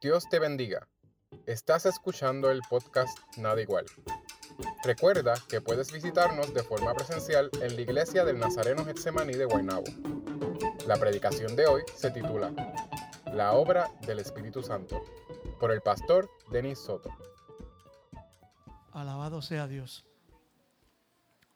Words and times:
Dios 0.00 0.30
te 0.30 0.38
bendiga. 0.38 0.88
Estás 1.44 1.84
escuchando 1.84 2.50
el 2.50 2.62
podcast 2.70 3.18
Nada 3.36 3.60
Igual. 3.60 3.84
Recuerda 4.82 5.34
que 5.46 5.60
puedes 5.60 5.92
visitarnos 5.92 6.54
de 6.54 6.62
forma 6.62 6.94
presencial 6.94 7.50
en 7.60 7.76
la 7.76 7.82
iglesia 7.82 8.24
del 8.24 8.38
Nazareno 8.38 8.86
Getsemaní 8.86 9.34
de 9.34 9.44
Guaynabo. 9.44 9.84
La 10.86 10.96
predicación 10.96 11.54
de 11.54 11.66
hoy 11.66 11.82
se 11.94 12.10
titula 12.12 12.50
La 13.34 13.52
obra 13.52 13.92
del 14.06 14.20
Espíritu 14.20 14.62
Santo, 14.62 15.04
por 15.60 15.70
el 15.70 15.82
pastor 15.82 16.30
Denis 16.50 16.78
Soto. 16.78 17.10
Alabado 18.92 19.42
sea 19.42 19.66
Dios. 19.66 20.06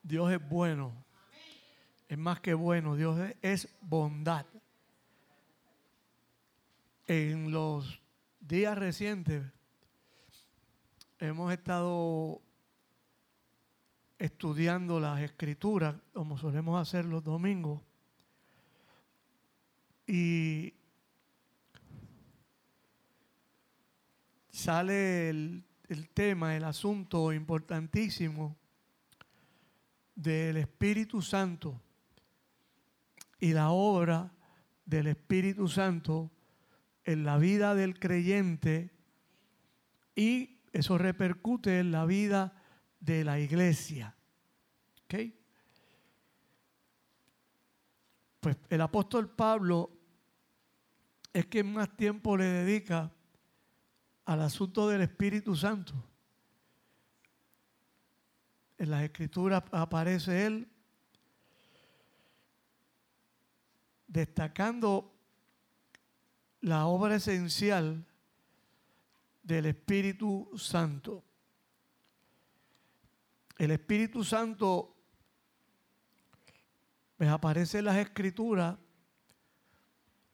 Dios 0.02 0.30
es 0.30 0.48
bueno. 0.50 0.92
Es 2.10 2.18
más 2.18 2.40
que 2.40 2.52
bueno. 2.52 2.94
Dios 2.94 3.18
es 3.40 3.68
bondad. 3.80 4.44
En 7.06 7.50
los 7.50 8.03
días 8.46 8.76
recientes 8.76 9.42
hemos 11.18 11.50
estado 11.50 12.42
estudiando 14.18 15.00
las 15.00 15.20
escrituras, 15.22 15.96
como 16.12 16.36
solemos 16.36 16.80
hacer 16.80 17.06
los 17.06 17.24
domingos, 17.24 17.80
y 20.06 20.74
sale 24.50 25.30
el, 25.30 25.64
el 25.88 26.10
tema, 26.10 26.54
el 26.54 26.64
asunto 26.64 27.32
importantísimo 27.32 28.56
del 30.14 30.58
Espíritu 30.58 31.22
Santo 31.22 31.80
y 33.40 33.54
la 33.54 33.70
obra 33.70 34.30
del 34.84 35.06
Espíritu 35.06 35.66
Santo 35.66 36.30
en 37.04 37.24
la 37.24 37.38
vida 37.38 37.74
del 37.74 37.98
creyente 37.98 38.90
y 40.14 40.60
eso 40.72 40.98
repercute 40.98 41.78
en 41.78 41.92
la 41.92 42.04
vida 42.04 42.52
de 43.00 43.24
la 43.24 43.38
iglesia. 43.38 44.14
¿Ok? 45.04 45.14
Pues 48.40 48.56
el 48.68 48.80
apóstol 48.80 49.30
Pablo 49.30 49.90
es 51.32 51.46
quien 51.46 51.72
más 51.72 51.96
tiempo 51.96 52.36
le 52.36 52.44
dedica 52.44 53.12
al 54.24 54.42
asunto 54.42 54.88
del 54.88 55.02
Espíritu 55.02 55.54
Santo. 55.54 55.94
En 58.78 58.90
las 58.90 59.02
escrituras 59.02 59.62
aparece 59.70 60.46
él 60.46 60.68
destacando 64.06 65.13
la 66.64 66.86
obra 66.86 67.16
esencial 67.16 68.06
del 69.42 69.66
Espíritu 69.66 70.50
Santo. 70.56 71.22
El 73.58 73.70
Espíritu 73.70 74.24
Santo 74.24 74.96
me 77.18 77.28
aparece 77.28 77.80
en 77.80 77.84
las 77.84 77.98
escrituras 77.98 78.78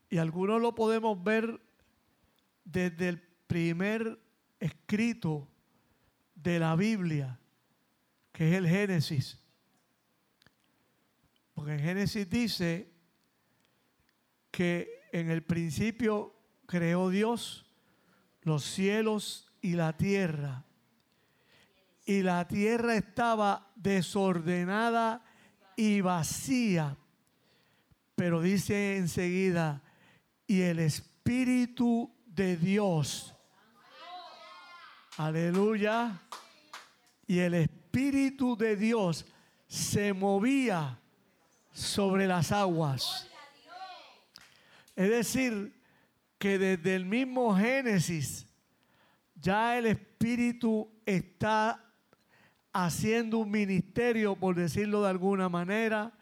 y 0.09 0.19
algunos 0.19 0.63
lo 0.63 0.73
podemos 0.73 1.21
ver 1.21 1.61
desde 2.65 3.09
el 3.09 3.21
primer 3.49 4.17
escrito 4.61 5.49
de 6.37 6.61
la 6.61 6.77
Biblia, 6.77 7.41
que 8.31 8.51
es 8.51 8.55
el 8.55 8.69
Génesis. 8.69 9.37
Porque 11.55 11.73
en 11.73 11.81
Génesis 11.81 12.31
dice 12.31 12.89
que 14.53 15.00
en 15.13 15.31
el 15.31 15.43
principio 15.43 16.35
creó 16.67 17.09
Dios 17.11 17.67
los 18.43 18.65
cielos 18.65 19.51
y 19.61 19.75
la 19.75 19.97
tierra. 19.97 20.65
Y 22.05 22.23
la 22.23 22.47
tierra 22.49 22.97
estaba 22.97 23.71
desordenada 23.77 25.25
y 25.77 26.01
vacía. 26.01 26.97
Pero 28.17 28.41
dice 28.41 28.97
enseguida, 28.97 29.83
y 30.47 30.63
el 30.63 30.81
Espíritu 30.81 32.13
de 32.27 32.57
Dios. 32.57 33.35
Aleluya. 35.17 36.21
Y 37.27 37.39
el 37.39 37.55
Espíritu 37.55 38.57
de 38.57 38.75
Dios 38.77 39.27
se 39.69 40.13
movía 40.13 40.99
sobre 41.73 42.27
las 42.27 42.51
aguas. 42.51 43.30
Es 45.01 45.09
decir, 45.09 45.73
que 46.37 46.59
desde 46.59 46.95
el 46.95 47.07
mismo 47.07 47.57
Génesis 47.57 48.47
ya 49.35 49.79
el 49.79 49.87
Espíritu 49.87 50.93
está 51.07 51.83
haciendo 52.71 53.39
un 53.39 53.51
ministerio, 53.51 54.37
por 54.37 54.57
decirlo 54.57 55.03
de 55.03 55.09
alguna 55.09 55.49
manera, 55.49 56.13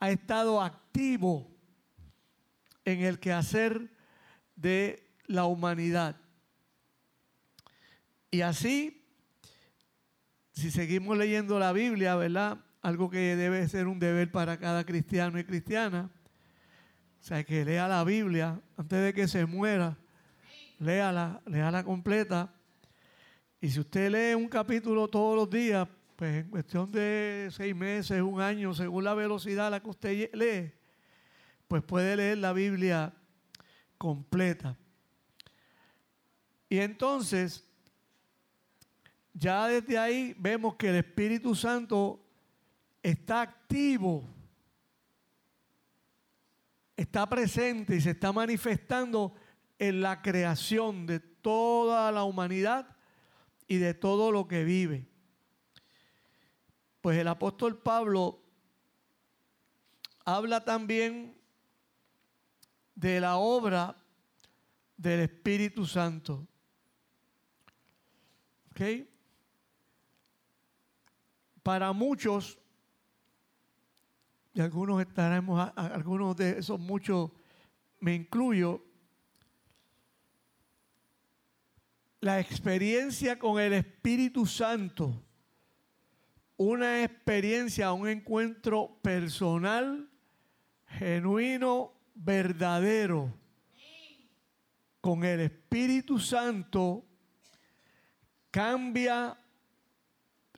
ha 0.00 0.10
estado 0.10 0.60
activo 0.60 1.48
en 2.84 3.04
el 3.04 3.20
quehacer 3.20 3.88
de 4.56 5.12
la 5.26 5.44
humanidad. 5.44 6.16
Y 8.32 8.40
así, 8.40 9.00
si 10.50 10.72
seguimos 10.72 11.16
leyendo 11.16 11.60
la 11.60 11.70
Biblia, 11.70 12.16
¿verdad? 12.16 12.58
Algo 12.82 13.10
que 13.10 13.36
debe 13.36 13.68
ser 13.68 13.86
un 13.86 14.00
deber 14.00 14.32
para 14.32 14.58
cada 14.58 14.84
cristiano 14.84 15.38
y 15.38 15.44
cristiana, 15.44 16.10
sea, 17.28 17.44
que 17.44 17.62
lea 17.62 17.86
la 17.86 18.04
Biblia 18.04 18.58
antes 18.78 19.04
de 19.04 19.12
que 19.12 19.28
se 19.28 19.44
muera. 19.44 19.98
Léala, 20.78 21.42
léala 21.44 21.84
completa. 21.84 22.50
Y 23.60 23.68
si 23.68 23.80
usted 23.80 24.10
lee 24.10 24.34
un 24.34 24.48
capítulo 24.48 25.08
todos 25.08 25.36
los 25.36 25.50
días, 25.50 25.86
pues 26.16 26.42
en 26.42 26.50
cuestión 26.50 26.90
de 26.90 27.50
seis 27.52 27.76
meses, 27.76 28.22
un 28.22 28.40
año, 28.40 28.72
según 28.72 29.04
la 29.04 29.12
velocidad 29.12 29.66
a 29.66 29.70
la 29.70 29.80
que 29.80 29.90
usted 29.90 30.30
lee, 30.32 30.72
pues 31.66 31.82
puede 31.82 32.16
leer 32.16 32.38
la 32.38 32.54
Biblia 32.54 33.12
completa. 33.98 34.74
Y 36.70 36.78
entonces, 36.78 37.62
ya 39.34 39.66
desde 39.66 39.98
ahí 39.98 40.34
vemos 40.38 40.76
que 40.76 40.88
el 40.88 40.96
Espíritu 40.96 41.54
Santo 41.54 42.24
está 43.02 43.42
activo 43.42 44.24
está 46.98 47.28
presente 47.28 47.94
y 47.94 48.00
se 48.00 48.10
está 48.10 48.32
manifestando 48.32 49.32
en 49.78 50.00
la 50.00 50.20
creación 50.20 51.06
de 51.06 51.20
toda 51.20 52.10
la 52.10 52.24
humanidad 52.24 52.96
y 53.68 53.76
de 53.76 53.94
todo 53.94 54.32
lo 54.32 54.48
que 54.48 54.64
vive. 54.64 55.06
Pues 57.00 57.16
el 57.16 57.28
apóstol 57.28 57.78
Pablo 57.78 58.42
habla 60.24 60.64
también 60.64 61.40
de 62.96 63.20
la 63.20 63.36
obra 63.36 63.96
del 64.96 65.20
Espíritu 65.20 65.86
Santo. 65.86 66.48
¿Ok? 68.72 69.06
Para 71.62 71.92
muchos, 71.92 72.58
y 74.58 74.60
algunos 74.60 75.00
estaremos, 75.00 75.70
algunos 75.76 76.36
de 76.36 76.58
esos 76.58 76.80
muchos, 76.80 77.30
me 78.00 78.12
incluyo, 78.12 78.84
la 82.18 82.40
experiencia 82.40 83.38
con 83.38 83.60
el 83.60 83.72
Espíritu 83.74 84.46
Santo, 84.46 85.22
una 86.56 87.04
experiencia, 87.04 87.92
un 87.92 88.08
encuentro 88.08 88.98
personal, 89.00 90.10
genuino, 90.88 91.92
verdadero 92.16 93.32
con 95.00 95.22
el 95.22 95.38
Espíritu 95.38 96.18
Santo, 96.18 97.06
cambia 98.50 99.38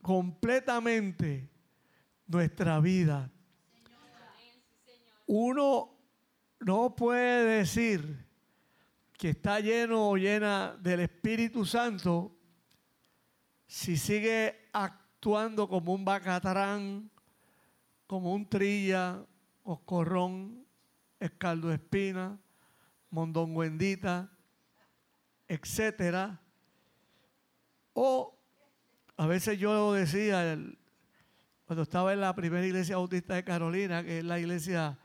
completamente 0.00 1.50
nuestra 2.26 2.80
vida 2.80 3.30
uno 5.32 5.96
no 6.58 6.96
puede 6.96 7.58
decir 7.58 8.26
que 9.12 9.30
está 9.30 9.60
lleno 9.60 10.10
o 10.10 10.16
llena 10.16 10.76
del 10.80 10.98
Espíritu 10.98 11.64
Santo 11.64 12.36
si 13.68 13.96
sigue 13.96 14.68
actuando 14.72 15.68
como 15.68 15.94
un 15.94 16.04
bacatarán, 16.04 17.08
como 18.08 18.34
un 18.34 18.48
trilla, 18.48 19.24
oscorrón, 19.62 20.66
escaldo 21.20 21.72
espina, 21.72 22.36
mondonguendita, 23.10 24.28
etcétera. 25.46 26.40
O 27.92 28.36
a 29.16 29.28
veces 29.28 29.60
yo 29.60 29.92
decía 29.92 30.58
cuando 31.66 31.84
estaba 31.84 32.12
en 32.12 32.20
la 32.20 32.34
primera 32.34 32.66
iglesia 32.66 32.96
bautista 32.96 33.34
de 33.34 33.44
Carolina, 33.44 34.02
que 34.02 34.18
es 34.18 34.24
la 34.24 34.40
iglesia 34.40 34.98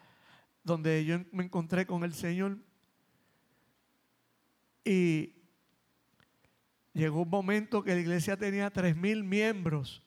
donde 0.65 1.05
yo 1.05 1.19
me 1.31 1.45
encontré 1.45 1.85
con 1.85 2.03
el 2.03 2.13
Señor. 2.13 2.57
Y 4.83 5.35
llegó 6.91 7.21
un 7.21 7.29
momento 7.29 7.83
que 7.83 7.93
la 7.93 8.01
iglesia 8.01 8.35
tenía 8.35 8.69
tres 8.71 8.95
mil 8.95 9.23
miembros. 9.23 10.01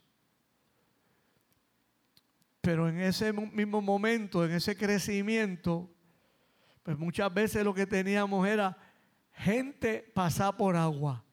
Pero 2.60 2.88
en 2.88 3.00
ese 3.00 3.32
mismo 3.32 3.80
momento, 3.80 4.44
en 4.44 4.50
ese 4.50 4.76
crecimiento, 4.76 5.88
pues 6.82 6.98
muchas 6.98 7.32
veces 7.32 7.64
lo 7.64 7.72
que 7.72 7.86
teníamos 7.86 8.46
era 8.46 8.76
gente 9.32 10.10
pasada 10.12 10.56
por 10.56 10.74
agua. 10.74 11.24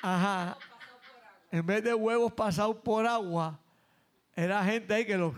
Ajá. 0.00 0.56
En 1.50 1.64
vez 1.64 1.84
de 1.84 1.94
huevos 1.94 2.32
pasados 2.32 2.76
por 2.76 3.06
agua, 3.06 3.60
era 4.34 4.64
gente 4.64 4.92
ahí 4.94 5.04
que 5.04 5.16
los, 5.16 5.34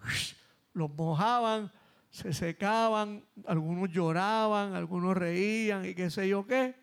los 0.76 0.90
mojaban, 0.90 1.72
se 2.10 2.34
secaban, 2.34 3.24
algunos 3.46 3.90
lloraban, 3.90 4.74
algunos 4.74 5.16
reían 5.16 5.86
y 5.86 5.94
qué 5.94 6.10
sé 6.10 6.28
yo 6.28 6.46
qué. 6.46 6.74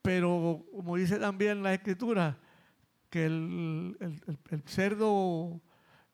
Pero 0.00 0.64
como 0.74 0.96
dice 0.96 1.18
también 1.18 1.62
la 1.62 1.74
escritura, 1.74 2.38
que 3.10 3.26
el, 3.26 3.96
cerdo, 4.64 5.60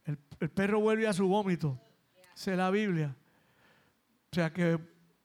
el, 0.05 0.51
perro 0.51 0.81
vuelve 0.81 1.07
a 1.07 1.13
su 1.13 1.29
vómito. 1.29 1.81
Es 2.35 2.49
la 2.49 2.71
Biblia. 2.71 3.15
O 4.33 4.35
sea 4.35 4.53
que 4.53 4.81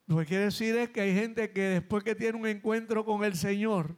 lo 0.05 0.17
que 0.19 0.25
quiere 0.25 0.45
decir 0.45 0.75
es 0.75 0.89
que 0.89 1.01
hay 1.01 1.15
gente 1.15 1.51
que 1.51 1.61
después 1.61 2.03
que 2.03 2.13
tiene 2.13 2.37
un 2.37 2.45
encuentro 2.45 3.03
con 3.03 3.23
el 3.23 3.35
Señor, 3.35 3.95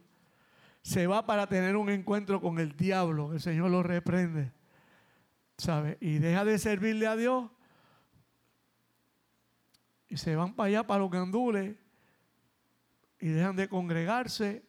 se 0.80 1.06
va 1.06 1.26
para 1.26 1.46
tener 1.46 1.76
un 1.76 1.90
encuentro 1.90 2.40
con 2.40 2.58
el 2.58 2.74
diablo. 2.74 3.34
El 3.34 3.40
Señor 3.40 3.70
lo 3.70 3.82
reprende. 3.82 4.52
¿Sabe? 5.56 5.98
Y 6.00 6.18
deja 6.18 6.44
de 6.44 6.58
servirle 6.58 7.06
a 7.06 7.16
Dios. 7.16 7.50
Y 10.08 10.16
se 10.16 10.36
van 10.36 10.54
para 10.54 10.68
allá, 10.68 10.86
para 10.86 11.00
los 11.00 11.10
gandules. 11.10 11.76
Y 13.20 13.28
dejan 13.28 13.56
de 13.56 13.68
congregarse. 13.68 14.64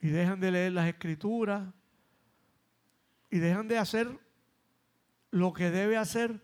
Y 0.00 0.08
dejan 0.08 0.40
de 0.40 0.50
leer 0.50 0.72
las 0.72 0.88
escrituras. 0.88 1.72
Y 3.30 3.38
dejan 3.38 3.68
de 3.68 3.78
hacer 3.78 4.18
lo 5.30 5.52
que 5.52 5.70
debe 5.70 5.96
hacer 5.96 6.42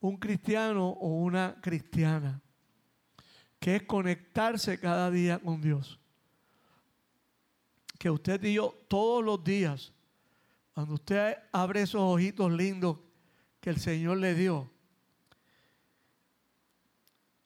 un 0.00 0.16
cristiano 0.16 0.88
o 0.88 1.08
una 1.20 1.58
cristiana. 1.60 2.40
Que 3.58 3.76
es 3.76 3.82
conectarse 3.84 4.78
cada 4.78 5.10
día 5.10 5.38
con 5.38 5.60
Dios 5.60 5.98
que 8.02 8.10
usted 8.10 8.42
y 8.42 8.54
yo 8.54 8.74
todos 8.88 9.24
los 9.24 9.44
días, 9.44 9.92
cuando 10.74 10.94
usted 10.94 11.36
abre 11.52 11.82
esos 11.82 12.00
ojitos 12.00 12.50
lindos 12.52 12.98
que 13.60 13.70
el 13.70 13.78
Señor 13.78 14.18
le 14.18 14.34
dio, 14.34 14.70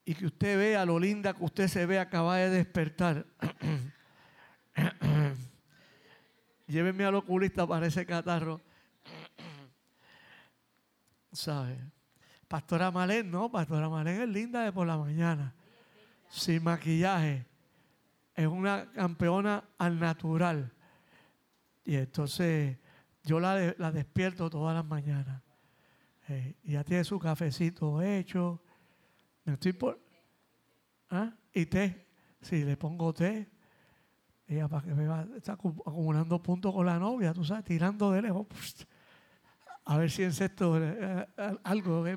y 0.04 0.14
que 0.14 0.26
usted 0.26 0.56
vea 0.56 0.84
lo 0.84 1.00
linda 1.00 1.34
que 1.34 1.44
usted 1.44 1.66
se 1.66 1.84
ve, 1.84 1.98
acaba 1.98 2.36
de 2.36 2.48
despertar. 2.48 3.26
Llévenme 6.68 7.04
al 7.04 7.16
oculista 7.16 7.66
para 7.66 7.88
ese 7.88 8.06
catarro. 8.06 8.60
¿Sabe? 11.32 11.76
Pastora 12.46 12.92
Malén, 12.92 13.28
no, 13.28 13.50
Pastora 13.50 13.88
Malén 13.88 14.20
es 14.20 14.28
linda 14.28 14.62
de 14.62 14.72
por 14.72 14.86
la 14.86 14.96
mañana, 14.96 15.52
sin 16.28 16.62
maquillaje 16.62 17.44
es 18.36 18.46
una 18.46 18.92
campeona 18.92 19.64
al 19.78 19.98
natural. 19.98 20.70
Y 21.84 21.96
entonces 21.96 22.76
yo 23.26 23.40
la, 23.40 23.90
despierto 23.92 24.48
todas 24.48 24.74
las 24.74 24.86
mañanas. 24.86 25.42
Eh, 26.28 26.54
ya 26.62 26.84
tiene 26.84 27.04
su 27.04 27.18
cafecito 27.18 28.00
hecho. 28.00 28.62
estoy 29.44 29.72
por. 29.72 30.00
¿Ah? 31.10 31.34
Y 31.52 31.66
té. 31.66 32.06
Si 32.40 32.64
le 32.64 32.76
pongo 32.76 33.12
té. 33.12 33.50
Ella 34.46 34.68
para 34.68 34.86
que 34.86 34.94
me 34.94 35.08
va, 35.08 35.26
está 35.36 35.54
acumulando 35.54 36.40
puntos 36.40 36.72
con 36.72 36.86
la 36.86 37.00
novia, 37.00 37.34
tú 37.34 37.44
sabes, 37.44 37.64
tirando 37.64 38.12
de 38.12 38.22
lejos. 38.22 38.46
A 39.84 39.98
ver 39.98 40.08
si 40.08 40.22
en 40.22 40.32
sexto 40.32 40.80
eh, 40.80 41.26
eh, 41.36 41.56
algo. 41.64 42.04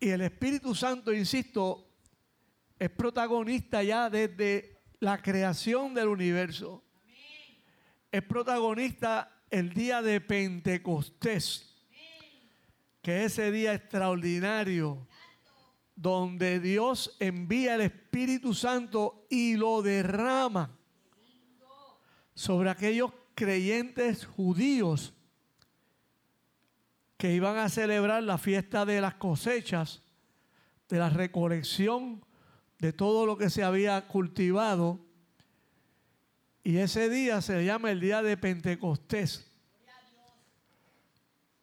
Y 0.00 0.08
el 0.08 0.20
Espíritu 0.22 0.74
Santo, 0.74 1.12
insisto, 1.12 1.91
es 2.82 2.90
protagonista 2.90 3.80
ya 3.84 4.10
desde 4.10 4.82
la 4.98 5.22
creación 5.22 5.94
del 5.94 6.08
universo. 6.08 6.82
Es 8.10 8.24
protagonista 8.24 9.44
el 9.48 9.72
día 9.72 10.02
de 10.02 10.20
Pentecostés, 10.20 11.76
que 13.00 13.24
es 13.24 13.38
ese 13.38 13.52
día 13.52 13.72
extraordinario 13.72 15.06
donde 15.94 16.58
Dios 16.58 17.16
envía 17.20 17.76
el 17.76 17.82
Espíritu 17.82 18.52
Santo 18.52 19.28
y 19.30 19.54
lo 19.54 19.80
derrama 19.80 20.76
sobre 22.34 22.68
aquellos 22.68 23.12
creyentes 23.36 24.26
judíos 24.26 25.14
que 27.16 27.32
iban 27.32 27.58
a 27.58 27.68
celebrar 27.68 28.24
la 28.24 28.38
fiesta 28.38 28.84
de 28.84 29.00
las 29.00 29.14
cosechas, 29.14 30.02
de 30.88 30.98
la 30.98 31.10
recolección 31.10 32.24
de 32.82 32.92
todo 32.92 33.26
lo 33.26 33.38
que 33.38 33.48
se 33.48 33.62
había 33.62 34.08
cultivado. 34.08 34.98
Y 36.64 36.78
ese 36.78 37.08
día 37.08 37.40
se 37.40 37.64
llama 37.64 37.92
el 37.92 38.00
día 38.00 38.22
de 38.22 38.36
Pentecostés. 38.36 39.48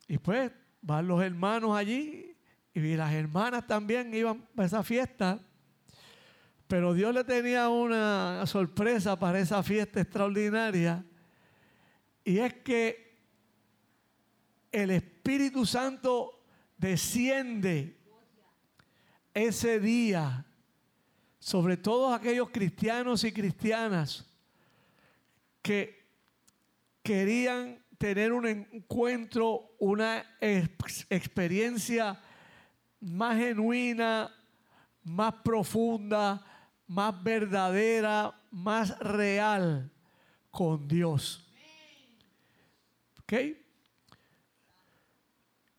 Y 0.08 0.18
pues 0.18 0.50
van 0.82 1.10
los 1.10 1.22
hermanos 1.22 1.76
allí 1.76 2.38
y 2.74 2.96
las 2.96 3.12
hermanas 3.12 3.68
también 3.68 4.14
iban 4.14 4.48
a 4.56 4.64
esa 4.64 4.82
fiesta. 4.82 5.42
Pero 6.68 6.94
Dios 6.94 7.14
le 7.14 7.26
tenía 7.26 7.68
una 7.68 8.46
sorpresa 8.48 9.20
para 9.20 9.40
esa 9.40 9.62
fiesta 9.62 10.00
extraordinaria. 10.00 11.04
Y 12.24 12.38
es 12.38 12.54
que 12.54 13.20
el 14.72 14.92
Espíritu 14.92 15.66
Santo 15.66 16.46
desciende 16.78 17.98
ese 19.34 19.82
día 19.82 20.46
sobre 21.40 21.78
todos 21.78 22.14
aquellos 22.14 22.50
cristianos 22.50 23.24
y 23.24 23.32
cristianas 23.32 24.26
que 25.62 26.06
querían 27.02 27.84
tener 27.98 28.34
un 28.34 28.48
encuentro, 28.48 29.76
una 29.80 30.26
experiencia 30.40 32.22
más 33.02 33.38
genuina, 33.38 34.34
más 35.04 35.34
profunda, 35.44 36.46
más 36.88 37.24
verdadera, 37.24 38.34
más 38.52 38.98
real 39.00 39.92
con 40.52 40.88
Dios. 40.88 41.46
¿Ok? 43.22 43.34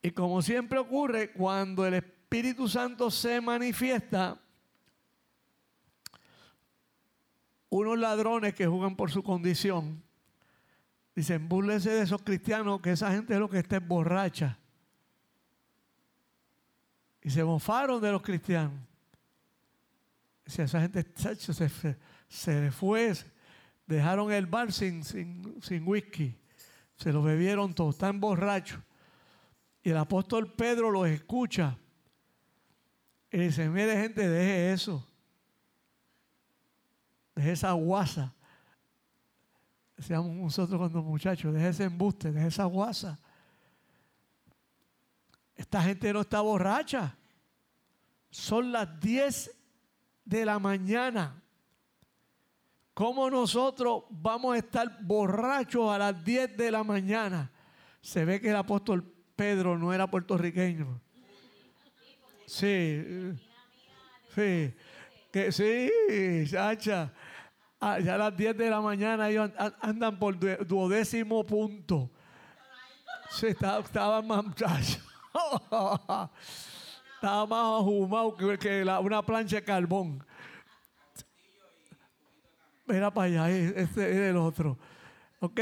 Y 0.03 0.11
como 0.13 0.41
siempre 0.41 0.79
ocurre, 0.79 1.33
cuando 1.33 1.87
el 1.87 1.95
Espíritu 1.95 2.69
Santo 2.69 3.11
se 3.11 3.41
manifiesta, 3.41 4.41
unos 7.71 7.99
ladrones 7.99 8.55
que 8.55 8.67
juegan 8.67 8.97
por 8.97 9.11
su 9.11 9.23
condición, 9.23 10.03
dicen, 11.15 11.49
búrlense 11.49 11.91
de 11.91 12.03
esos 12.03 12.21
cristianos, 12.23 12.81
que 12.81 12.93
esa 12.93 13.11
gente 13.13 13.33
es 13.33 13.41
lo 13.41 13.49
que 13.49 13.59
está 13.59 13.79
borracha. 13.79 14.59
Y 17.23 17.31
se 17.31 17.45
mofaron 17.45 18.01
de 18.03 18.13
los 18.13 18.23
cristianos. 18.23 18.75
Si 20.47 20.61
esa 20.63 20.81
gente 20.81 21.07
se, 21.15 21.97
se, 22.29 22.71
fue, 22.73 23.15
dejaron 23.87 24.33
el 24.33 24.47
bar 24.47 24.73
sin, 24.73 25.05
sin, 25.05 25.63
sin 25.63 25.87
whisky, 25.87 26.37
se 26.97 27.13
lo 27.13 27.23
bebieron 27.23 27.73
todos, 27.73 27.95
están 27.95 28.19
borrachos. 28.21 28.81
Y 29.83 29.91
el 29.91 29.97
apóstol 29.97 30.53
Pedro 30.55 30.91
los 30.91 31.07
escucha. 31.09 31.79
Y 33.31 33.39
dice, 33.39 33.69
mire 33.69 33.97
gente, 34.01 34.29
deje 34.29 34.73
eso. 34.73 35.07
Deje 37.41 37.53
esa 37.53 37.73
guasa. 37.73 38.35
Decíamos 39.97 40.37
nosotros 40.37 40.79
cuando 40.79 41.03
muchachos, 41.03 41.55
deje 41.55 41.69
ese 41.69 41.85
embuste, 41.85 42.31
deje 42.31 42.49
esa 42.49 42.67
guasa. 42.67 43.19
Esta 45.57 45.81
gente 45.83 46.13
no 46.13 46.21
está 46.21 46.43
borracha. 46.43 47.17
Son 48.29 48.71
las 48.71 49.01
10 49.01 49.57
de 50.23 50.45
la 50.45 50.59
mañana. 50.59 51.43
¿Cómo 52.93 53.31
nosotros 53.31 54.05
vamos 54.11 54.55
a 54.55 54.59
estar 54.59 55.03
borrachos 55.03 55.91
a 55.91 55.97
las 55.97 56.23
10 56.23 56.59
de 56.59 56.71
la 56.71 56.85
mañana? 56.85 57.51
Se 58.03 58.27
ve 58.27 58.39
que 58.39 58.51
el 58.51 58.57
apóstol 58.57 59.03
Pedro 59.35 59.79
no 59.79 59.95
era 59.95 60.11
puertorriqueño. 60.11 61.01
Sí, 62.45 63.33
sí, 64.35 64.75
que 65.33 65.51
sí, 65.51 66.51
chacha. 66.51 67.15
Ah, 67.83 67.99
ya 67.99 68.17
a 68.17 68.19
las 68.19 68.37
10 68.37 68.59
de 68.59 68.69
la 68.69 68.83
mañana 68.83 69.31
ellos 69.31 69.51
andan 69.81 70.19
por 70.19 70.39
duodécimo 70.67 71.47
punto. 71.47 72.11
Sí, 73.31 73.47
estaban 73.47 74.27
más 74.27 74.45
muchachos. 74.45 75.01
Estaba 77.15 77.47
más 77.47 77.59
ahumado 77.59 78.37
que, 78.37 78.85
una 79.03 79.23
plancha 79.25 79.57
de 79.57 79.65
carbón. 79.65 80.23
Era 82.87 83.11
para 83.13 83.27
allá, 83.45 83.51
este 83.51 84.11
es 84.11 84.31
el 84.31 84.37
otro. 84.37 84.77
¿Ok? 85.39 85.61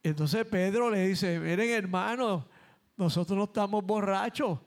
Entonces 0.00 0.46
Pedro 0.46 0.90
le 0.90 1.08
dice, 1.08 1.40
miren 1.40 1.70
hermanos, 1.70 2.44
nosotros 2.96 3.36
no 3.36 3.44
estamos 3.44 3.84
borrachos. 3.84 4.60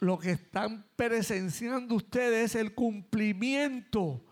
Lo 0.00 0.18
que 0.18 0.32
están 0.32 0.84
presenciando 0.94 1.94
ustedes 1.94 2.50
es 2.50 2.54
el 2.56 2.74
cumplimiento 2.74 4.22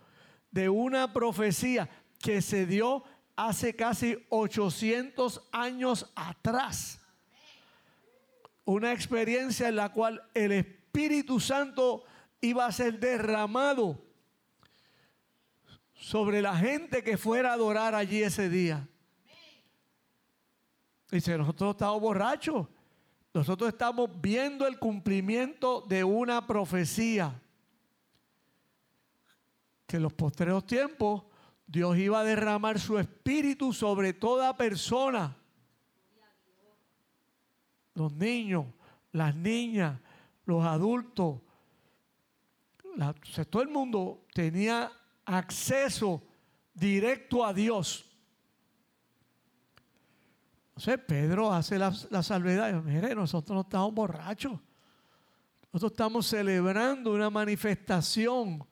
de 0.52 0.68
una 0.68 1.12
profecía 1.12 1.88
que 2.20 2.40
se 2.40 2.66
dio 2.66 3.02
hace 3.34 3.74
casi 3.74 4.16
800 4.28 5.48
años 5.50 6.12
atrás. 6.14 7.00
Una 8.64 8.92
experiencia 8.92 9.68
en 9.68 9.76
la 9.76 9.88
cual 9.90 10.22
el 10.34 10.52
Espíritu 10.52 11.40
Santo 11.40 12.04
iba 12.40 12.66
a 12.66 12.72
ser 12.72 13.00
derramado 13.00 14.00
sobre 15.94 16.42
la 16.42 16.56
gente 16.56 17.02
que 17.02 17.16
fuera 17.16 17.50
a 17.50 17.54
adorar 17.54 17.94
allí 17.94 18.22
ese 18.22 18.48
día. 18.48 18.86
Dice, 21.10 21.36
nosotros 21.36 21.72
estamos 21.72 22.00
borrachos. 22.00 22.66
Nosotros 23.34 23.68
estamos 23.68 24.10
viendo 24.20 24.66
el 24.66 24.78
cumplimiento 24.78 25.80
de 25.82 26.04
una 26.04 26.46
profecía. 26.46 27.40
Que 29.92 29.98
en 29.98 30.04
los 30.04 30.14
postreros 30.14 30.66
tiempos 30.66 31.22
Dios 31.66 31.98
iba 31.98 32.20
a 32.20 32.24
derramar 32.24 32.80
su 32.80 32.98
espíritu 32.98 33.74
sobre 33.74 34.14
toda 34.14 34.56
persona. 34.56 35.36
Los 37.92 38.10
niños, 38.14 38.64
las 39.12 39.36
niñas, 39.36 40.00
los 40.46 40.64
adultos. 40.64 41.42
todo 43.50 43.60
el 43.60 43.68
mundo 43.68 44.24
tenía 44.32 44.90
acceso 45.26 46.22
directo 46.72 47.44
a 47.44 47.52
Dios. 47.52 48.10
Entonces 50.68 51.04
Pedro 51.06 51.52
hace 51.52 51.78
la, 51.78 51.92
salvedad. 52.22 52.82
Mire, 52.82 53.14
nosotros 53.14 53.54
no 53.54 53.60
estamos 53.60 53.92
borrachos. 53.92 54.58
Nosotros 55.70 55.92
estamos 55.92 56.26
celebrando 56.26 57.12
una 57.12 57.28
manifestación 57.28 58.71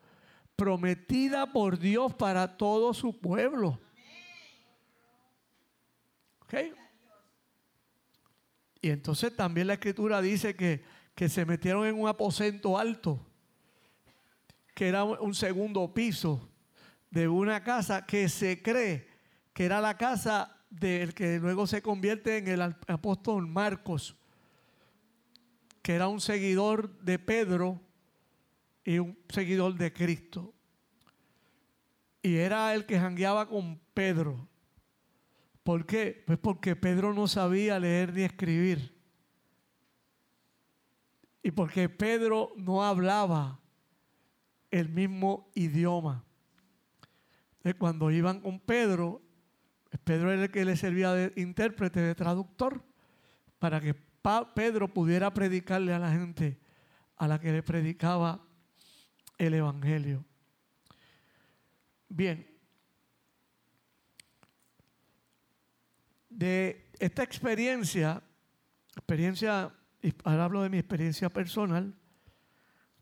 prometida 0.61 1.51
por 1.51 1.79
Dios 1.79 2.13
para 2.13 2.55
todo 2.55 2.93
su 2.93 3.19
pueblo. 3.19 3.79
¿Ok? 6.41 6.53
Y 8.79 8.91
entonces 8.91 9.35
también 9.35 9.65
la 9.65 9.73
escritura 9.73 10.21
dice 10.21 10.55
que, 10.55 10.83
que 11.15 11.29
se 11.29 11.47
metieron 11.47 11.87
en 11.87 11.99
un 11.99 12.07
aposento 12.07 12.77
alto, 12.77 13.19
que 14.75 14.87
era 14.87 15.03
un 15.03 15.33
segundo 15.33 15.91
piso 15.95 16.47
de 17.09 17.27
una 17.27 17.63
casa 17.63 18.05
que 18.05 18.29
se 18.29 18.61
cree 18.61 19.07
que 19.53 19.65
era 19.65 19.81
la 19.81 19.97
casa 19.97 20.57
del 20.69 21.15
que 21.15 21.39
luego 21.39 21.65
se 21.65 21.81
convierte 21.81 22.37
en 22.37 22.47
el 22.47 22.61
apóstol 22.61 23.47
Marcos, 23.47 24.15
que 25.81 25.95
era 25.95 26.07
un 26.07 26.21
seguidor 26.21 26.99
de 26.99 27.17
Pedro 27.17 27.81
y 28.83 28.99
un 28.99 29.17
seguidor 29.29 29.75
de 29.75 29.93
Cristo. 29.93 30.53
Y 32.21 32.35
era 32.35 32.73
el 32.73 32.85
que 32.85 32.99
jangueaba 32.99 33.47
con 33.47 33.79
Pedro. 33.93 34.47
¿Por 35.63 35.85
qué? 35.85 36.23
Pues 36.25 36.39
porque 36.39 36.75
Pedro 36.75 37.13
no 37.13 37.27
sabía 37.27 37.79
leer 37.79 38.13
ni 38.13 38.23
escribir. 38.23 38.95
Y 41.43 41.51
porque 41.51 41.89
Pedro 41.89 42.51
no 42.55 42.83
hablaba 42.83 43.59
el 44.69 44.89
mismo 44.89 45.49
idioma. 45.55 46.23
Entonces, 47.57 47.75
cuando 47.79 48.09
iban 48.11 48.39
con 48.39 48.59
Pedro, 48.59 49.21
Pedro 50.03 50.31
era 50.31 50.43
el 50.43 50.51
que 50.51 50.65
le 50.65 50.75
servía 50.75 51.13
de 51.13 51.33
intérprete, 51.35 51.99
de 51.99 52.15
traductor, 52.15 52.83
para 53.59 53.79
que 53.81 53.95
Pedro 54.55 54.87
pudiera 54.87 55.33
predicarle 55.33 55.93
a 55.93 55.99
la 55.99 56.11
gente 56.11 56.59
a 57.17 57.27
la 57.27 57.39
que 57.39 57.51
le 57.51 57.61
predicaba 57.61 58.43
el 59.45 59.55
Evangelio. 59.55 60.23
Bien, 62.07 62.47
de 66.29 66.91
esta 66.99 67.23
experiencia, 67.23 68.21
experiencia, 68.95 69.73
ahora 70.23 70.45
hablo 70.45 70.61
de 70.61 70.69
mi 70.69 70.77
experiencia 70.77 71.29
personal, 71.29 71.95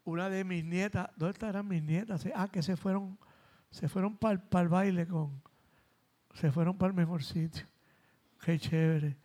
una 0.05 0.29
de 0.29 0.45
mis 0.45 0.63
nietas, 0.63 1.09
¿dónde 1.17 1.33
estarán 1.33 1.67
mis 1.67 1.83
nietas? 1.83 2.25
Ah, 2.33 2.47
que 2.47 2.63
se 2.63 2.77
fueron, 2.77 3.19
se 3.69 3.89
fueron 3.89 4.15
para 4.15 4.61
el 4.61 4.69
baile 4.69 5.07
con, 5.07 5.41
se 6.35 6.51
fueron 6.51 6.77
para 6.77 6.91
el 6.91 6.95
mejor 6.95 7.21
sitio. 7.21 7.67
Qué 8.41 8.57
chévere. 8.57 9.17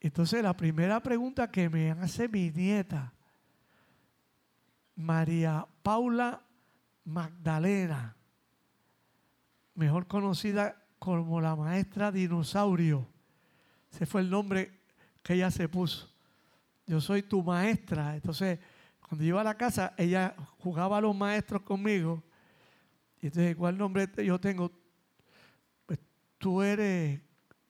Entonces 0.00 0.42
la 0.42 0.56
primera 0.56 1.00
pregunta 1.00 1.50
que 1.50 1.68
me 1.68 1.92
hace 1.92 2.28
mi 2.28 2.50
nieta, 2.50 3.12
María 5.00 5.66
Paula 5.82 6.42
Magdalena, 7.04 8.16
mejor 9.74 10.06
conocida 10.06 10.76
como 10.98 11.40
la 11.40 11.56
maestra 11.56 12.12
dinosaurio. 12.12 13.06
Ese 13.90 14.06
fue 14.06 14.20
el 14.20 14.30
nombre 14.30 14.80
que 15.22 15.34
ella 15.34 15.50
se 15.50 15.68
puso. 15.68 16.08
Yo 16.86 17.00
soy 17.00 17.22
tu 17.22 17.42
maestra. 17.42 18.14
Entonces, 18.14 18.58
cuando 19.00 19.24
iba 19.24 19.40
a 19.40 19.44
la 19.44 19.56
casa, 19.56 19.94
ella 19.96 20.34
jugaba 20.58 20.98
a 20.98 21.00
los 21.00 21.16
maestros 21.16 21.62
conmigo. 21.62 22.22
Y 23.20 23.26
entonces, 23.26 23.56
¿cuál 23.56 23.76
nombre 23.76 24.08
yo 24.24 24.38
tengo? 24.38 24.70
tú 26.40 26.62
eres, 26.62 27.20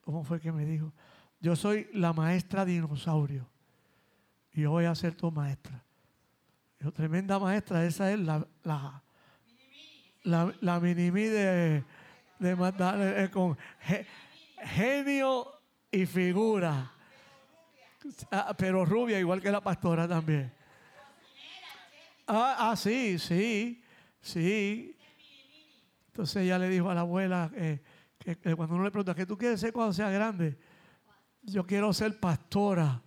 ¿cómo 0.00 0.22
fue 0.22 0.40
que 0.40 0.52
me 0.52 0.64
dijo? 0.64 0.92
Yo 1.40 1.56
soy 1.56 1.88
la 1.92 2.12
maestra 2.12 2.64
dinosaurio 2.64 3.48
y 4.52 4.62
yo 4.62 4.70
voy 4.70 4.84
a 4.84 4.94
ser 4.94 5.14
tu 5.14 5.30
maestra. 5.30 5.84
Yo, 6.80 6.90
tremenda 6.92 7.38
maestra, 7.38 7.84
esa 7.84 8.10
es 8.10 8.18
la, 8.18 8.46
la, 8.64 9.02
la, 10.22 10.54
la 10.62 10.80
de, 10.80 10.94
de 10.94 11.84
eh, 12.40 13.30
con 13.30 13.58
genio 14.64 15.46
y 15.90 16.06
figura. 16.06 16.90
Ah, 18.30 18.54
pero 18.56 18.86
rubia, 18.86 19.18
igual 19.18 19.42
que 19.42 19.50
la 19.50 19.60
pastora 19.60 20.08
también. 20.08 20.50
Ah, 22.26 22.70
ah, 22.70 22.76
sí, 22.76 23.18
sí, 23.18 23.84
sí. 24.22 24.96
Entonces 26.06 26.44
ella 26.44 26.58
le 26.58 26.70
dijo 26.70 26.88
a 26.88 26.94
la 26.94 27.02
abuela, 27.02 27.50
eh, 27.56 27.82
que, 28.18 28.36
cuando 28.56 28.76
uno 28.76 28.84
le 28.84 28.90
pregunta, 28.90 29.14
¿qué 29.14 29.26
tú 29.26 29.36
quieres 29.36 29.60
ser 29.60 29.74
cuando 29.74 29.92
seas 29.92 30.12
grande? 30.12 30.58
Yo 31.42 31.66
quiero 31.66 31.92
ser 31.92 32.18
pastora. 32.18 33.02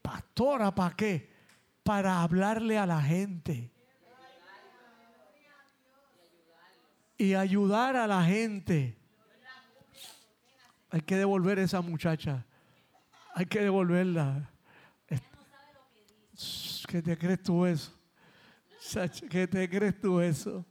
¿Pastora 0.00 0.74
para 0.74 0.96
qué? 0.96 1.35
Para 1.86 2.20
hablarle 2.22 2.78
a 2.78 2.84
la 2.84 3.00
gente. 3.00 3.70
Y 7.16 7.34
ayudar 7.34 7.94
a 7.94 8.08
la 8.08 8.24
gente. 8.24 8.98
Hay 10.90 11.00
que 11.02 11.14
devolver 11.14 11.60
a 11.60 11.62
esa 11.62 11.80
muchacha. 11.80 12.44
Hay 13.36 13.46
que 13.46 13.60
devolverla. 13.60 14.50
¿Qué 16.88 17.02
te 17.02 17.16
crees 17.16 17.42
tú 17.44 17.64
eso? 17.64 17.92
¿Qué 19.30 19.46
te 19.46 19.70
crees 19.70 20.00
tú 20.00 20.20
eso? 20.20 20.66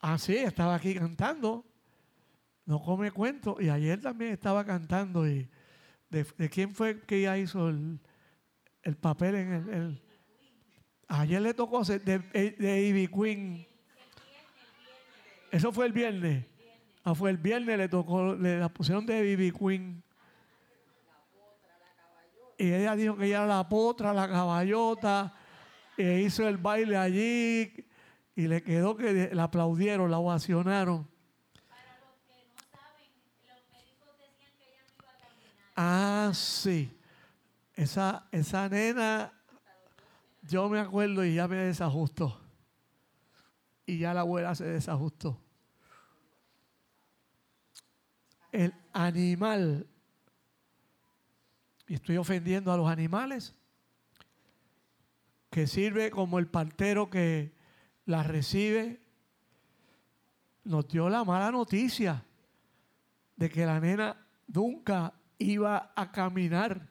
Ah, 0.00 0.16
sí, 0.16 0.36
estaba 0.38 0.74
aquí 0.74 0.94
cantando. 0.94 1.66
No 2.64 2.80
come 2.80 3.10
cuento. 3.10 3.58
Y 3.60 3.68
ayer 3.68 4.00
también 4.00 4.32
estaba 4.32 4.64
cantando. 4.64 5.28
y 5.28 5.50
¿De, 6.10 6.50
quién 6.50 6.74
fue 6.74 7.00
que 7.02 7.18
ella 7.18 7.38
hizo 7.38 7.68
el, 7.68 8.00
papel 9.00 9.34
en 9.36 9.52
el, 9.52 10.02
Ayer 11.08 11.40
le 11.40 11.54
tocó 11.54 11.82
de, 11.84 11.98
de 11.98 12.82
Ivy 12.88 13.08
Queen. 13.08 13.66
Eso 15.50 15.72
fue 15.72 15.86
el 15.86 15.92
viernes. 15.92 16.44
Ah, 17.02 17.14
fue 17.14 17.30
el 17.30 17.38
viernes, 17.38 17.78
le 17.78 17.88
tocó, 17.88 18.34
le 18.34 18.68
pusieron 18.68 19.06
de 19.06 19.30
Ivy 19.32 19.52
Queen. 19.52 20.02
Y 22.58 22.72
ella 22.72 22.94
dijo 22.94 23.16
que 23.16 23.24
ella 23.24 23.44
era 23.44 23.46
la 23.46 23.68
potra, 23.68 24.12
la 24.12 24.28
caballota. 24.28 25.34
E 25.96 26.20
hizo 26.20 26.46
el 26.46 26.58
baile 26.58 26.96
allí 26.96 27.72
y 28.36 28.48
le 28.48 28.62
quedó 28.62 28.96
que 28.96 29.30
la 29.32 29.44
aplaudieron, 29.44 30.10
la 30.10 30.18
ovacionaron. 30.18 31.08
Para 31.68 31.98
los 32.00 32.16
que 32.26 32.44
no 32.46 32.54
saben, 32.70 33.10
los 33.48 33.60
médicos 33.72 34.08
decían 34.18 34.52
que 34.58 34.64
ella 34.64 34.84
no 34.86 35.02
iba 35.02 35.10
a 35.10 35.18
caminar. 35.18 35.69
Ah, 35.82 36.30
sí. 36.34 36.94
Esa, 37.74 38.28
esa 38.32 38.68
nena, 38.68 39.32
yo 40.42 40.68
me 40.68 40.78
acuerdo 40.78 41.24
y 41.24 41.36
ya 41.36 41.48
me 41.48 41.56
desajustó. 41.56 42.38
Y 43.86 43.96
ya 43.96 44.12
la 44.12 44.20
abuela 44.20 44.54
se 44.54 44.66
desajustó. 44.66 45.40
el 48.52 48.74
animal, 48.92 49.86
y 51.86 51.94
estoy 51.94 52.18
ofendiendo 52.18 52.72
a 52.72 52.76
los 52.76 52.90
animales, 52.90 53.54
que 55.48 55.66
sirve 55.66 56.10
como 56.10 56.38
el 56.38 56.46
partero 56.46 57.08
que 57.08 57.54
la 58.04 58.22
recibe, 58.22 59.00
nos 60.64 60.86
dio 60.88 61.08
la 61.08 61.24
mala 61.24 61.50
noticia 61.50 62.22
de 63.36 63.48
que 63.48 63.64
la 63.64 63.80
nena 63.80 64.26
nunca 64.46 65.14
iba 65.40 65.92
a 65.96 66.12
caminar. 66.12 66.88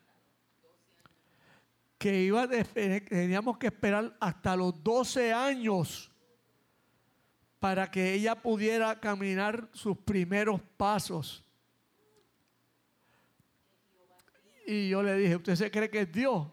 Que 1.98 2.24
iba 2.24 2.48
teníamos 2.48 3.58
que 3.58 3.68
esperar 3.68 4.16
hasta 4.20 4.56
los 4.56 4.84
12 4.84 5.34
años 5.34 6.12
para 7.60 7.92
que 7.92 8.14
ella 8.14 8.36
pudiera 8.36 9.00
caminar 9.00 9.70
sus 9.74 9.98
primeros 9.98 10.62
pasos. 10.78 11.44
Y 14.66 14.90
yo 14.90 15.04
le 15.04 15.16
dije, 15.16 15.36
¿usted 15.36 15.56
se 15.56 15.72
cree 15.72 15.90
que 15.90 16.02
es 16.02 16.12
Dios? 16.12 16.48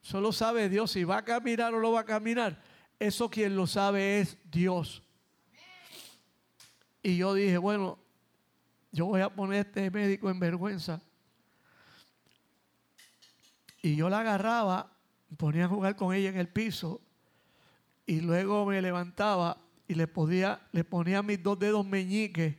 Solo 0.00 0.32
sabe 0.32 0.68
Dios 0.68 0.92
si 0.92 1.04
va 1.04 1.18
a 1.18 1.24
caminar 1.24 1.74
o 1.74 1.80
no 1.80 1.92
va 1.92 2.00
a 2.00 2.04
caminar. 2.04 2.62
Eso 2.98 3.30
quien 3.30 3.56
lo 3.56 3.66
sabe 3.66 4.20
es 4.20 4.38
Dios. 4.44 5.02
Y 7.02 7.16
yo 7.16 7.34
dije, 7.34 7.58
bueno, 7.58 7.98
yo 8.92 9.06
voy 9.06 9.20
a 9.20 9.30
poner 9.30 9.58
a 9.58 9.60
este 9.68 9.90
médico 9.90 10.30
en 10.30 10.40
vergüenza. 10.40 11.00
Y 13.82 13.96
yo 13.96 14.10
la 14.10 14.20
agarraba, 14.20 14.92
ponía 15.36 15.64
a 15.64 15.68
jugar 15.68 15.96
con 15.96 16.14
ella 16.14 16.28
en 16.28 16.36
el 16.36 16.48
piso 16.48 17.00
y 18.06 18.20
luego 18.20 18.66
me 18.66 18.82
levantaba 18.82 19.58
y 19.86 19.94
le, 19.94 20.06
podía, 20.06 20.60
le 20.72 20.84
ponía 20.84 21.22
mis 21.22 21.42
dos 21.42 21.58
dedos 21.58 21.86
meñiques 21.86 22.56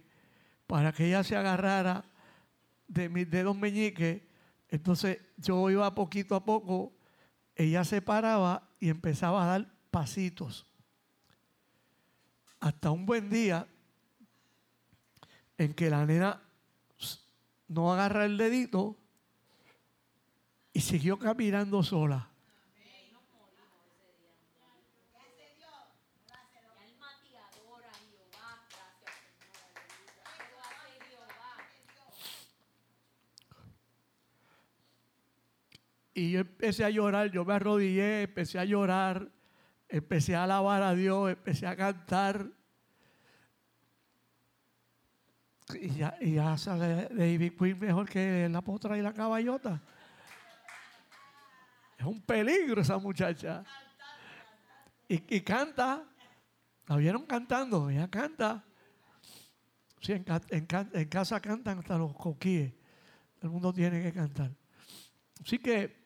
para 0.67 0.91
que 0.91 1.07
ella 1.07 1.23
se 1.23 1.35
agarrara 1.35 2.05
de 2.87 3.09
mis 3.09 3.29
dedos 3.29 3.55
meñiques. 3.55 4.21
Entonces 4.69 5.19
yo 5.37 5.69
iba 5.69 5.93
poquito 5.93 6.35
a 6.35 6.43
poco, 6.43 6.93
ella 7.55 7.83
se 7.83 8.01
paraba 8.01 8.69
y 8.79 8.89
empezaba 8.89 9.43
a 9.43 9.47
dar 9.47 9.73
pasitos. 9.91 10.65
Hasta 12.59 12.89
un 12.91 13.05
buen 13.05 13.29
día 13.29 13.67
en 15.61 15.75
que 15.75 15.91
la 15.91 16.07
nena 16.07 16.41
no 17.67 17.93
agarra 17.93 18.25
el 18.25 18.35
dedito 18.35 18.97
y 20.73 20.81
siguió 20.81 21.19
caminando 21.19 21.83
sola. 21.83 22.29
Y 36.13 36.31
yo 36.31 36.39
empecé 36.39 36.83
a 36.85 36.89
llorar, 36.89 37.31
yo 37.31 37.45
me 37.45 37.53
arrodillé, 37.53 38.23
empecé 38.23 38.57
a 38.57 38.65
llorar, 38.65 39.31
empecé 39.87 40.35
a 40.35 40.43
alabar 40.43 40.81
a 40.81 40.95
Dios, 40.95 41.29
empecé 41.29 41.67
a 41.67 41.75
cantar. 41.75 42.60
Y 45.75 45.89
ya, 45.89 46.15
y 46.19 46.33
ya 46.35 46.57
sale 46.57 47.07
David 47.09 47.53
Queen 47.57 47.79
mejor 47.79 48.09
que 48.09 48.47
la 48.49 48.61
potra 48.61 48.97
y 48.97 49.01
la 49.01 49.13
caballota. 49.13 49.81
Es 51.97 52.05
un 52.05 52.21
peligro 52.21 52.81
esa 52.81 52.97
muchacha. 52.97 53.63
Y, 55.07 55.35
y 55.35 55.41
canta. 55.41 56.03
¿La 56.87 56.95
vieron 56.95 57.25
cantando? 57.25 57.89
Ella 57.89 58.07
canta. 58.09 58.63
Sí, 59.99 60.13
en, 60.13 60.25
en, 60.49 60.67
en 60.93 61.09
casa 61.09 61.39
cantan 61.39 61.79
hasta 61.79 61.97
los 61.97 62.15
coquíes. 62.15 62.73
El 63.41 63.49
mundo 63.49 63.71
tiene 63.71 64.01
que 64.01 64.11
cantar. 64.11 64.51
Así 65.43 65.59
que 65.59 66.00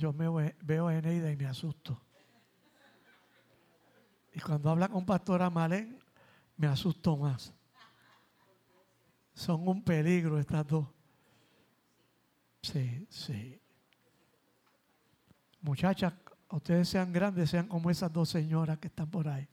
yo 0.00 0.14
me 0.14 0.54
veo 0.62 0.88
a 0.88 0.94
Eneida 0.94 1.30
y 1.30 1.36
me 1.36 1.46
asusto. 1.46 2.00
Y 4.32 4.40
cuando 4.40 4.70
habla 4.70 4.88
con 4.88 5.04
Pastora 5.04 5.50
Malén, 5.50 5.98
me 6.56 6.66
asusto 6.66 7.18
más. 7.18 7.52
Son 9.34 9.68
un 9.68 9.82
peligro 9.84 10.38
estas 10.38 10.66
dos. 10.66 10.86
Sí, 12.62 13.06
sí. 13.10 13.60
Muchachas, 15.60 16.14
ustedes 16.48 16.88
sean 16.88 17.12
grandes, 17.12 17.50
sean 17.50 17.68
como 17.68 17.90
esas 17.90 18.10
dos 18.10 18.30
señoras 18.30 18.78
que 18.78 18.88
están 18.88 19.10
por 19.10 19.28
ahí. 19.28 19.46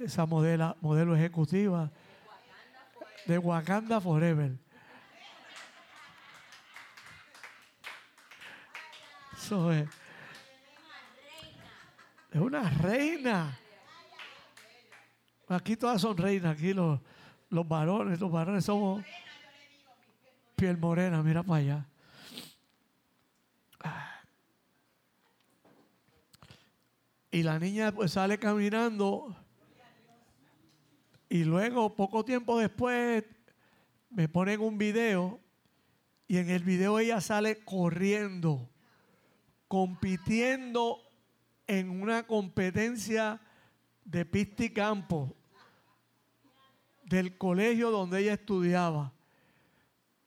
Esa 0.00 0.26
modela, 0.26 0.76
modelo 0.80 1.14
ejecutiva 1.14 1.92
de 3.26 3.38
Wakanda 3.38 4.00
Forever. 4.00 4.58
Es. 9.50 9.88
Una 12.34 12.68
reina. 12.68 13.58
Aquí 15.48 15.76
todas 15.76 16.02
son 16.02 16.16
reinas, 16.16 16.54
aquí 16.54 16.74
los, 16.74 17.00
los 17.48 17.66
varones, 17.66 18.20
los 18.20 18.30
varones 18.30 18.66
somos 18.66 19.02
piel 20.54 20.76
morena, 20.76 21.22
mira 21.22 21.42
para 21.42 21.60
allá. 21.60 21.86
Y 27.30 27.42
la 27.42 27.58
niña 27.58 27.94
sale 28.06 28.38
caminando 28.38 29.34
y 31.30 31.44
luego 31.44 31.94
poco 31.94 32.24
tiempo 32.24 32.58
después 32.58 33.24
me 34.10 34.28
ponen 34.28 34.60
un 34.60 34.76
video 34.76 35.40
y 36.26 36.36
en 36.38 36.50
el 36.50 36.62
video 36.62 36.98
ella 36.98 37.20
sale 37.22 37.64
corriendo, 37.64 38.68
compitiendo 39.68 40.98
en 41.66 41.90
una 41.90 42.26
competencia 42.26 43.40
de 44.04 44.24
pista 44.24 44.64
y 44.64 44.70
campo 44.70 45.36
del 47.04 47.36
colegio 47.36 47.90
donde 47.90 48.20
ella 48.20 48.34
estudiaba. 48.34 49.12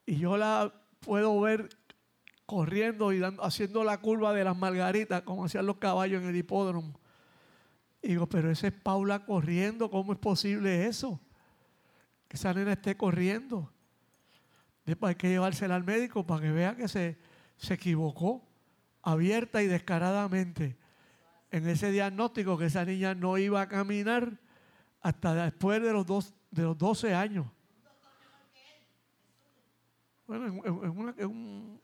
Y 0.06 0.18
yo 0.18 0.38
la 0.38 0.74
puedo 1.00 1.40
ver 1.42 1.70
corriendo 2.46 3.12
y 3.14 3.22
haciendo 3.42 3.84
la 3.84 4.00
curva 4.00 4.34
de 4.34 4.44
las 4.44 4.58
margaritas, 4.58 5.24
como 5.24 5.46
hacían 5.46 5.66
los 5.66 5.78
caballos 5.78 6.22
en 6.22 6.30
el 6.30 6.36
hipódromo. 6.36 7.00
Y 8.02 8.10
digo, 8.10 8.28
pero 8.28 8.52
esa 8.52 8.68
es 8.68 8.74
Paula 8.74 9.26
corriendo, 9.26 9.90
¿cómo 9.90 10.14
es 10.14 10.20
posible 10.20 10.86
eso? 10.86 11.20
Que 12.28 12.38
esa 12.38 12.54
nena 12.54 12.74
esté 12.74 12.96
corriendo. 12.98 13.72
Después 14.86 15.10
hay 15.12 15.16
que 15.16 15.30
llevársela 15.30 15.76
al 15.76 15.84
médico 15.84 16.26
para 16.26 16.42
que 16.42 16.52
vea 16.52 16.76
que 16.76 16.88
se, 16.88 17.18
se 17.58 17.76
equivocó 17.76 18.51
abierta 19.02 19.62
y 19.64 19.68
descaradamente 19.68 20.78
en 21.52 21.68
ese 21.68 21.92
diagnóstico 21.92 22.58
que 22.58 22.66
esa 22.66 22.86
niña 22.86 23.14
no 23.14 23.38
iba 23.38 23.62
a 23.62 23.68
caminar 23.68 24.40
hasta 25.02 25.34
después 25.34 25.82
de 25.82 25.92
los, 25.92 26.06
dos, 26.06 26.34
de 26.50 26.64
los 26.64 26.78
12 26.78 27.14
años. 27.14 27.46
Bueno, 30.28 30.46
en, 30.48 30.90
un, 30.90 31.82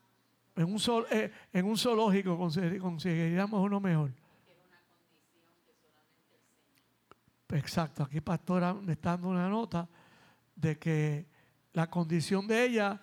en, 0.55 0.65
un, 0.65 0.79
sol, 0.79 1.05
eh, 1.11 1.31
en 1.51 1.65
un 1.65 1.77
zoológico 1.77 2.37
conseguiríamos 2.37 3.61
uno 3.61 3.79
mejor. 3.81 4.11
Exacto, 7.49 8.03
aquí 8.03 8.21
pastora 8.21 8.73
me 8.73 8.93
está 8.93 9.11
dando 9.11 9.29
una 9.29 9.49
nota 9.49 9.87
de 10.55 10.77
que 10.77 11.25
la 11.73 11.89
condición 11.89 12.47
de 12.47 12.65
ella 12.65 13.01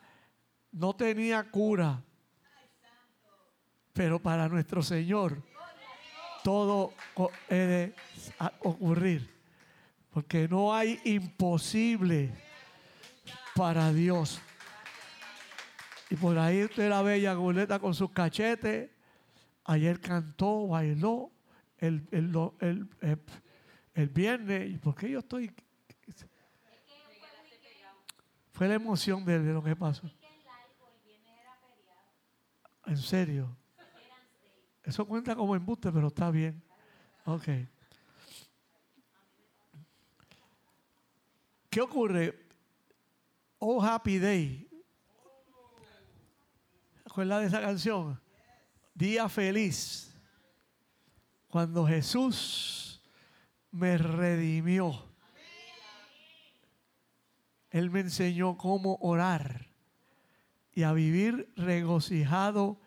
no 0.72 0.94
tenía 0.94 1.50
cura, 1.50 2.02
pero 3.94 4.20
para 4.20 4.48
nuestro 4.48 4.82
Señor 4.82 5.40
todo 6.42 6.92
puede 7.14 7.94
ocurrir. 8.60 9.32
Porque 10.10 10.46
no 10.46 10.74
hay 10.74 11.00
imposible 11.04 12.30
para 13.54 13.92
Dios. 13.92 14.40
Y 16.10 16.16
por 16.16 16.38
ahí 16.38 16.64
usted 16.64 16.90
la 16.90 17.02
bella 17.02 17.34
goleta 17.34 17.78
con 17.78 17.94
sus 17.94 18.10
cachetes. 18.10 18.90
Ayer 19.64 19.98
cantó, 20.00 20.68
bailó. 20.68 21.30
El, 21.78 22.06
el, 22.10 22.88
el, 23.94 24.08
viernes. 24.08 24.70
¿Y 24.70 24.78
por 24.78 24.94
qué 24.94 25.10
yo 25.10 25.20
estoy.? 25.20 25.52
Fue 28.52 28.68
la 28.68 28.74
emoción 28.74 29.24
de, 29.24 29.40
de 29.40 29.52
lo 29.52 29.62
que 29.62 29.74
pasó. 29.74 30.08
En 32.86 32.96
serio. 32.98 33.56
Eso 34.84 35.06
cuenta 35.06 35.34
como 35.34 35.56
embuste, 35.56 35.90
pero 35.90 36.08
está 36.08 36.30
bien. 36.30 36.62
Ok. 37.24 37.48
¿Qué 41.70 41.80
ocurre? 41.80 42.46
Oh 43.58 43.82
Happy 43.82 44.18
Day. 44.18 44.68
¿Acuerdas 47.04 47.40
de 47.40 47.46
esa 47.46 47.60
canción? 47.60 48.20
Día 48.94 49.28
feliz. 49.28 50.10
cuando 51.48 51.86
Jesús 51.86 53.00
me 53.70 53.96
redimió. 53.96 55.08
Él 57.70 57.90
me 57.90 58.00
enseñó 58.00 58.56
cómo 58.56 58.98
orar 59.00 59.68
y 60.72 60.82
a 60.82 60.92
vivir 60.92 61.52
regocijado 61.56 62.80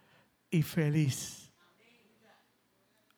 y 0.50 0.64
feliz. 0.64 1.47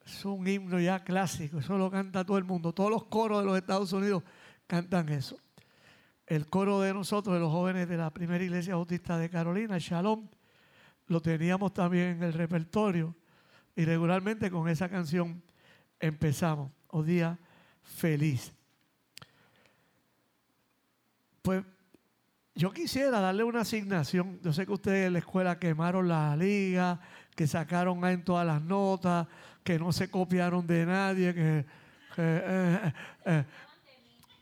Es 0.10 0.26
un 0.26 0.48
himno 0.48 0.80
ya 0.80 1.04
clásico, 1.04 1.60
eso 1.60 1.78
lo 1.78 1.92
canta 1.92 2.26
todo 2.26 2.40
el 2.40 2.44
mundo. 2.44 2.74
Todos 2.74 2.90
los 2.90 3.04
coros 3.06 3.40
de 3.40 3.46
los 3.46 3.58
Estados 3.58 3.94
Unidos 3.94 4.24
cantan 4.66 5.08
eso. 5.10 5.40
El 6.26 6.48
coro 6.48 6.82
de 6.82 6.94
nosotros, 6.94 7.36
de 7.36 7.40
los 7.40 7.52
jóvenes 7.52 7.88
de 7.88 7.96
la 7.96 8.10
primera 8.10 8.44
iglesia 8.44 8.76
bautista 8.76 9.18
de 9.20 9.30
Carolina, 9.30 9.78
Shalom, 9.78 10.28
lo 11.08 11.22
teníamos 11.22 11.74
también 11.74 12.18
en 12.18 12.24
el 12.24 12.34
repertorio 12.34 13.16
y 13.76 13.86
regularmente 13.86 14.50
con 14.50 14.68
esa 14.68 14.90
canción 14.90 15.44
empezamos. 16.00 16.72
O 16.88 17.04
día 17.04 17.38
feliz. 17.84 18.52
Pues 21.44 21.64
yo 22.56 22.72
quisiera 22.72 23.20
darle 23.20 23.44
una 23.44 23.62
asignación. 23.62 24.40
Yo 24.42 24.52
sé 24.54 24.66
que 24.66 24.72
ustedes 24.72 25.06
en 25.06 25.14
la 25.14 25.20
escuela 25.20 25.60
quemaron 25.60 26.08
la 26.08 26.36
liga, 26.36 27.00
que 27.36 27.46
sacaron 27.48 28.04
en 28.06 28.24
todas 28.24 28.46
las 28.46 28.62
notas, 28.62 29.28
que 29.70 29.78
no 29.78 29.92
se 29.92 30.10
copiaron 30.10 30.66
de 30.66 30.84
nadie, 30.84 31.32
que, 31.32 31.60
eh, 31.60 31.66
eh, 32.18 32.94
eh. 33.24 33.46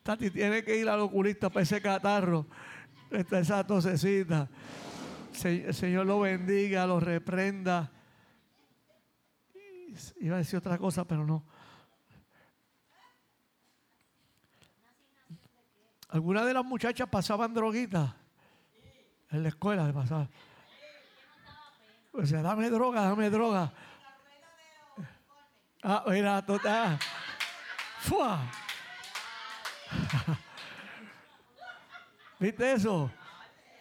Tati 0.01 0.31
tiene 0.31 0.63
que 0.63 0.73
ir 0.77 0.87
al 0.87 1.01
oculista 1.01 1.49
para 1.49 1.63
ese 1.63 1.81
catarro, 1.81 2.45
esa 3.11 3.67
tosecita. 3.67 4.47
el 5.43 5.73
Señor 5.73 6.05
lo 6.05 6.21
bendiga, 6.21 6.87
lo 6.87 7.01
reprenda. 7.01 7.91
Iba 10.21 10.35
a 10.35 10.37
decir 10.37 10.59
otra 10.59 10.77
cosa, 10.77 11.03
pero 11.03 11.25
no. 11.25 11.43
Algunas 16.07 16.45
de 16.45 16.53
las 16.53 16.63
muchachas 16.63 17.09
pasaban 17.09 17.53
droguitas 17.53 18.13
en 19.29 19.43
la 19.43 19.49
escuela 19.49 19.91
pasar. 19.91 20.29
O 22.13 22.25
sea, 22.25 22.41
dame 22.41 22.69
droga, 22.69 23.01
dame 23.01 23.29
droga. 23.29 23.73
Ah, 25.83 26.03
mira, 26.07 26.45
total. 26.45 26.99
¡Fua! 27.99 28.39
¿Viste 32.39 32.73
eso? 32.73 33.11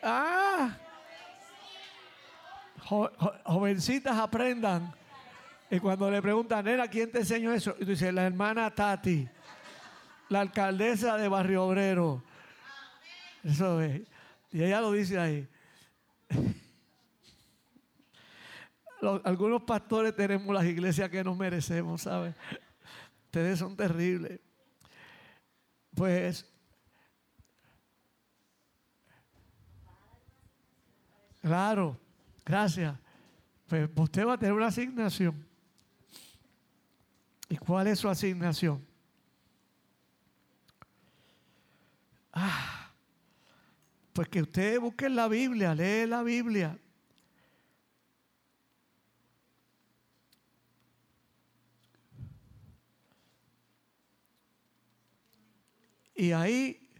Ah. 0.02 0.76
jovencitas 3.44 4.16
aprendan. 4.16 4.94
Y 5.70 5.80
cuando 5.80 6.10
le 6.10 6.22
preguntan, 6.22 6.64
nena, 6.64 6.86
¿quién 6.88 7.10
te 7.10 7.18
enseñó 7.18 7.52
eso? 7.52 7.74
Y 7.80 7.84
dice, 7.84 8.12
la 8.12 8.24
hermana 8.24 8.70
Tati 8.72 9.28
la 10.28 10.40
alcaldesa 10.40 11.16
de 11.16 11.28
Barrio 11.28 11.64
Obrero. 11.64 12.22
Eso 13.44 13.80
es. 13.80 14.02
Y 14.52 14.62
ella 14.62 14.80
lo 14.80 14.92
dice 14.92 15.18
ahí. 15.18 15.48
algunos 19.24 19.62
pastores 19.62 20.14
tenemos 20.14 20.54
las 20.54 20.64
iglesias 20.64 21.10
que 21.10 21.22
nos 21.22 21.36
merecemos, 21.36 22.02
¿sabes? 22.02 22.34
Ustedes 23.26 23.58
son 23.58 23.76
terribles. 23.76 24.40
Pues, 25.94 26.46
claro, 31.40 31.98
gracias. 32.44 32.96
Pues 33.66 33.90
usted 33.94 34.26
va 34.26 34.34
a 34.34 34.38
tener 34.38 34.54
una 34.54 34.68
asignación. 34.68 35.46
¿Y 37.48 37.56
cuál 37.56 37.86
es 37.86 37.98
su 37.98 38.08
asignación? 38.08 38.84
Ah, 42.32 42.90
pues 44.12 44.28
que 44.28 44.42
ustedes 44.42 44.80
busquen 44.80 45.16
la 45.16 45.28
Biblia, 45.28 45.74
lee 45.74 46.06
la 46.06 46.22
Biblia. 46.22 46.78
Y 56.18 56.32
ahí, 56.32 56.90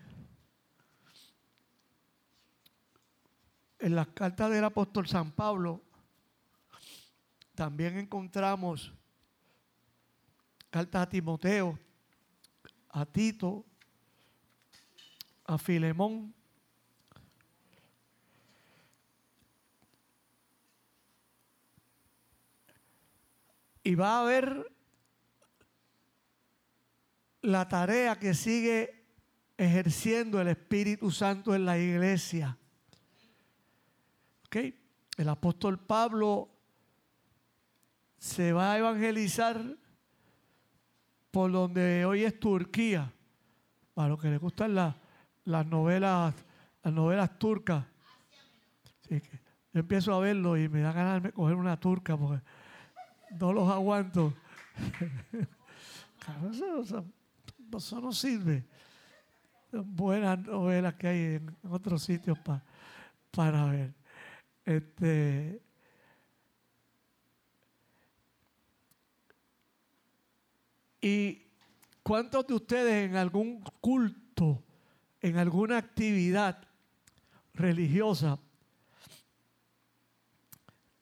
en 3.79 3.97
las 3.97 4.09
cartas 4.09 4.51
del 4.51 4.63
apóstol 4.63 5.09
San 5.09 5.33
Pablo, 5.33 5.83
también 7.55 7.97
encontramos 7.97 8.93
cartas 10.69 11.01
a 11.01 11.09
Timoteo, 11.09 11.79
a 12.91 13.07
Tito, 13.07 13.65
a 15.47 15.57
Filemón. 15.57 16.35
Y 23.83 23.95
va 23.95 24.21
a 24.21 24.25
ver 24.25 24.71
la 27.41 27.67
tarea 27.67 28.19
que 28.19 28.35
sigue 28.35 28.96
ejerciendo 29.57 30.41
el 30.41 30.49
Espíritu 30.49 31.11
Santo 31.11 31.55
en 31.55 31.65
la 31.65 31.79
iglesia. 31.79 32.59
¿Ok? 34.47 34.57
El 35.17 35.29
apóstol 35.29 35.79
Pablo 35.79 36.51
se 38.19 38.53
va 38.53 38.73
a 38.73 38.79
evangelizar 38.79 39.77
por 41.31 41.53
donde 41.53 42.05
hoy 42.05 42.25
es 42.25 42.39
Turquía, 42.39 43.13
para 43.95 44.09
los 44.09 44.21
que 44.21 44.31
les 44.31 44.41
gustan 44.41 44.75
las 44.75 44.95
las 45.47 45.65
novelas, 45.65 46.35
las 46.83 46.93
novelas 46.93 47.39
turcas. 47.39 47.85
yo 49.09 49.81
empiezo 49.81 50.13
a 50.13 50.21
verlo 50.21 50.57
y 50.59 50.69
me 50.69 50.81
da 50.81 50.93
ganas 50.93 51.23
de 51.23 51.33
coger 51.33 51.55
una 51.55 51.79
turca 51.79 52.17
porque 52.17 52.45
no 53.41 53.53
los 53.53 53.71
aguanto. 53.71 54.35
eso, 56.51 58.01
no 58.01 58.13
sirve. 58.13 58.67
Buenas 59.73 60.39
novelas 60.41 60.95
que 60.95 61.09
hay 61.09 61.19
en 61.37 61.57
otros 61.71 62.03
sitios 62.03 62.39
para 63.31 63.65
ver. 63.67 63.95
Este, 64.65 65.61
¿Y 71.01 71.43
cuántos 72.03 72.47
de 72.47 72.55
ustedes 72.55 73.09
en 73.09 73.17
algún 73.17 73.61
culto 73.81 74.63
en 75.27 75.39
alguna 75.39 75.79
actividad 75.79 76.69
religiosa, 77.55 78.39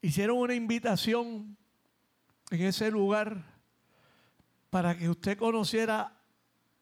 hicieron 0.01 0.39
una 0.39 0.55
invitación 0.55 1.57
en 2.51 2.63
ese 2.63 2.91
lugar 2.91 3.45
para 4.71 4.97
que 4.97 5.11
usted 5.11 5.37
conociera 5.37 6.17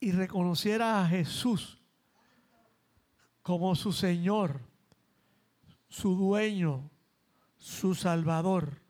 y 0.02 0.10
reconociera 0.10 1.00
a 1.00 1.06
Jesús 1.06 1.78
como 3.40 3.76
su 3.76 3.92
Señor, 3.92 4.60
su 5.88 6.16
dueño, 6.16 6.90
su 7.56 7.94
Salvador. 7.94 8.82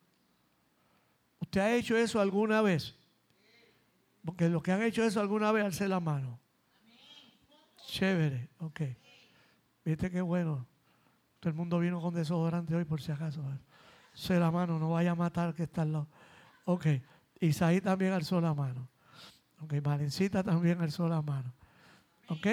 ¿Usted 1.39 1.61
ha 1.61 1.75
hecho 1.75 1.99
eso 1.99 2.19
alguna 2.19 2.63
vez? 2.63 2.97
Porque 4.25 4.49
los 4.49 4.63
que 4.63 4.73
han 4.73 4.83
hecho 4.83 5.05
eso 5.05 5.21
alguna 5.21 5.53
vez, 5.53 5.67
alce 5.67 5.87
la 5.87 6.01
mano. 6.01 6.41
Chévere, 7.89 8.49
ok. 8.61 8.81
Viste 9.85 10.11
qué 10.11 10.23
bueno. 10.23 10.67
Todo 11.41 11.51
el 11.51 11.57
mundo 11.57 11.79
vino 11.79 12.01
con 12.01 12.15
desodorante 12.15 12.75
hoy 12.75 12.87
por 12.87 13.03
si 13.03 13.13
acaso. 13.13 13.45
Se 14.15 14.39
la 14.39 14.51
mano, 14.51 14.79
no 14.79 14.93
vaya 14.93 15.11
a 15.11 15.15
matar 15.15 15.55
que 15.55 15.65
está 15.65 15.83
al 15.83 15.93
lado. 15.93 16.09
Ok. 16.65 16.87
Isaí 17.39 17.83
también 17.83 18.15
alzó 18.15 18.41
la 18.41 18.55
mano. 18.55 18.92
Ok. 19.63 19.75
Valencita 19.83 20.43
también 20.43 20.81
alzó 20.81 21.09
la 21.09 21.23
mano. 21.23 21.53
Ok. 22.29 22.47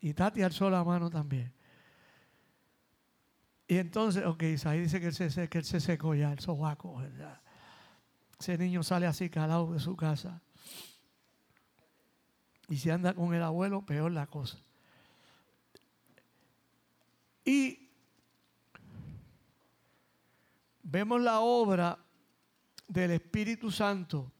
Y 0.00 0.14
Tati 0.14 0.42
alzó 0.42 0.70
la 0.70 0.84
mano 0.84 1.10
también. 1.10 1.52
Y 3.66 3.76
entonces, 3.76 4.24
ok, 4.24 4.42
Isaí 4.44 4.80
dice 4.80 4.98
que 4.98 5.08
él 5.08 5.14
se, 5.14 5.48
que 5.48 5.62
secó 5.62 6.14
ya, 6.14 6.32
el 6.32 6.38
sobaco. 6.38 7.02
Ese 8.40 8.56
niño 8.56 8.82
sale 8.82 9.06
así 9.06 9.28
calado 9.28 9.74
de 9.74 9.78
su 9.78 9.94
casa. 9.94 10.40
Y 12.68 12.78
si 12.78 12.88
anda 12.88 13.12
con 13.12 13.34
el 13.34 13.42
abuelo, 13.42 13.84
peor 13.84 14.12
la 14.12 14.26
cosa. 14.26 14.58
Y 17.44 17.90
vemos 20.82 21.20
la 21.20 21.40
obra 21.40 21.98
del 22.86 23.10
Espíritu 23.10 23.70
Santo. 23.70 24.32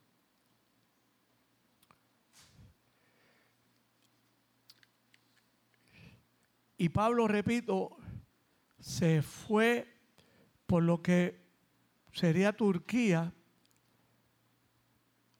Y 6.78 6.88
Pablo, 6.90 7.26
repito, 7.26 7.96
se 8.78 9.20
fue 9.20 10.00
por 10.64 10.84
lo 10.84 11.02
que 11.02 11.44
sería 12.12 12.52
Turquía 12.52 13.34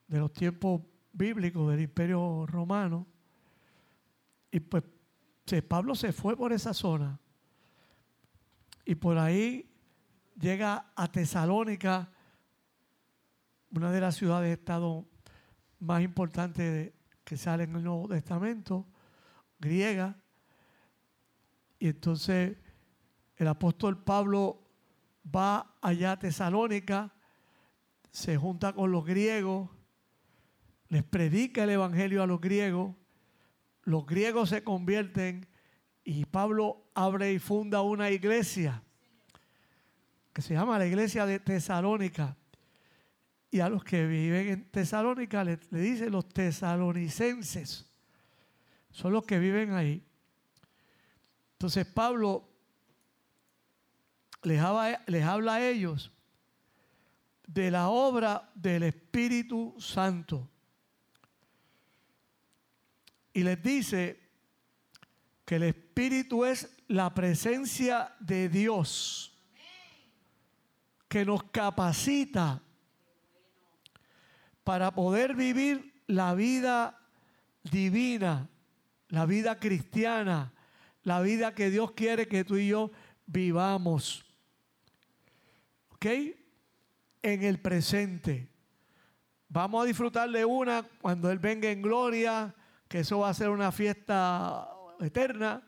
de 0.07 0.19
los 0.19 0.33
tiempos 0.33 0.81
bíblicos 1.13 1.71
del 1.71 1.81
imperio 1.81 2.45
romano. 2.45 3.07
Y 4.51 4.59
pues 4.59 4.83
Pablo 5.67 5.95
se 5.95 6.11
fue 6.11 6.35
por 6.35 6.51
esa 6.51 6.73
zona. 6.73 7.19
Y 8.83 8.95
por 8.95 9.17
ahí 9.17 9.71
llega 10.39 10.91
a 10.95 11.07
Tesalónica, 11.09 12.11
una 13.71 13.91
de 13.91 14.01
las 14.01 14.15
ciudades 14.15 14.47
de 14.47 14.53
estado 14.53 15.07
más 15.79 16.01
importantes 16.01 16.91
que 17.23 17.37
sale 17.37 17.63
en 17.63 17.75
el 17.75 17.83
Nuevo 17.83 18.07
Testamento, 18.07 18.87
griega. 19.59 20.17
Y 21.79 21.87
entonces 21.87 22.57
el 23.37 23.47
apóstol 23.47 24.03
Pablo 24.03 24.61
va 25.25 25.75
allá 25.81 26.11
a 26.11 26.19
Tesalónica, 26.19 27.13
se 28.11 28.37
junta 28.37 28.73
con 28.73 28.91
los 28.91 29.05
griegos, 29.05 29.69
les 30.89 31.03
predica 31.03 31.63
el 31.63 31.69
Evangelio 31.69 32.21
a 32.21 32.27
los 32.27 32.41
griegos, 32.41 32.95
los 33.83 34.05
griegos 34.05 34.49
se 34.49 34.63
convierten 34.63 35.47
y 36.03 36.25
Pablo 36.25 36.89
abre 36.93 37.31
y 37.31 37.39
funda 37.39 37.81
una 37.81 38.11
iglesia 38.11 38.83
que 40.33 40.41
se 40.41 40.53
llama 40.53 40.77
la 40.77 40.85
iglesia 40.85 41.25
de 41.25 41.39
Tesalónica. 41.39 42.35
Y 43.51 43.61
a 43.61 43.69
los 43.69 43.83
que 43.83 44.05
viven 44.05 44.47
en 44.47 44.69
Tesalónica 44.69 45.43
le, 45.43 45.59
le 45.71 45.79
dice 45.79 46.09
los 46.09 46.29
tesalonicenses. 46.29 47.89
Son 48.91 49.11
los 49.11 49.25
que 49.25 49.39
viven 49.39 49.73
ahí. 49.73 50.05
Entonces 51.59 51.85
Pablo 51.85 52.47
les 54.43 54.61
habla, 54.61 55.03
les 55.07 55.25
habla 55.25 55.55
a 55.55 55.67
ellos 55.67 56.09
de 57.45 57.69
la 57.69 57.89
obra 57.89 58.49
del 58.55 58.83
Espíritu 58.83 59.75
Santo. 59.77 60.49
Y 63.33 63.43
les 63.43 63.61
dice 63.61 64.21
que 65.43 65.55
el 65.57 65.63
Espíritu 65.63 66.45
es 66.45 66.73
la 66.87 67.13
presencia 67.13 68.15
de 68.21 68.47
Dios 68.47 69.37
que 71.09 71.25
nos 71.25 71.43
capacita 71.43 72.63
para 74.63 74.91
poder 74.91 75.35
vivir 75.35 76.03
la 76.07 76.33
vida 76.35 76.97
divina, 77.63 78.47
la 79.09 79.25
vida 79.25 79.59
cristiana, 79.59 80.53
la 81.03 81.21
vida 81.21 81.55
que 81.55 81.69
Dios 81.69 81.91
quiere 81.91 82.27
que 82.27 82.43
tú 82.43 82.57
y 82.57 82.69
yo 82.69 82.91
vivamos. 83.25 84.25
¿Ok? 85.89 86.05
En 87.21 87.43
el 87.43 87.59
presente. 87.59 88.49
Vamos 89.47 89.83
a 89.83 89.87
disfrutar 89.87 90.29
de 90.29 90.45
una 90.45 90.83
cuando 91.01 91.31
Él 91.31 91.39
venga 91.39 91.69
en 91.71 91.81
gloria, 91.81 92.55
que 92.87 92.99
eso 92.99 93.19
va 93.19 93.29
a 93.29 93.33
ser 93.33 93.49
una 93.49 93.71
fiesta 93.71 94.69
eterna. 94.99 95.67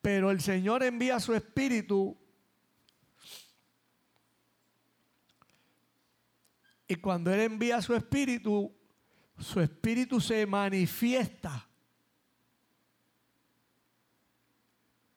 Pero 0.00 0.30
el 0.30 0.40
Señor 0.40 0.82
envía 0.82 1.20
su 1.20 1.34
espíritu 1.34 2.16
Y 6.92 6.96
cuando 6.96 7.32
Él 7.32 7.40
envía 7.40 7.80
su 7.80 7.94
espíritu, 7.94 8.70
su 9.38 9.62
espíritu 9.62 10.20
se 10.20 10.44
manifiesta. 10.44 11.66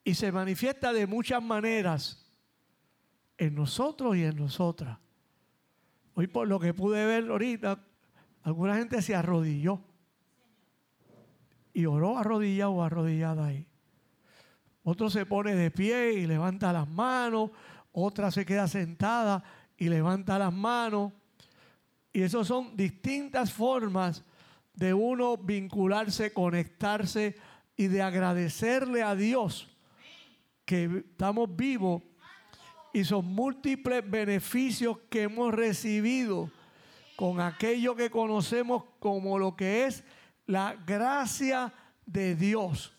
Y 0.07 0.13
se 0.13 0.31
manifiesta 0.31 0.93
de 0.93 1.07
muchas 1.07 1.41
maneras 1.41 2.23
en 3.39 3.55
nosotros 3.55 4.15
y 4.15 4.23
en 4.23 4.35
nosotras. 4.35 4.99
Hoy 6.13 6.27
por 6.27 6.47
lo 6.47 6.59
que 6.59 6.75
pude 6.75 7.03
ver 7.07 7.27
ahorita, 7.27 7.83
alguna 8.43 8.75
gente 8.75 9.01
se 9.01 9.15
arrodilló. 9.15 9.81
Y 11.73 11.87
oró 11.87 12.19
arrodillado 12.19 12.73
o 12.73 12.83
arrodillada 12.83 13.47
ahí. 13.47 13.67
Otro 14.83 15.09
se 15.09 15.25
pone 15.25 15.55
de 15.55 15.71
pie 15.71 16.13
y 16.13 16.27
levanta 16.27 16.71
las 16.71 16.87
manos. 16.87 17.49
Otra 17.91 18.29
se 18.29 18.45
queda 18.45 18.67
sentada 18.67 19.43
y 19.75 19.89
levanta 19.89 20.37
las 20.37 20.53
manos. 20.53 21.13
Y 22.13 22.21
esas 22.21 22.45
son 22.45 22.77
distintas 22.77 23.51
formas 23.51 24.23
de 24.75 24.93
uno 24.93 25.35
vincularse, 25.35 26.31
conectarse 26.31 27.35
y 27.75 27.87
de 27.87 28.03
agradecerle 28.03 29.01
a 29.01 29.15
Dios 29.15 29.74
que 30.65 31.03
estamos 31.09 31.55
vivos 31.55 32.01
y 32.93 33.03
son 33.03 33.25
múltiples 33.25 34.09
beneficios 34.09 34.97
que 35.09 35.23
hemos 35.23 35.53
recibido 35.53 36.49
con 37.15 37.39
aquello 37.39 37.95
que 37.95 38.09
conocemos 38.09 38.83
como 38.99 39.37
lo 39.37 39.55
que 39.55 39.85
es 39.85 40.03
la 40.45 40.75
gracia 40.85 41.73
de 42.05 42.35
Dios. 42.35 42.93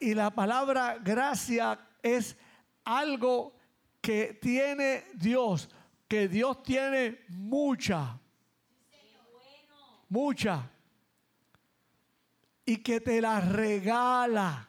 Y 0.00 0.14
la 0.14 0.30
palabra 0.30 0.98
gracia 1.02 1.78
es 2.02 2.36
algo 2.84 3.54
que 4.00 4.38
tiene 4.40 5.04
Dios 5.14 5.68
que 6.08 6.28
Dios 6.28 6.62
tiene 6.62 7.24
mucha, 7.28 8.18
mucha, 10.08 10.70
y 12.64 12.76
que 12.78 13.00
te 13.00 13.20
la 13.20 13.40
regala. 13.40 14.65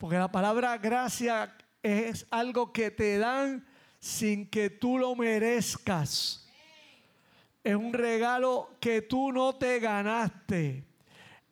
Porque 0.00 0.16
la 0.16 0.32
palabra 0.32 0.78
gracia 0.78 1.54
es 1.82 2.26
algo 2.30 2.72
que 2.72 2.90
te 2.90 3.18
dan 3.18 3.66
sin 3.98 4.48
que 4.48 4.70
tú 4.70 4.96
lo 4.96 5.14
merezcas. 5.14 6.48
Es 7.62 7.76
un 7.76 7.92
regalo 7.92 8.70
que 8.80 9.02
tú 9.02 9.30
no 9.30 9.56
te 9.56 9.78
ganaste. 9.78 10.86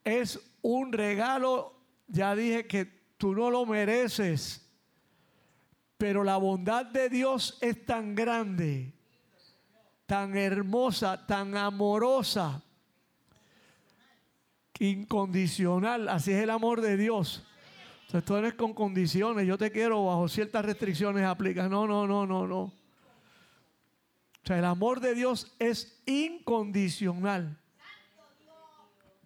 Es 0.03 0.41
un 0.63 0.95
regalo, 0.95 1.75
ya 2.07 2.35
dije 2.35 2.67
que 2.67 2.87
tú 3.19 3.35
no 3.35 3.51
lo 3.51 3.67
mereces. 3.67 4.67
Pero 5.99 6.25
la 6.25 6.39
bondad 6.39 6.87
de 6.87 7.11
Dios 7.11 7.59
es 7.61 7.85
tan 7.85 8.15
grande, 8.15 8.95
tan 10.07 10.35
hermosa, 10.39 11.27
tan 11.27 11.55
amorosa, 11.55 12.63
incondicional. 14.79 16.09
Así 16.09 16.33
es 16.33 16.43
el 16.43 16.49
amor 16.49 16.81
de 16.81 16.97
Dios. 16.97 17.45
Entonces 18.09 18.25
tú 18.27 18.37
eres 18.37 18.55
con 18.55 18.73
condiciones. 18.73 19.47
Yo 19.47 19.59
te 19.59 19.71
quiero 19.71 20.07
bajo 20.07 20.29
ciertas 20.29 20.65
restricciones 20.65 21.27
aplica. 21.27 21.69
No, 21.69 21.87
no, 21.87 22.07
no, 22.07 22.25
no, 22.25 22.47
no. 22.47 22.61
O 22.61 22.73
sea, 24.45 24.59
el 24.59 24.65
amor 24.65 25.01
de 25.01 25.15
Dios 25.15 25.55
es 25.59 26.01
incondicional. 26.07 27.59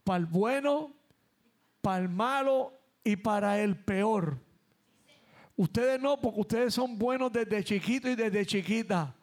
Para 0.03 0.17
el 0.17 0.27
bueno, 0.27 0.93
para 1.81 2.03
el 2.03 2.09
malo 2.09 2.73
y 3.05 3.15
para 3.15 3.61
el 3.61 3.77
peor. 3.77 4.41
Ustedes 5.55 6.01
no, 6.01 6.21
porque 6.21 6.41
ustedes 6.41 6.75
son 6.75 6.99
buenos 6.99 7.31
desde 7.31 7.63
chiquito 7.63 8.11
y 8.11 8.17
desde 8.17 8.45
chiquita. 8.45 9.15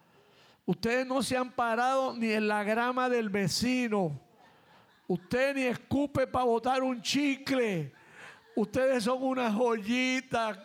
Ustedes 0.65 1.05
no 1.05 1.21
se 1.21 1.35
han 1.35 1.51
parado 1.51 2.15
ni 2.15 2.31
en 2.31 2.47
la 2.47 2.63
grama 2.63 3.09
del 3.09 3.27
vecino. 3.27 4.21
Usted 5.05 5.53
ni 5.53 5.63
escupe 5.63 6.27
para 6.27 6.45
botar 6.45 6.81
un 6.81 7.01
chicle. 7.01 7.98
Ustedes 8.59 9.05
son 9.05 9.23
una 9.23 9.53
joyita 9.53 10.61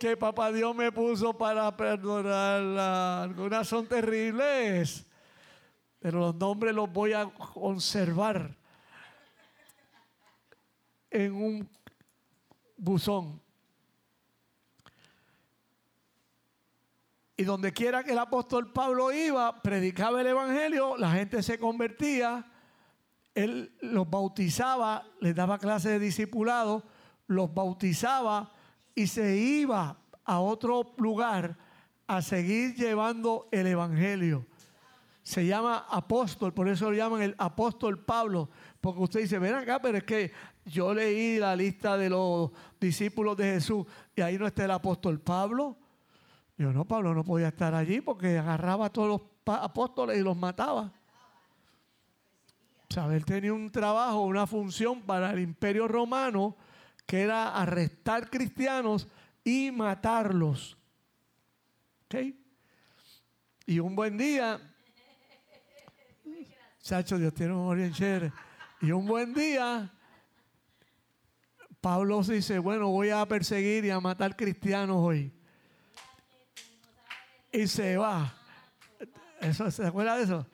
que 0.00 0.16
papá 0.16 0.50
Dios 0.50 0.74
me 0.74 0.90
puso 0.90 1.32
para 1.32 1.76
perdonarla. 1.76 3.22
Algunas 3.22 3.68
son 3.68 3.86
terribles, 3.86 5.06
pero 6.00 6.18
los 6.18 6.34
nombres 6.34 6.74
los 6.74 6.92
voy 6.92 7.12
a 7.12 7.26
conservar 7.26 8.56
en 11.08 11.34
un 11.36 11.68
buzón. 12.76 13.40
Y 17.36 17.44
donde 17.44 17.72
quiera 17.72 18.02
que 18.02 18.10
el 18.10 18.18
apóstol 18.18 18.72
Pablo 18.72 19.12
iba, 19.12 19.62
predicaba 19.62 20.20
el 20.20 20.26
Evangelio, 20.26 20.96
la 20.96 21.12
gente 21.12 21.44
se 21.44 21.60
convertía, 21.60 22.44
él 23.36 23.72
los 23.82 24.10
bautizaba, 24.10 25.06
les 25.20 25.36
daba 25.36 25.60
clases 25.60 25.92
de 25.92 25.98
discipulado, 26.00 26.82
los 27.26 27.52
bautizaba 27.52 28.52
y 28.94 29.06
se 29.06 29.36
iba 29.36 29.98
a 30.24 30.40
otro 30.40 30.94
lugar 30.98 31.56
a 32.06 32.22
seguir 32.22 32.74
llevando 32.74 33.48
el 33.50 33.66
Evangelio. 33.66 34.46
Se 35.22 35.46
llama 35.46 35.86
apóstol, 35.88 36.52
por 36.52 36.68
eso 36.68 36.90
lo 36.90 36.96
llaman 36.96 37.22
el 37.22 37.34
apóstol 37.38 38.04
Pablo, 38.04 38.50
porque 38.80 39.00
usted 39.00 39.20
dice, 39.20 39.38
ven 39.38 39.54
acá, 39.54 39.80
pero 39.80 39.98
es 39.98 40.04
que 40.04 40.32
yo 40.66 40.92
leí 40.92 41.38
la 41.38 41.56
lista 41.56 41.96
de 41.96 42.10
los 42.10 42.50
discípulos 42.78 43.36
de 43.36 43.54
Jesús 43.54 43.86
y 44.14 44.20
ahí 44.20 44.38
no 44.38 44.46
está 44.46 44.66
el 44.66 44.70
apóstol 44.70 45.20
Pablo. 45.20 45.78
Yo 46.58 46.72
no, 46.72 46.84
Pablo 46.84 47.14
no 47.14 47.24
podía 47.24 47.48
estar 47.48 47.74
allí 47.74 48.00
porque 48.00 48.38
agarraba 48.38 48.86
a 48.86 48.90
todos 48.90 49.08
los 49.08 49.20
apóstoles 49.60 50.18
y 50.18 50.22
los 50.22 50.36
mataba. 50.36 50.92
O 52.90 52.94
sea, 52.94 53.06
él 53.14 53.24
tenía 53.24 53.52
un 53.52 53.70
trabajo, 53.70 54.20
una 54.20 54.46
función 54.46 55.00
para 55.00 55.32
el 55.32 55.40
imperio 55.40 55.88
romano 55.88 56.54
que 57.06 57.20
era 57.20 57.54
arrestar 57.54 58.30
cristianos 58.30 59.08
y 59.42 59.70
matarlos. 59.70 60.76
¿Ok? 62.06 62.34
Y 63.66 63.78
un 63.78 63.96
buen 63.96 64.16
día, 64.16 64.60
Chacho, 66.82 67.16
Dios 67.16 67.32
tiene 67.32 67.52
memoria 67.52 67.90
chévere. 67.90 68.30
Y 68.82 68.90
un 68.92 69.06
buen 69.06 69.32
día, 69.32 69.90
Pablo 71.80 72.22
dice, 72.22 72.58
bueno, 72.58 72.88
voy 72.88 73.08
a 73.08 73.24
perseguir 73.26 73.86
y 73.86 73.90
a 73.90 74.00
matar 74.00 74.36
cristianos 74.36 74.98
hoy. 74.98 75.32
Y 77.50 77.66
se 77.66 77.96
va. 77.96 78.34
Eso, 79.40 79.70
¿Se 79.70 79.86
acuerda 79.86 80.18
de 80.18 80.24
eso? 80.24 80.46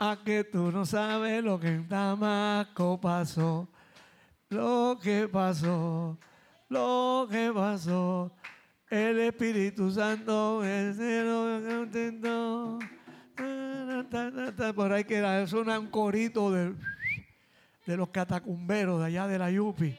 A 0.00 0.18
que 0.24 0.42
tú 0.42 0.72
no 0.72 0.84
sabes 0.84 1.44
lo 1.44 1.60
que 1.60 1.68
en 1.68 1.88
Damasco 1.88 3.00
pasó. 3.00 3.68
Lo 4.50 4.98
que 5.02 5.28
pasó. 5.28 6.18
Lo 6.68 7.28
que 7.30 7.52
pasó. 7.52 8.32
El 8.88 9.18
Espíritu 9.20 9.90
Santo 9.90 10.64
es 10.64 10.96
contento. 11.66 12.78
Por 14.74 14.92
ahí 14.92 15.04
que 15.04 15.16
era, 15.16 15.42
eso 15.42 15.60
era 15.60 15.78
un 15.78 15.88
corito 15.88 16.50
de, 16.50 16.74
de 17.84 17.96
los 17.96 18.08
catacumberos 18.08 19.00
de 19.00 19.06
allá 19.06 19.26
de 19.26 19.38
la 19.38 19.50
Yupi. 19.50 19.98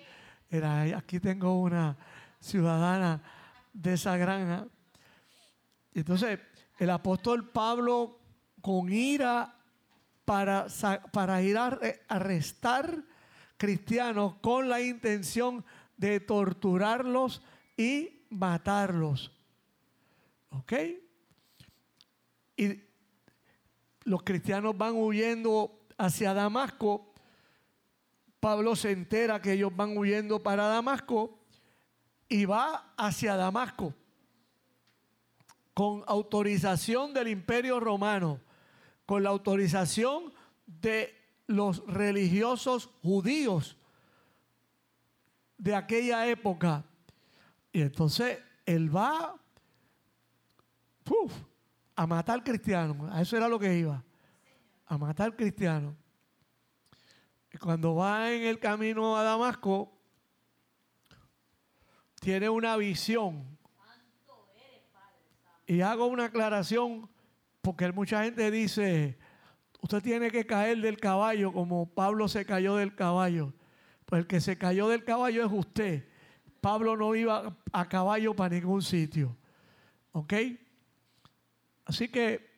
Era, 0.50 0.82
aquí 0.98 1.20
tengo 1.20 1.62
una 1.62 1.96
ciudadana 2.40 3.22
de 3.72 3.94
esa 3.94 4.18
granja. 4.18 4.66
Entonces, 5.94 6.40
el 6.80 6.90
apóstol 6.90 7.50
Pablo, 7.52 8.20
con 8.62 8.92
ira 8.92 9.56
para, 10.26 10.66
para 11.12 11.42
ir 11.44 11.58
a 11.58 11.80
arrestar 12.08 13.09
cristianos 13.60 14.36
con 14.42 14.70
la 14.70 14.82
intención 14.82 15.64
de 15.98 16.20
torturarlos 16.22 17.44
y 17.78 18.24
matarlos. 18.30 19.32
¿Ok? 20.50 20.74
Y 22.58 22.80
los 24.06 24.24
cristianos 24.24 24.76
van 24.78 24.96
huyendo 24.96 25.86
hacia 25.98 26.34
Damasco. 26.34 27.14
Pablo 28.40 28.76
se 28.76 28.92
entera 28.92 29.42
que 29.42 29.54
ellos 29.54 29.76
van 29.76 29.96
huyendo 29.98 30.42
para 30.42 30.68
Damasco 30.68 31.38
y 32.30 32.46
va 32.46 32.94
hacia 32.98 33.36
Damasco 33.36 33.94
con 35.74 36.04
autorización 36.08 37.14
del 37.14 37.30
imperio 37.30 37.80
romano, 37.80 38.42
con 39.06 39.24
la 39.24 39.30
autorización 39.30 40.34
de 40.66 41.19
los 41.50 41.84
religiosos 41.88 42.92
judíos 43.02 43.76
de 45.58 45.74
aquella 45.74 46.28
época. 46.28 46.86
Y 47.74 47.82
entonces 47.82 48.38
él 48.66 48.96
va 48.96 49.36
a 51.96 52.08
matar 52.08 52.44
cristianos. 52.44 53.12
A 53.12 53.22
eso 53.22 53.36
era 53.36 53.48
lo 53.48 53.58
que 53.58 53.76
iba. 53.76 54.04
A 54.86 54.98
matar 54.98 55.36
cristianos. 55.36 55.96
Y 57.52 57.58
cuando 57.58 57.96
va 57.96 58.32
en 58.32 58.44
el 58.44 58.60
camino 58.60 59.18
a 59.18 59.24
Damasco, 59.24 59.92
tiene 62.22 62.48
una 62.48 62.78
visión. 62.78 63.58
Y 65.66 65.82
hago 65.82 66.06
una 66.06 66.26
aclaración 66.26 67.10
porque 67.62 67.92
mucha 67.92 68.24
gente 68.24 68.52
dice, 68.52 69.19
usted 69.82 70.02
tiene 70.02 70.32
que 70.32 70.46
caer 70.46 70.80
del 70.80 70.98
caballo 70.98 71.52
como 71.52 71.94
Pablo 71.94 72.28
se 72.28 72.46
cayó 72.46 72.76
del 72.76 72.96
caballo. 72.96 73.54
Pues 74.06 74.22
el 74.22 74.28
que 74.28 74.42
se 74.42 74.58
cayó 74.58 74.88
del 74.88 75.04
caballo 75.04 75.46
es 75.46 75.52
usted. 75.52 76.08
Pablo 76.62 76.98
no 76.98 77.16
iba 77.16 77.56
a 77.72 77.88
caballo 77.88 78.36
para 78.36 78.56
ningún 78.56 78.82
sitio. 78.82 79.38
¿Ok? 80.12 80.34
Así 81.86 82.10
que 82.10 82.50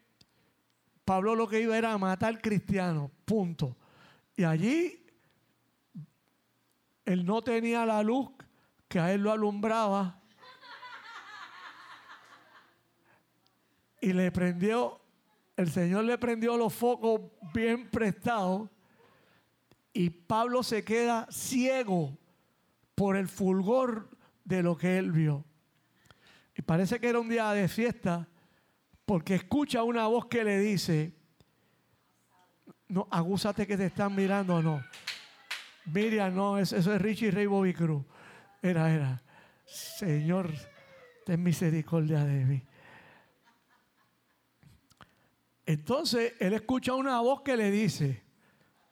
Pablo 1.03 1.35
lo 1.35 1.47
que 1.47 1.61
iba 1.61 1.77
era 1.77 1.91
a 1.93 1.97
matar 1.97 2.41
cristianos, 2.41 3.11
punto. 3.25 3.75
Y 4.35 4.43
allí 4.43 5.05
él 7.05 7.25
no 7.25 7.41
tenía 7.41 7.85
la 7.85 8.01
luz 8.01 8.29
que 8.87 8.99
a 8.99 9.13
él 9.13 9.21
lo 9.21 9.31
alumbraba. 9.31 10.21
Y 13.99 14.13
le 14.13 14.31
prendió, 14.31 15.00
el 15.57 15.69
Señor 15.69 16.05
le 16.05 16.17
prendió 16.17 16.57
los 16.57 16.73
focos 16.73 17.21
bien 17.53 17.89
prestados. 17.89 18.69
Y 19.93 20.09
Pablo 20.09 20.63
se 20.63 20.83
queda 20.83 21.27
ciego 21.29 22.17
por 22.95 23.17
el 23.17 23.27
fulgor 23.27 24.09
de 24.45 24.63
lo 24.63 24.77
que 24.77 24.97
él 24.97 25.11
vio. 25.11 25.45
Y 26.55 26.61
parece 26.61 26.99
que 26.99 27.09
era 27.09 27.19
un 27.19 27.29
día 27.29 27.51
de 27.51 27.67
fiesta 27.67 28.27
porque 29.05 29.35
escucha 29.35 29.83
una 29.83 30.07
voz 30.07 30.27
que 30.27 30.43
le 30.43 30.59
dice, 30.59 31.13
no, 32.87 33.07
agúzate 33.11 33.67
que 33.67 33.77
te 33.77 33.87
están 33.87 34.15
mirando 34.15 34.55
o 34.55 34.61
no. 34.61 34.83
Miriam, 35.85 36.33
no, 36.35 36.57
eso, 36.57 36.77
es 36.77 37.01
Richie 37.01 37.31
Ray 37.31 37.45
Bobby 37.45 37.73
Cruz. 37.73 38.05
Era, 38.61 38.93
era. 38.93 39.21
Señor, 39.65 40.51
ten 41.25 41.41
misericordia 41.41 42.23
de 42.23 42.45
mí. 42.45 42.63
Entonces 45.71 46.33
él 46.39 46.51
escucha 46.51 46.93
una 46.95 47.21
voz 47.21 47.43
que 47.43 47.55
le 47.55 47.71
dice, 47.71 48.21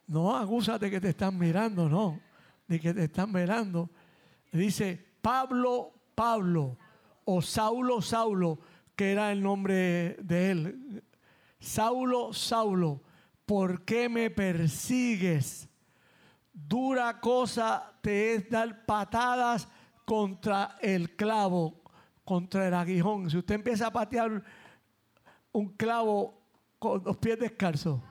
no, 0.08 0.34
agúzate 0.34 0.90
que 0.90 1.02
te 1.02 1.10
están 1.10 1.38
mirando, 1.38 1.90
no, 1.90 2.22
ni 2.70 2.80
que 2.80 2.94
te 2.94 3.04
están 3.04 3.34
mirando. 3.34 3.90
Dice, 4.50 4.98
Pablo, 5.22 5.92
Pablo, 6.16 6.78
o 7.26 7.42
Saulo, 7.42 8.02
Saulo, 8.02 8.60
que 8.96 9.12
era 9.12 9.34
el 9.34 9.44
nombre 9.44 10.16
de 10.22 10.52
él. 10.52 11.04
Saulo, 11.60 12.32
Saulo, 12.32 13.04
¿por 13.46 13.84
qué 13.84 14.08
me 14.08 14.30
persigues? 14.30 15.68
Dura 16.54 17.20
cosa 17.20 17.94
te 18.02 18.36
es 18.36 18.50
dar 18.50 18.86
patadas 18.86 19.68
contra 20.06 20.78
el 20.82 21.18
clavo, 21.18 21.84
contra 22.24 22.70
el 22.70 22.74
aguijón. 22.74 23.30
Si 23.30 23.38
usted 23.38 23.56
empieza 23.56 23.88
a 23.88 23.92
patear 23.92 24.42
un 25.52 25.68
clavo 25.76 26.39
con 26.80 27.04
los 27.04 27.18
pies 27.18 27.38
descalzos, 27.38 28.02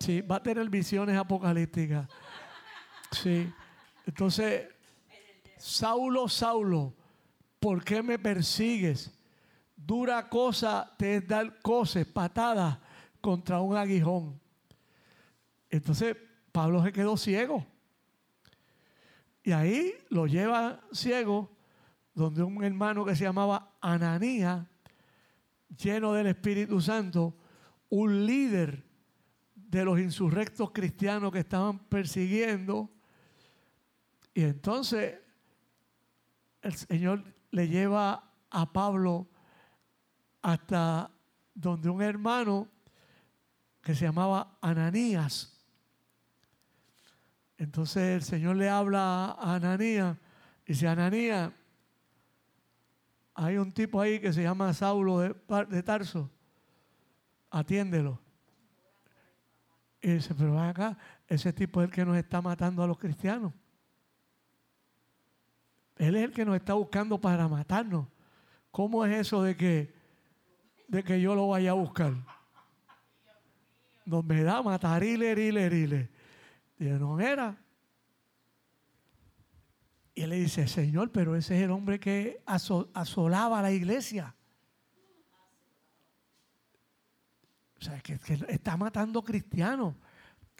sí, 0.00 0.20
va 0.20 0.36
a 0.36 0.42
tener 0.42 0.68
visiones 0.68 1.16
apocalípticas. 1.16 2.08
Sí. 3.10 3.50
Entonces, 4.04 4.68
Saulo, 5.56 6.28
Saulo, 6.28 6.94
¿por 7.58 7.82
qué 7.84 8.02
me 8.02 8.18
persigues? 8.18 9.12
Dura 9.76 10.28
cosa 10.28 10.94
te 10.98 11.16
es 11.16 11.26
dar 11.26 11.60
coces, 11.60 12.06
patadas 12.06 12.78
contra 13.20 13.60
un 13.60 13.76
aguijón. 13.76 14.40
Entonces 15.70 16.16
Pablo 16.52 16.82
se 16.82 16.92
quedó 16.92 17.16
ciego. 17.16 17.64
Y 19.42 19.52
ahí 19.52 19.94
lo 20.10 20.26
lleva 20.26 20.80
ciego, 20.92 21.50
donde 22.14 22.42
un 22.42 22.62
hermano 22.62 23.04
que 23.04 23.16
se 23.16 23.24
llamaba 23.24 23.72
Ananía, 23.80 24.66
lleno 25.76 26.12
del 26.12 26.28
Espíritu 26.28 26.80
Santo, 26.80 27.36
un 27.90 28.26
líder 28.26 28.84
de 29.54 29.84
los 29.84 29.98
insurrectos 29.98 30.70
cristianos 30.70 31.32
que 31.32 31.40
estaban 31.40 31.78
persiguiendo. 31.78 32.90
Y 34.34 34.42
entonces 34.42 35.18
el 36.62 36.74
Señor 36.74 37.24
le 37.50 37.68
lleva 37.68 38.32
a 38.50 38.72
Pablo 38.72 39.28
hasta 40.42 41.10
donde 41.54 41.90
un 41.90 42.02
hermano 42.02 42.68
que 43.82 43.94
se 43.94 44.04
llamaba 44.04 44.58
Ananías. 44.60 45.54
Entonces 47.56 48.16
el 48.16 48.22
Señor 48.22 48.56
le 48.56 48.68
habla 48.68 49.32
a 49.32 49.54
Ananías 49.56 50.16
y 50.64 50.72
dice, 50.72 50.86
Ananías, 50.86 51.52
hay 53.40 53.56
un 53.56 53.70
tipo 53.70 54.00
ahí 54.00 54.18
que 54.18 54.32
se 54.32 54.42
llama 54.42 54.74
Saulo 54.74 55.20
de, 55.20 55.82
Tarso, 55.84 56.28
atiéndelo. 57.50 58.20
Y 60.00 60.10
dice, 60.10 60.34
pero 60.34 60.54
ven 60.54 60.64
acá, 60.64 60.98
ese 61.28 61.52
tipo 61.52 61.80
es 61.80 61.88
el 61.88 61.94
que 61.94 62.04
nos 62.04 62.16
está 62.16 62.42
matando 62.42 62.82
a 62.82 62.88
los 62.88 62.98
cristianos. 62.98 63.52
Él 65.98 66.16
es 66.16 66.24
el 66.24 66.32
que 66.32 66.44
nos 66.44 66.56
está 66.56 66.74
buscando 66.74 67.20
para 67.20 67.46
matarnos. 67.46 68.08
¿Cómo 68.72 69.06
es 69.06 69.16
eso 69.16 69.44
de 69.44 69.56
que, 69.56 69.94
de 70.88 71.04
que 71.04 71.20
yo 71.20 71.36
lo 71.36 71.46
vaya 71.46 71.70
a 71.70 71.74
buscar? 71.74 72.14
No 74.04 74.20
me 74.20 74.42
da 74.42 74.62
matar, 74.62 75.00
rile, 75.00 75.36
rile, 75.36 75.68
rile. 75.68 76.10
no 76.78 77.20
era. 77.20 77.56
Y 80.18 80.22
él 80.22 80.30
le 80.30 80.40
dice, 80.40 80.66
Señor, 80.66 81.12
pero 81.12 81.36
ese 81.36 81.56
es 81.56 81.62
el 81.62 81.70
hombre 81.70 82.00
que 82.00 82.42
asolaba 82.44 83.62
la 83.62 83.70
iglesia. 83.70 84.34
O 87.80 87.84
sea, 87.84 88.00
que, 88.00 88.18
que 88.18 88.44
está 88.48 88.76
matando 88.76 89.22
cristianos, 89.22 89.94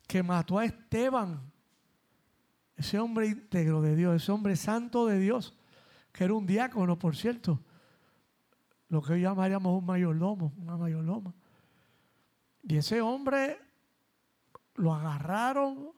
que 0.06 0.22
mató 0.22 0.60
a 0.60 0.64
Esteban 0.64 1.50
ese 2.76 3.00
hombre 3.00 3.26
íntegro 3.26 3.82
de 3.82 3.96
Dios, 3.96 4.22
ese 4.22 4.30
hombre 4.30 4.54
santo 4.54 5.06
de 5.06 5.18
Dios, 5.18 5.58
que 6.12 6.22
era 6.22 6.34
un 6.34 6.46
diácono, 6.46 6.96
por 6.96 7.16
cierto, 7.16 7.60
lo 8.88 9.02
que 9.02 9.14
hoy 9.14 9.22
llamaríamos 9.22 9.76
un 9.76 9.86
mayordomo, 9.86 10.52
una 10.58 10.76
mayorloma. 10.76 11.34
Y 12.62 12.76
ese 12.76 13.00
hombre 13.00 13.58
lo 14.76 14.94
agarraron 14.94 15.90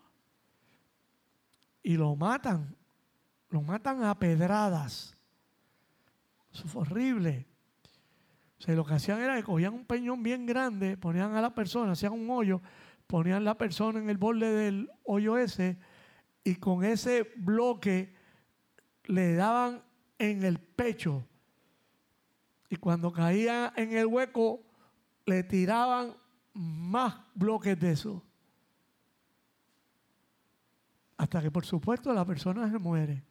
y 1.83 1.99
lo 1.99 2.17
matan. 2.17 2.80
Lo 3.51 3.63
matan 3.63 4.03
a 4.05 4.19
pedradas. 4.19 5.17
Eso 6.53 6.67
fue 6.67 6.83
horrible. 6.83 7.47
O 8.59 8.63
sea, 8.63 8.75
lo 8.75 8.85
que 8.85 8.95
hacían 8.95 9.21
era 9.21 9.37
que 9.37 9.43
cogían 9.43 9.75
un 9.75 9.87
peñón 9.87 10.23
bien 10.23 10.47
grande, 10.47 10.97
ponían 10.97 11.35
a 11.35 11.41
la 11.41 11.55
persona, 11.55 11.93
hacían 11.93 12.13
un 12.13 12.29
hoyo, 12.31 12.61
ponían 13.07 13.45
la 13.45 13.57
persona 13.57 13.99
en 13.99 14.11
el 14.11 14.19
borde 14.19 14.53
del 14.53 14.91
hoyo 15.05 15.39
ese 15.39 15.79
y 16.45 16.57
con 16.57 16.85
ese 16.85 17.33
bloque 17.37 18.15
le 19.05 19.35
daban 19.35 19.83
en 20.19 20.45
el 20.45 20.59
pecho. 20.59 21.27
Y 22.69 22.77
cuando 22.77 23.13
caía 23.13 23.73
en 23.77 23.93
el 23.93 24.07
hueco, 24.07 24.63
le 25.27 25.43
tiraban 25.43 26.15
más 26.53 27.17
bloques 27.35 27.79
de 27.81 27.93
eso. 27.93 28.23
Hasta 31.17 31.43
que 31.43 31.51
por 31.51 31.65
supuesto 31.65 32.13
la 32.13 32.25
persona 32.25 32.71
se 32.71 32.79
muere. 32.79 33.30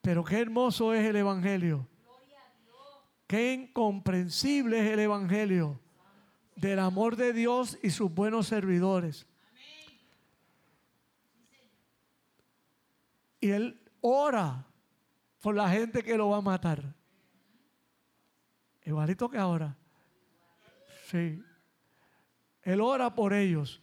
Pero 0.00 0.24
qué 0.24 0.40
hermoso 0.40 0.94
es 0.94 1.04
el 1.04 1.16
Evangelio. 1.16 1.88
Qué 3.26 3.54
incomprensible 3.54 4.78
es 4.78 4.92
el 4.92 5.00
Evangelio 5.00 5.80
del 6.54 6.78
amor 6.78 7.16
de 7.16 7.32
Dios 7.32 7.78
y 7.82 7.90
sus 7.90 8.12
buenos 8.12 8.46
servidores. 8.46 9.26
Y 13.40 13.50
él 13.50 13.80
ora 14.00 14.66
por 15.40 15.54
la 15.54 15.68
gente 15.68 16.02
que 16.02 16.16
lo 16.16 16.30
va 16.30 16.38
a 16.38 16.42
matar. 16.42 16.94
Igualito 18.84 19.28
que 19.28 19.38
ahora. 19.38 19.76
Sí. 21.10 21.42
Él 22.62 22.80
ora 22.80 23.14
por 23.14 23.32
ellos. 23.32 23.82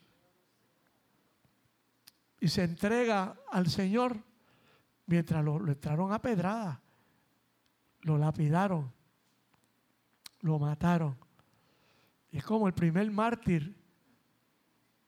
Y 2.39 2.47
se 2.47 2.63
entrega 2.63 3.37
al 3.51 3.69
Señor 3.69 4.17
mientras 5.05 5.43
lo, 5.43 5.67
entraron 5.67 6.11
a 6.11 6.21
pedrada. 6.21 6.81
Lo 8.01 8.17
lapidaron. 8.17 8.91
Lo 10.41 10.59
mataron. 10.59 11.17
Es 12.31 12.43
como 12.43 12.67
el 12.67 12.73
primer 12.73 13.09
mártir 13.11 13.75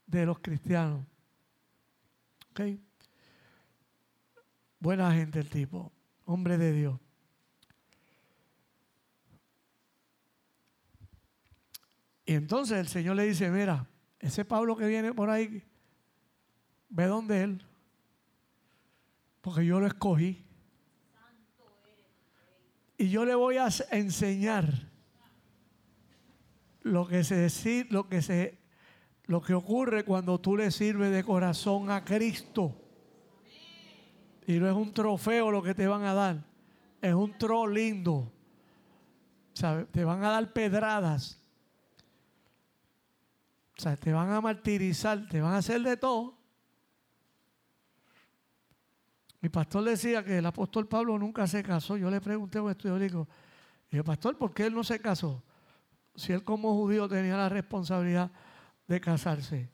de 0.06 0.26
los 0.26 0.40
cristianos. 0.40 1.06
¿Ok? 2.52 2.62
Buena 4.80 5.12
gente 5.14 5.40
el 5.40 5.50
tipo, 5.50 5.92
hombre 6.26 6.58
de 6.58 6.72
Dios. 6.72 7.00
Y 12.26 12.34
entonces 12.34 12.78
el 12.78 12.88
Señor 12.88 13.16
le 13.16 13.24
dice, 13.24 13.50
mira, 13.50 13.88
ese 14.20 14.46
Pablo 14.46 14.76
que 14.76 14.88
viene 14.88 15.14
por 15.14 15.30
ahí, 15.30 15.64
ve 16.90 17.06
donde 17.06 17.44
él, 17.44 17.66
porque 19.46 19.64
yo 19.64 19.80
lo 19.80 19.86
escogí. 19.86 20.44
Y 22.98 23.10
yo 23.10 23.26
le 23.26 23.36
voy 23.36 23.58
a 23.58 23.68
enseñar 23.92 24.90
lo 26.82 27.08
que 27.08 27.24
se 27.24 27.86
lo 27.92 28.10
que 28.10 28.24
se 28.24 28.58
lo 29.26 29.44
que 29.44 29.54
ocurre 29.54 30.04
cuando 30.04 30.42
tú 30.42 30.58
le 30.58 30.72
sirves 30.72 31.12
de 31.12 31.24
corazón 31.24 31.92
a 31.92 32.04
Cristo. 32.04 32.76
Y 34.48 34.54
no 34.54 34.68
es 34.68 34.76
un 34.76 34.92
trofeo 34.92 35.52
lo 35.52 35.62
que 35.62 35.76
te 35.76 35.86
van 35.86 36.02
a 36.06 36.16
dar, 36.16 36.44
es 37.00 37.14
un 37.14 37.38
tro 37.38 37.68
lindo. 37.68 38.34
Te 39.92 40.04
van 40.04 40.24
a 40.24 40.30
dar 40.32 40.54
pedradas. 40.54 41.40
O 43.78 43.82
sea, 43.84 43.96
te 43.96 44.12
van 44.12 44.32
a 44.32 44.42
martirizar, 44.42 45.30
te 45.30 45.40
van 45.40 45.54
a 45.54 45.58
hacer 45.58 45.84
de 45.84 45.98
todo. 45.98 46.45
Mi 49.46 49.50
pastor 49.50 49.84
decía 49.84 50.26
que 50.26 50.40
el 50.40 50.46
apóstol 50.48 50.88
Pablo 50.88 51.20
nunca 51.20 51.46
se 51.46 51.62
casó. 51.62 51.98
Yo 51.98 52.10
le 52.10 52.20
pregunté 52.20 52.58
a 52.58 52.64
un 52.64 52.72
estudio, 52.72 52.98
digo, 52.98 53.28
y 53.92 53.98
el 53.98 54.04
pastor, 54.04 54.40
¿por 54.40 54.56
qué 54.56 54.66
él 54.66 54.74
no 54.74 54.84
se 54.84 55.00
casó? 55.00 55.44
Si 56.16 56.34
él 56.34 56.44
como 56.44 56.74
judío 56.74 57.08
tenía 57.08 57.38
la 57.38 57.48
responsabilidad 57.48 58.32
de 58.88 59.00
casarse. 59.00 59.70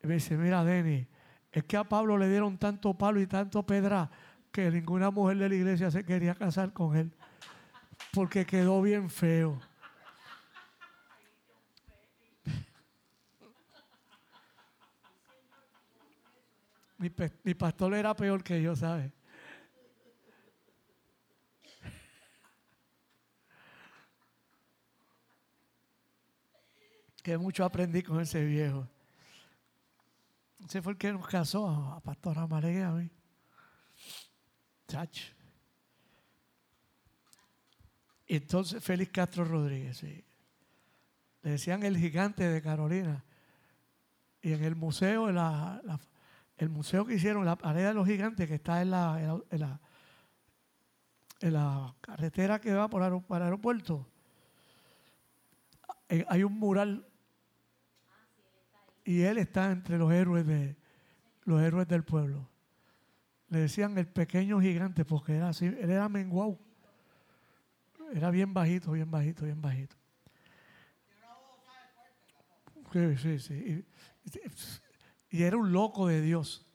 Y 0.00 0.06
me 0.06 0.14
dice, 0.14 0.36
mira, 0.36 0.62
Denny, 0.62 1.08
es 1.50 1.64
que 1.64 1.76
a 1.76 1.82
Pablo 1.82 2.16
le 2.16 2.28
dieron 2.28 2.58
tanto 2.58 2.94
palo 2.94 3.20
y 3.20 3.26
tanto 3.26 3.66
pedra 3.66 4.08
que 4.52 4.70
ninguna 4.70 5.10
mujer 5.10 5.38
de 5.38 5.48
la 5.48 5.54
iglesia 5.56 5.90
se 5.90 6.04
quería 6.04 6.36
casar 6.36 6.72
con 6.72 6.96
él. 6.96 7.12
Porque 8.12 8.46
quedó 8.46 8.80
bien 8.82 9.10
feo. 9.10 9.58
Mi, 17.02 17.54
pastor 17.54 17.94
era 17.94 18.14
peor 18.14 18.44
que 18.44 18.62
yo, 18.62 18.76
¿sabes? 18.76 19.10
Que 27.24 27.36
mucho 27.36 27.64
aprendí 27.64 28.04
con 28.04 28.20
ese 28.20 28.44
viejo. 28.44 28.86
Ese 30.64 30.80
fue 30.80 30.92
el 30.92 30.98
que 30.98 31.12
nos 31.12 31.26
casó 31.26 31.68
a, 31.68 32.00
Pastora 32.00 32.46
María 32.46 32.90
a. 32.90 33.02
Y 38.26 38.36
entonces 38.36 38.82
Félix 38.82 39.10
Castro 39.10 39.44
Rodríguez, 39.44 40.02
Le 40.04 40.24
decían 41.42 41.82
el 41.82 41.96
gigante 41.98 42.48
de 42.48 42.62
Carolina. 42.62 43.24
Y 44.40 44.52
en 44.52 44.62
el 44.62 44.76
museo, 44.76 45.28
el 46.62 46.70
museo 46.70 47.04
que 47.04 47.14
hicieron, 47.14 47.44
la 47.44 47.56
pared 47.56 47.84
de 47.84 47.94
los 47.94 48.06
gigantes, 48.06 48.46
que 48.46 48.54
está 48.54 48.82
en 48.82 48.90
la, 48.90 49.40
en 51.40 51.52
la, 51.52 51.94
carretera 52.00 52.60
que 52.60 52.72
va 52.72 52.88
por 52.88 53.02
para 53.24 53.44
el 53.44 53.50
aeropuerto, 53.50 54.06
eh, 56.08 56.24
hay 56.28 56.44
un 56.44 56.58
mural 56.58 57.04
y 59.04 59.22
él 59.22 59.38
está 59.38 59.72
entre 59.72 59.98
los 59.98 60.12
héroes 60.12 60.46
de 60.46 60.76
los 61.44 61.60
héroes 61.60 61.88
del 61.88 62.04
pueblo. 62.04 62.48
Le 63.48 63.58
decían 63.58 63.98
el 63.98 64.06
pequeño 64.06 64.60
gigante 64.60 65.04
porque 65.04 65.36
era 65.36 65.48
así, 65.48 65.66
él 65.66 65.90
era 65.90 66.08
menguau. 66.08 66.60
Era 68.12 68.30
bien 68.30 68.54
bajito, 68.54 68.92
bien 68.92 69.10
bajito, 69.10 69.44
bien 69.44 69.60
bajito. 69.60 69.96
Sí, 72.92 73.16
sí, 73.16 73.38
sí. 73.38 73.84
Y, 75.32 75.42
era 75.42 75.56
un 75.56 75.72
loco 75.72 76.06
de 76.06 76.20
Dios. 76.20 76.66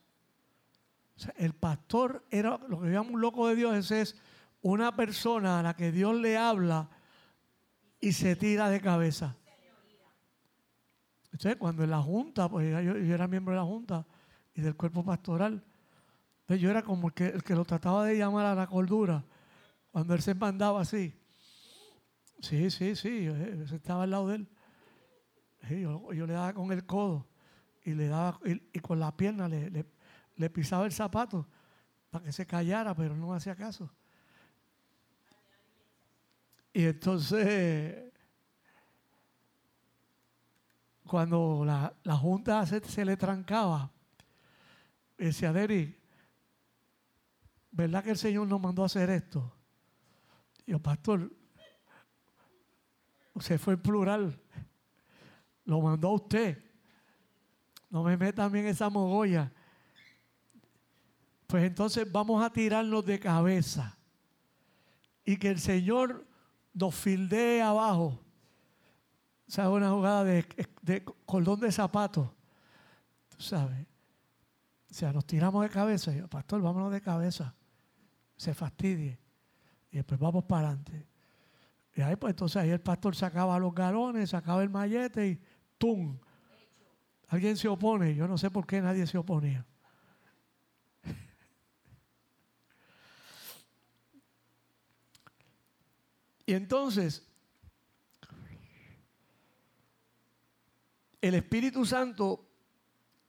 el 1.36 1.54
pastor 1.54 2.26
era, 2.32 2.60
lo 2.68 2.82
que 2.82 2.88
llamamos 2.88 3.14
un 3.14 3.22
loco 3.22 3.48
de 3.48 3.56
Dios, 3.56 3.76
ese 3.76 4.02
es 4.02 4.18
una 4.62 4.96
persona 4.96 5.60
a 5.60 5.64
la 5.64 5.76
que 5.76 5.92
Dios 5.92 6.16
le 6.16 6.38
habla 6.38 6.90
y 8.00 8.12
se 8.12 8.36
tira 8.36 8.70
de 8.70 8.82
cabeza. 8.82 9.38
Entonces, 11.26 11.56
cuando 11.58 11.84
en 11.84 11.92
la 11.92 12.02
junta, 12.02 12.50
pues 12.50 12.68
yo, 12.84 12.96
era 12.96 13.28
miembro 13.28 13.54
de 13.54 13.60
la 13.60 13.66
junta 13.66 14.06
y 14.56 14.62
del 14.62 14.76
cuerpo 14.76 15.06
pastoral, 15.06 15.64
entonces 16.42 16.62
yo 16.62 16.72
era 16.72 16.82
como 16.82 17.10
el 17.10 17.14
que, 17.14 17.28
el 17.28 17.44
que 17.44 17.54
lo 17.54 17.64
trataba 17.64 18.06
de 18.06 18.18
llamar 18.18 18.48
a 18.48 18.56
la 18.56 18.66
cordura, 18.66 19.24
cuando 19.92 20.16
él 20.16 20.22
se 20.22 20.34
mandaba 20.34 20.82
así. 20.82 21.14
Sí, 22.40 22.72
sí, 22.72 22.96
sí, 22.96 23.26
yo, 23.26 23.36
estaba 23.36 24.04
al 24.04 24.12
lado 24.12 24.28
de 24.30 24.36
él. 24.38 24.48
yo, 25.82 26.26
le 26.26 26.34
daba 26.34 26.54
con 26.54 26.72
el 26.72 26.86
codo 26.86 27.28
y 27.88 27.94
le 27.94 28.10
daba 28.10 28.38
y, 28.44 28.80
con 28.80 29.00
la 29.00 29.16
pierna 29.16 29.48
le, 29.48 29.86
le, 30.36 30.50
pisaba 30.50 30.86
el 30.86 30.92
zapato 30.92 31.48
para 32.10 32.26
que 32.26 32.34
se 32.34 32.46
callara, 32.46 32.94
pero 32.94 33.16
no 33.16 33.34
hacía 33.34 33.56
caso. 33.56 33.90
Y 36.74 36.84
entonces 36.84 38.12
cuando 41.06 41.64
la, 41.64 42.16
junta 42.18 42.66
se, 42.66 43.06
le 43.06 43.16
trancaba, 43.16 43.90
decía, 45.18 45.54
Deri, 45.54 45.98
¿verdad 47.72 48.04
que 48.04 48.12
el 48.12 48.18
Señor 48.18 48.48
nos 48.48 48.60
mandó 48.60 48.84
a 48.84 48.88
hacer 48.88 49.10
esto? 49.12 49.56
Y 50.66 50.72
yo, 50.72 50.80
pastor, 50.80 51.32
se 53.40 53.58
fue 53.58 53.76
en 53.76 53.82
plural, 53.82 54.42
lo 55.64 55.80
mandó 55.80 56.10
a 56.10 56.16
usted. 56.16 56.67
No 57.90 58.04
me 58.04 58.18
meta 58.18 58.46
a 58.46 58.50
mí 58.50 58.60
en 58.60 58.68
esa 58.68 58.90
mogolla. 58.90 59.52
Pues 61.48 61.64
entonces 61.64 62.12
vamos 62.12 62.44
a 62.44 62.52
tirarnos 62.52 63.06
de 63.06 63.20
cabeza 63.20 63.98
y 65.24 65.38
que 65.38 65.50
el 65.50 65.60
Señor 65.60 66.26
nos 66.74 66.94
fildee 66.94 67.62
abajo 67.62 68.20
¿sabes? 69.48 69.72
Una 69.72 69.90
jugada 69.90 70.24
de, 70.24 70.46
cordón 71.26 71.60
de 71.60 71.72
zapato. 71.72 72.34
Tú 73.30 73.42
sabes. 73.42 73.86
O 74.90 74.94
sea, 74.94 75.12
nos 75.14 75.26
tiramos 75.26 75.64
de 75.64 75.70
cabeza. 75.70 76.14
Y 76.14 76.18
yo, 76.18 76.28
pastor, 76.28 76.62
vámonos 76.62 76.92
de 76.92 77.02
cabeza. 77.02 77.56
Se 78.36 78.54
fastidie. 78.54 79.20
Y 79.92 79.98
después 79.98 80.20
vamos 80.20 80.44
para 80.44 80.70
adelante. 80.70 81.08
Y 81.96 82.02
ahí 82.02 82.16
pues 82.16 82.32
entonces 82.32 82.58
ahí 82.58 82.70
el 82.70 82.82
pastor 82.82 83.16
sacaba 83.16 83.58
los 83.58 83.74
galones, 83.74 84.30
sacaba 84.30 84.62
el 84.62 84.70
mallete 84.70 85.28
y 85.28 85.42
¡tum! 85.80 86.20
Alguien 87.28 87.58
se 87.58 87.68
opone. 87.68 88.16
Yo 88.16 88.28
no 88.28 88.38
sé 88.38 88.50
por 88.50 88.66
qué 88.66 88.82
nadie 88.82 89.06
se 89.06 89.18
oponía. 89.18 89.66
Y 96.46 96.54
entonces, 96.54 97.28
el 101.20 101.36
Espíritu 101.36 101.86
Santo 101.86 102.48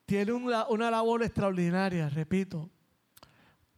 tiene 0.06 0.32
una, 0.32 0.68
una 0.68 0.88
labor 0.88 1.24
extraordinaria, 1.24 2.08
repito. 2.08 2.70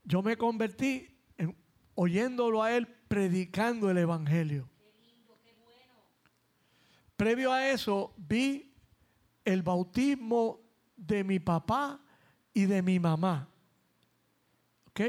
Yo 0.04 0.22
me 0.22 0.36
convertí 0.36 1.08
en, 1.38 1.56
oyéndolo 1.94 2.62
a 2.62 2.76
él 2.76 2.86
predicando 2.86 3.90
el 3.90 3.96
Evangelio. 3.96 4.68
Previo 7.16 7.50
a 7.50 7.68
eso 7.68 8.14
vi 8.18 8.69
el 9.52 9.62
bautismo 9.62 10.60
de 10.96 11.24
mi 11.24 11.38
papá 11.38 12.00
y 12.52 12.66
de 12.66 12.82
mi 12.82 12.98
mamá. 12.98 13.48
¿Ok? 14.88 15.00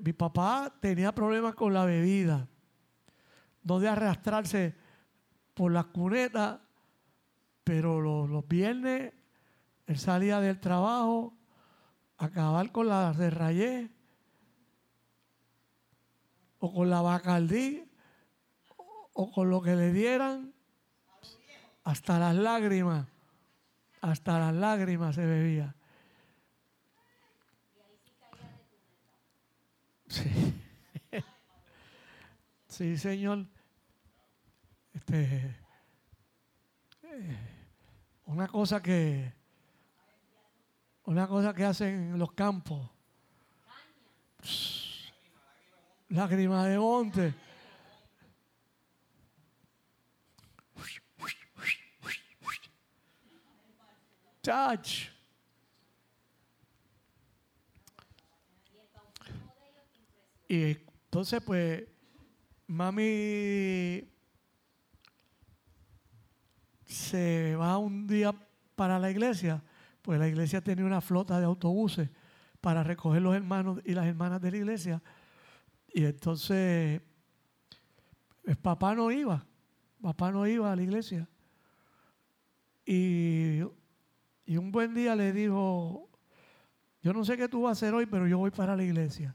Mi 0.00 0.12
papá 0.12 0.74
tenía 0.80 1.14
problemas 1.14 1.54
con 1.54 1.74
la 1.74 1.84
bebida, 1.84 2.48
no 3.62 3.78
de 3.80 3.88
arrastrarse 3.88 4.74
por 5.52 5.72
las 5.72 5.86
cunetas, 5.86 6.60
pero 7.64 8.00
los, 8.00 8.48
viernes 8.48 9.12
él 9.86 9.98
salía 9.98 10.40
del 10.40 10.60
trabajo 10.60 11.34
acabar 12.16 12.72
con 12.72 12.88
la 12.88 13.12
de 13.12 13.30
rayé 13.30 13.90
o 16.58 16.72
con 16.72 16.88
la 16.88 17.02
bacaldí 17.02 17.86
o 19.12 19.30
con 19.30 19.50
lo 19.50 19.60
que 19.60 19.76
le 19.76 19.92
dieran 19.92 20.53
hasta 21.84 22.18
las 22.18 22.34
lágrimas, 22.34 23.06
hasta 24.00 24.38
las 24.38 24.54
lágrimas 24.54 25.14
se 25.14 25.24
bebía. 25.24 25.74
Sí. 30.08 30.54
sí, 32.68 32.98
Señor. 32.98 33.46
Este, 34.92 35.56
eh, 37.02 37.36
una 38.26 38.48
cosa 38.48 38.80
que 38.80 39.32
una 41.04 41.26
cosa 41.26 41.52
que 41.52 41.64
hacen 41.64 42.12
en 42.12 42.18
los 42.18 42.32
campos. 42.32 42.90
Lágrimas 46.08 46.66
de 46.66 46.78
monte. 46.78 47.34
Chach. 54.44 55.08
Y 60.46 60.62
entonces, 60.64 61.42
pues, 61.42 61.82
mami 62.66 64.06
se 66.84 67.56
va 67.56 67.78
un 67.78 68.06
día 68.06 68.34
para 68.76 68.98
la 68.98 69.10
iglesia, 69.10 69.62
pues 70.02 70.18
la 70.18 70.28
iglesia 70.28 70.60
tenía 70.60 70.84
una 70.84 71.00
flota 71.00 71.38
de 71.38 71.46
autobuses 71.46 72.10
para 72.60 72.82
recoger 72.82 73.22
los 73.22 73.34
hermanos 73.34 73.80
y 73.82 73.94
las 73.94 74.06
hermanas 74.06 74.42
de 74.42 74.50
la 74.50 74.56
iglesia. 74.58 75.02
Y 75.88 76.04
entonces, 76.04 77.00
pues, 78.44 78.58
papá 78.58 78.94
no 78.94 79.10
iba, 79.10 79.46
papá 80.02 80.30
no 80.30 80.46
iba 80.46 80.70
a 80.70 80.76
la 80.76 80.82
iglesia. 80.82 81.26
Y, 82.84 83.62
y 84.46 84.56
un 84.56 84.70
buen 84.70 84.94
día 84.94 85.14
le 85.16 85.32
dijo, 85.32 86.08
yo 87.02 87.12
no 87.12 87.24
sé 87.24 87.36
qué 87.36 87.48
tú 87.48 87.62
vas 87.62 87.70
a 87.70 87.72
hacer 87.72 87.94
hoy, 87.94 88.06
pero 88.06 88.26
yo 88.26 88.38
voy 88.38 88.50
para 88.50 88.76
la 88.76 88.82
iglesia 88.82 89.34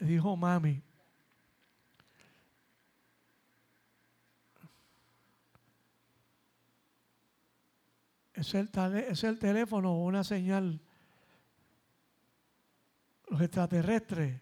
dijo 0.00 0.36
mami, 0.36 0.80
es 8.34 8.54
el, 8.54 8.70
es 9.08 9.24
el 9.24 9.38
teléfono 9.38 9.92
o 9.92 10.04
una 10.04 10.22
señal. 10.22 10.80
Los 13.28 13.40
extraterrestres 13.40 14.40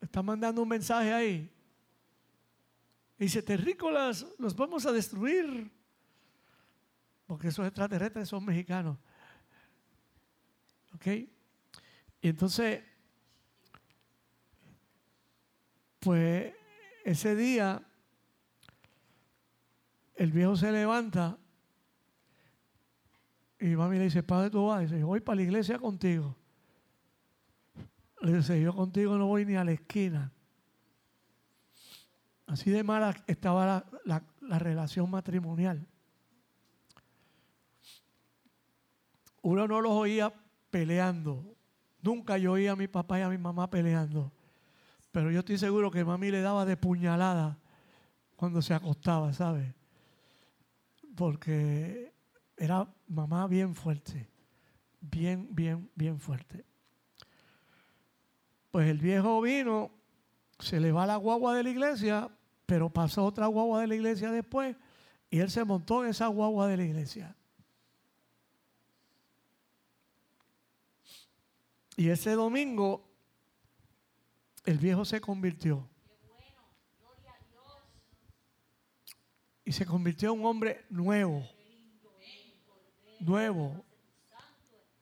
están 0.00 0.24
mandando 0.24 0.62
un 0.62 0.68
mensaje 0.68 1.12
ahí. 1.12 1.52
dice, 3.18 3.42
terrícolas, 3.42 4.26
los 4.38 4.54
vamos 4.54 4.86
a 4.86 4.92
destruir. 4.92 5.70
Porque 7.26 7.48
esos 7.48 7.66
extraterrestres 7.66 8.28
son 8.28 8.44
mexicanos. 8.44 8.98
¿Ok? 10.94 11.06
Y 12.20 12.28
entonces, 12.28 12.82
pues 16.00 16.54
ese 17.04 17.36
día, 17.36 17.82
el 20.14 20.32
viejo 20.32 20.56
se 20.56 20.72
levanta 20.72 21.38
y 23.58 23.74
mami 23.74 23.98
le 23.98 24.04
dice, 24.04 24.22
padre, 24.22 24.50
tú 24.50 24.66
vas. 24.66 24.82
Y 24.82 24.84
dice, 24.86 25.02
voy 25.02 25.20
para 25.20 25.36
la 25.36 25.42
iglesia 25.42 25.78
contigo. 25.78 26.36
Le 28.20 28.36
dice, 28.36 28.60
yo 28.60 28.74
contigo 28.74 29.16
no 29.16 29.26
voy 29.26 29.44
ni 29.44 29.56
a 29.56 29.64
la 29.64 29.72
esquina. 29.72 30.32
Así 32.46 32.70
de 32.70 32.84
mala 32.84 33.14
estaba 33.26 33.84
la, 34.04 34.22
la 34.40 34.58
relación 34.58 35.10
matrimonial. 35.10 35.86
Uno 39.46 39.68
no 39.68 39.80
los 39.80 39.92
oía 39.92 40.32
peleando, 40.70 41.56
Nunca 42.02 42.36
yo 42.36 42.52
oía 42.52 42.72
a 42.72 42.76
mi 42.76 42.88
papá 42.88 43.18
y 43.18 43.22
a 43.22 43.28
mi 43.28 43.38
mamá 43.38 43.70
peleando. 43.70 44.32
Pero 45.12 45.30
yo 45.30 45.40
estoy 45.40 45.56
seguro 45.56 45.90
que 45.90 46.04
mami 46.04 46.30
le 46.30 46.40
daba 46.40 46.64
de 46.64 46.76
puñalada 46.76 47.58
cuando 48.36 48.60
se 48.60 48.74
acostaba, 48.74 49.32
¿sabes? 49.32 49.72
Porque 51.16 52.12
era 52.56 52.88
mamá 53.06 53.46
bien 53.46 53.74
fuerte. 53.74 54.28
Bien, 55.00 55.48
bien, 55.50 55.90
bien 55.94 56.18
fuerte. 56.18 56.64
Pues 58.72 58.88
el 58.88 58.98
viejo 58.98 59.40
vino, 59.40 59.92
se 60.58 60.80
le 60.80 60.90
va 60.90 61.06
la 61.06 61.16
guagua 61.16 61.54
de 61.54 61.62
la 61.62 61.70
iglesia, 61.70 62.30
pero 62.66 62.90
pasó 62.90 63.24
otra 63.24 63.46
guagua 63.46 63.80
de 63.80 63.86
la 63.86 63.94
iglesia 63.94 64.32
después 64.32 64.76
y 65.30 65.38
él 65.38 65.50
se 65.50 65.64
montó 65.64 66.02
en 66.04 66.10
esa 66.10 66.26
guagua 66.26 66.66
de 66.66 66.76
la 66.76 66.84
iglesia. 66.84 67.35
Y 71.96 72.10
ese 72.10 72.32
domingo 72.32 73.08
el 74.64 74.78
viejo 74.78 75.04
se 75.04 75.20
convirtió. 75.20 75.88
Y 79.64 79.72
se 79.72 79.86
convirtió 79.86 80.32
en 80.32 80.40
un 80.40 80.46
hombre 80.46 80.84
nuevo. 80.90 81.48
Nuevo. 83.20 83.84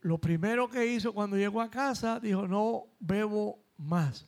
Lo 0.00 0.18
primero 0.18 0.68
que 0.68 0.86
hizo 0.86 1.12
cuando 1.12 1.36
llegó 1.36 1.60
a 1.60 1.70
casa, 1.70 2.20
dijo, 2.20 2.46
no 2.46 2.86
bebo 3.00 3.58
más. 3.76 4.26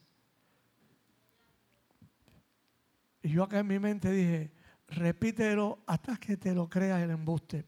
Y 3.22 3.30
yo 3.30 3.44
acá 3.44 3.60
en 3.60 3.66
mi 3.66 3.78
mente 3.78 4.10
dije, 4.10 4.52
repítelo 4.88 5.82
hasta 5.86 6.16
que 6.16 6.36
te 6.36 6.54
lo 6.54 6.68
creas 6.68 7.02
el 7.02 7.10
embuste. 7.10 7.64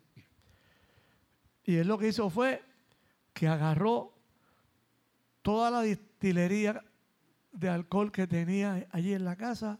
Y 1.65 1.77
él 1.77 1.87
lo 1.87 1.99
que 1.99 2.09
hizo 2.09 2.31
fue 2.31 2.65
que 3.33 3.47
agarró 3.47 4.18
toda 5.49 5.71
la 5.71 5.81
destilería 5.81 6.85
de 7.53 7.71
alcohol 7.71 8.13
que 8.13 8.27
tenía 8.27 8.87
allí 8.91 9.15
en 9.15 9.25
la 9.25 9.35
casa 9.35 9.79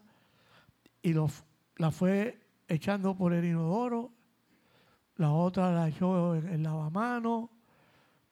y 1.03 1.13
la 1.13 1.91
fue 1.91 2.41
echando 2.67 3.15
por 3.15 3.33
el 3.33 3.45
inodoro, 3.45 4.11
la 5.17 5.31
otra 5.31 5.71
la 5.71 5.87
echó 5.89 6.33
en 6.33 6.47
el 6.47 6.63
lavamano 6.63 7.51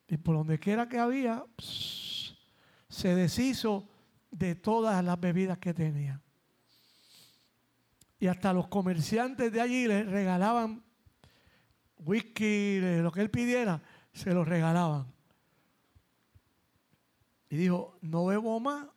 y 0.07 0.17
por 0.17 0.35
donde 0.35 0.57
quiera 0.57 0.89
que 0.89 0.97
había, 0.97 1.45
se 2.89 3.13
deshizo 3.13 3.87
de 4.31 4.55
todas 4.55 5.05
las 5.05 5.19
bebidas 5.19 5.59
que 5.59 5.75
tenía. 5.75 6.19
Y 8.19 8.25
hasta 8.25 8.51
los 8.51 8.67
comerciantes 8.67 9.53
de 9.53 9.61
allí 9.61 9.85
le 9.85 10.05
regalaban 10.05 10.83
whisky, 11.99 12.79
lo 12.79 13.11
que 13.11 13.21
él 13.21 13.29
pidiera, 13.29 13.79
se 14.11 14.33
lo 14.33 14.43
regalaban. 14.43 15.16
Y 17.49 17.57
dijo, 17.57 17.97
no 18.01 18.25
bebo 18.25 18.59
más. 18.59 18.87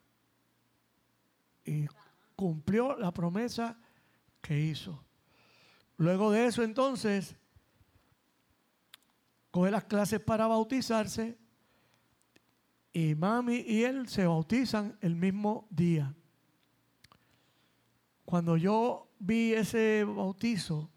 Y 1.65 1.87
cumplió 2.35 2.97
la 2.97 3.13
promesa 3.13 3.79
que 4.41 4.59
hizo. 4.59 5.05
Luego 5.97 6.31
de 6.31 6.47
eso 6.47 6.63
entonces, 6.63 7.37
coge 9.51 9.71
las 9.71 9.85
clases 9.85 10.21
para 10.21 10.47
bautizarse 10.47 11.37
Y 12.93 13.15
mami 13.15 13.57
y 13.67 13.85
él 13.85 14.09
se 14.09 14.27
bautizan 14.27 14.97
el 15.01 15.15
mismo 15.15 15.69
día. 15.71 16.15
Cuando 18.25 18.57
yo 18.57 19.09
vi 19.19 19.53
ese 19.53 20.05
bautizo, 20.05 20.91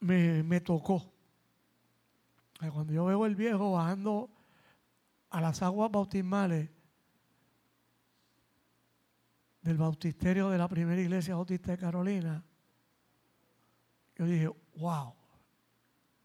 me, 0.00 0.42
me 0.42 0.60
tocó. 0.60 1.12
Cuando 2.68 2.92
yo 2.92 3.06
veo 3.06 3.24
el 3.24 3.34
viejo 3.34 3.72
bajando 3.72 4.28
a 5.30 5.40
las 5.40 5.62
aguas 5.62 5.90
bautismales 5.90 6.68
del 9.62 9.78
bautisterio 9.78 10.50
de 10.50 10.58
la 10.58 10.68
primera 10.68 11.00
iglesia 11.00 11.34
bautista 11.34 11.70
de 11.70 11.78
Carolina, 11.78 12.44
yo 14.16 14.26
dije, 14.26 14.52
wow, 14.76 15.14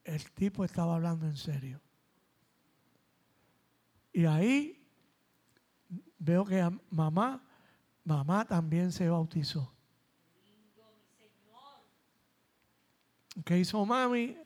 el 0.03 0.31
tipo 0.31 0.65
estaba 0.65 0.95
hablando 0.95 1.25
en 1.25 1.37
serio. 1.37 1.81
Y 4.11 4.25
ahí 4.25 4.85
veo 6.17 6.43
que 6.43 6.69
mamá, 6.89 7.41
mamá 8.03 8.45
también 8.45 8.91
se 8.91 9.07
bautizó. 9.07 9.71
¿Qué 13.43 13.59
hizo 13.59 13.85
mami? 13.85 14.44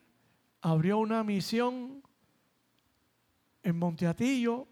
Abrió 0.62 0.98
una 0.98 1.24
misión 1.24 2.04
en 3.64 3.78
Monteatillo 3.78 4.68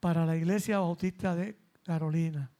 para 0.00 0.26
la 0.26 0.36
iglesia 0.36 0.78
bautista 0.78 1.34
de 1.34 1.56
Carolina. 1.82 2.50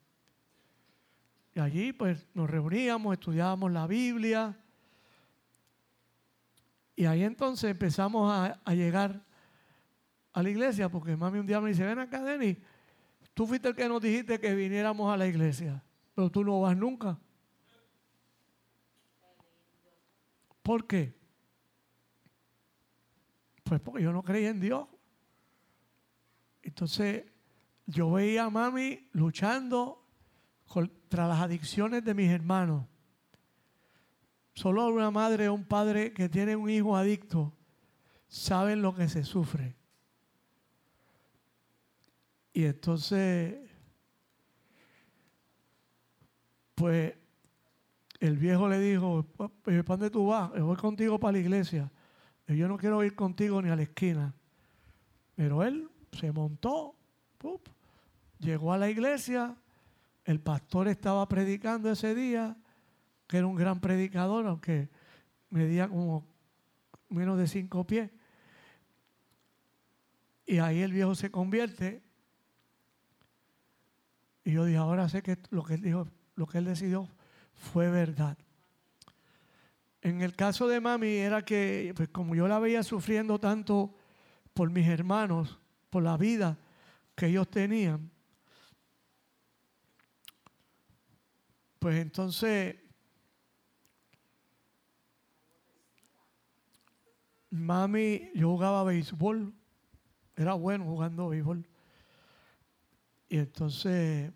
Y 1.54 1.60
allí 1.60 1.92
pues 1.92 2.26
nos 2.34 2.50
reuníamos, 2.50 3.14
estudiábamos 3.14 3.70
la 3.70 3.86
Biblia. 3.86 4.58
Y 6.96 7.06
ahí 7.06 7.22
entonces 7.22 7.70
empezamos 7.70 8.30
a, 8.32 8.74
llegar 8.74 9.24
a 10.32 10.42
la 10.42 10.50
iglesia, 10.50 10.88
porque 10.88 11.16
mami 11.16 11.38
un 11.38 11.46
día 11.46 11.60
me 11.60 11.70
dice, 11.70 11.84
ven 11.84 11.98
acá, 11.98 12.22
Denis, 12.22 12.58
tú 13.34 13.46
fuiste 13.46 13.68
el 13.68 13.74
que 13.74 13.88
nos 13.88 14.00
dijiste 14.00 14.38
que 14.40 14.54
viniéramos 14.54 15.12
a 15.12 15.16
la 15.16 15.26
iglesia, 15.26 15.82
pero 16.14 16.30
tú 16.30 16.44
no 16.44 16.60
vas 16.60 16.76
nunca. 16.76 17.18
¿Por 20.62 20.86
qué? 20.86 21.14
Pues 23.64 23.80
porque 23.80 24.02
yo 24.02 24.12
no 24.12 24.22
creía 24.22 24.50
en 24.50 24.60
Dios. 24.60 24.86
Entonces, 26.62 27.24
yo 27.86 28.12
veía 28.12 28.44
a 28.44 28.50
mami 28.50 29.08
luchando 29.12 30.06
contra 30.66 31.26
las 31.26 31.40
adicciones 31.40 32.04
de 32.04 32.14
mis 32.14 32.30
hermanos. 32.30 32.86
Solo 34.54 34.86
una 34.88 35.10
madre 35.10 35.48
o 35.48 35.54
un 35.54 35.64
padre 35.64 36.12
que 36.12 36.28
tiene 36.28 36.56
un 36.56 36.70
hijo 36.70 36.96
adicto 36.96 37.52
saben 38.28 38.82
lo 38.82 38.94
que 38.94 39.08
se 39.08 39.24
sufre. 39.24 39.76
Y 42.52 42.64
entonces, 42.64 43.58
pues 46.74 47.14
el 48.20 48.38
viejo 48.38 48.68
le 48.68 48.78
dijo, 48.78 49.24
¿para 49.36 49.82
dónde 49.82 50.10
tú 50.10 50.28
vas? 50.28 50.50
Voy 50.52 50.76
contigo 50.76 51.18
para 51.18 51.32
la 51.32 51.38
iglesia. 51.38 51.90
Yo 52.46 52.68
no 52.68 52.76
quiero 52.76 53.02
ir 53.02 53.14
contigo 53.14 53.62
ni 53.62 53.70
a 53.70 53.76
la 53.76 53.82
esquina. 53.82 54.34
Pero 55.34 55.62
él 55.62 55.88
se 56.12 56.30
montó, 56.30 56.94
llegó 58.38 58.72
a 58.72 58.78
la 58.78 58.90
iglesia, 58.90 59.56
el 60.24 60.40
pastor 60.40 60.88
estaba 60.88 61.26
predicando 61.28 61.90
ese 61.90 62.14
día, 62.14 62.56
que 63.26 63.38
era 63.38 63.46
un 63.46 63.56
gran 63.56 63.80
predicador, 63.80 64.46
aunque 64.46 64.88
medía 65.50 65.88
como 65.88 66.26
menos 67.08 67.38
de 67.38 67.48
cinco 67.48 67.86
pies. 67.86 68.10
Y 70.46 70.58
ahí 70.58 70.82
el 70.82 70.92
viejo 70.92 71.14
se 71.14 71.30
convierte. 71.30 72.02
Y 74.44 74.52
yo 74.52 74.64
dije, 74.66 74.76
ahora 74.76 75.08
sé 75.08 75.22
que 75.22 75.38
lo 75.50 75.64
que 75.64 75.74
él 75.74 75.80
dijo, 75.80 76.06
lo 76.36 76.46
que 76.46 76.58
él 76.58 76.66
decidió 76.66 77.08
fue 77.54 77.90
verdad. 77.90 78.36
En 80.04 80.20
el 80.20 80.36
caso 80.36 80.68
de 80.68 80.82
mami 80.82 81.08
era 81.16 81.42
que, 81.46 81.94
pues 81.96 82.10
como 82.10 82.34
yo 82.34 82.46
la 82.46 82.58
veía 82.58 82.82
sufriendo 82.82 83.40
tanto 83.40 83.96
por 84.52 84.68
mis 84.70 84.86
hermanos, 84.86 85.58
por 85.88 86.02
la 86.02 86.18
vida 86.18 86.58
que 87.14 87.28
ellos 87.28 87.48
tenían, 87.48 88.10
pues 91.78 91.96
entonces 91.96 92.76
mami, 97.48 98.30
yo 98.34 98.50
jugaba 98.50 98.84
béisbol, 98.84 99.54
era 100.36 100.52
bueno 100.52 100.84
jugando 100.84 101.30
béisbol. 101.30 101.66
Y 103.30 103.38
entonces, 103.38 104.30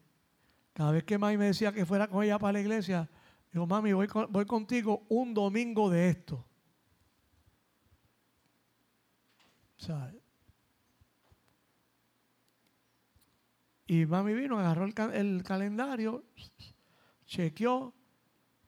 cada 0.73 0.93
vez 0.93 1.05
que 1.05 1.19
mami 1.19 1.37
me 1.37 1.45
decía 1.45 1.73
que 1.73 1.85
fuera 1.85 2.09
con 2.09 2.25
ella 2.25 2.39
para 2.39 2.55
la 2.55 2.61
iglesia, 2.61 3.11
Digo, 3.53 3.67
mami, 3.67 3.93
voy, 3.93 4.09
voy 4.29 4.45
contigo 4.45 5.07
un 5.09 5.33
domingo 5.33 5.91
de 5.91 6.11
esto. 6.11 6.45
Y 13.87 14.05
mami 14.05 14.35
vino, 14.35 14.59
agarró 14.59 14.85
el, 14.85 15.43
calendario, 15.43 16.25
chequeó, 17.25 17.95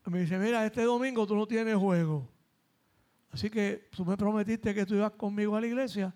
me 0.06 0.20
dice, 0.20 0.38
mira, 0.38 0.64
este 0.64 0.82
domingo 0.84 1.26
tú 1.26 1.36
no 1.36 1.46
tienes 1.46 1.76
juego. 1.76 2.32
Así 3.30 3.50
que 3.50 3.88
tú 3.94 4.04
me 4.04 4.16
prometiste 4.16 4.74
que 4.74 4.86
tú 4.86 4.94
ibas 4.94 5.12
conmigo 5.12 5.56
a 5.56 5.60
la 5.60 5.66
iglesia, 5.66 6.14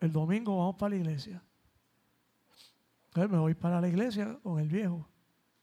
el 0.00 0.12
domingo 0.12 0.56
vamos 0.56 0.76
para 0.76 0.90
la 0.90 0.96
iglesia. 0.96 1.42
Entonces 3.06 3.30
me 3.30 3.38
voy 3.38 3.54
para 3.54 3.80
la 3.80 3.88
iglesia 3.88 4.38
con 4.42 4.60
el 4.60 4.68
viejo 4.68 5.08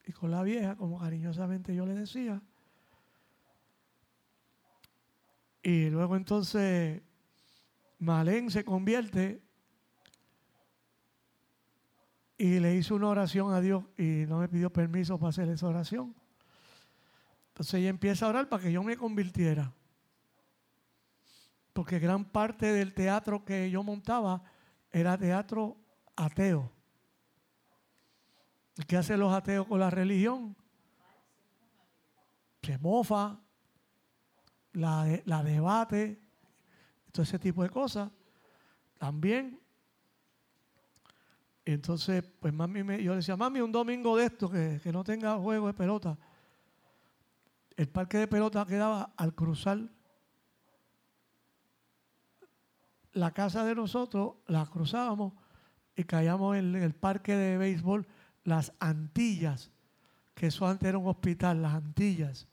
y 0.05 0.11
con 0.11 0.31
la 0.31 0.43
vieja, 0.43 0.75
como 0.75 0.99
cariñosamente 0.99 1.73
yo 1.75 1.85
le 1.85 1.93
decía. 1.93 2.41
Y 5.61 5.89
luego 5.89 6.15
entonces 6.15 7.01
Malén 7.99 8.51
se 8.51 8.65
convierte 8.65 9.41
y 12.37 12.59
le 12.59 12.75
hizo 12.75 12.95
una 12.95 13.07
oración 13.07 13.53
a 13.53 13.61
Dios 13.61 13.85
y 13.97 14.25
no 14.27 14.39
me 14.39 14.49
pidió 14.49 14.69
permiso 14.71 15.17
para 15.17 15.29
hacer 15.29 15.47
esa 15.47 15.67
oración. 15.67 16.13
Entonces 17.49 17.75
ella 17.75 17.89
empieza 17.89 18.25
a 18.25 18.29
orar 18.29 18.49
para 18.49 18.63
que 18.63 18.71
yo 18.71 18.83
me 18.83 18.97
convirtiera. 18.97 19.71
Porque 21.71 21.99
gran 21.99 22.25
parte 22.25 22.73
del 22.73 22.93
teatro 22.93 23.45
que 23.45 23.71
yo 23.71 23.83
montaba 23.83 24.43
era 24.91 25.17
teatro 25.17 25.77
ateo. 26.15 26.69
¿Qué 28.87 28.97
hacen 28.97 29.19
los 29.19 29.31
ateos 29.31 29.67
con 29.67 29.79
la 29.79 29.89
religión? 29.89 30.55
Se 32.61 32.77
mofa, 32.79 33.39
la, 34.73 35.43
debate, 35.43 36.19
todo 37.11 37.23
ese 37.23 37.37
tipo 37.37 37.61
de 37.61 37.69
cosas. 37.69 38.09
También. 38.97 39.59
Entonces, 41.65 42.23
pues 42.39 42.53
mami, 42.53 42.83
me, 42.83 43.03
yo 43.03 43.15
decía, 43.15 43.37
mami, 43.37 43.61
un 43.61 43.71
domingo 43.71 44.17
de 44.17 44.25
esto, 44.25 44.49
que, 44.49 44.79
que 44.81 44.91
no 44.91 45.03
tenga 45.03 45.37
juego 45.37 45.67
de 45.67 45.73
pelota. 45.73 46.17
El 47.77 47.89
parque 47.89 48.17
de 48.17 48.27
pelota 48.27 48.65
quedaba 48.65 49.13
al 49.15 49.35
cruzar 49.35 49.79
la 53.13 53.31
casa 53.31 53.63
de 53.63 53.75
nosotros, 53.75 54.35
la 54.47 54.65
cruzábamos 54.65 55.33
y 55.95 56.03
caíamos 56.03 56.57
en 56.57 56.75
el 56.75 56.95
parque 56.95 57.35
de 57.35 57.57
béisbol 57.57 58.07
las 58.43 58.73
Antillas, 58.79 59.71
que 60.35 60.47
eso 60.47 60.67
antes 60.67 60.89
era 60.89 60.97
un 60.97 61.07
hospital, 61.07 61.61
las 61.61 61.73
Antillas. 61.73 62.47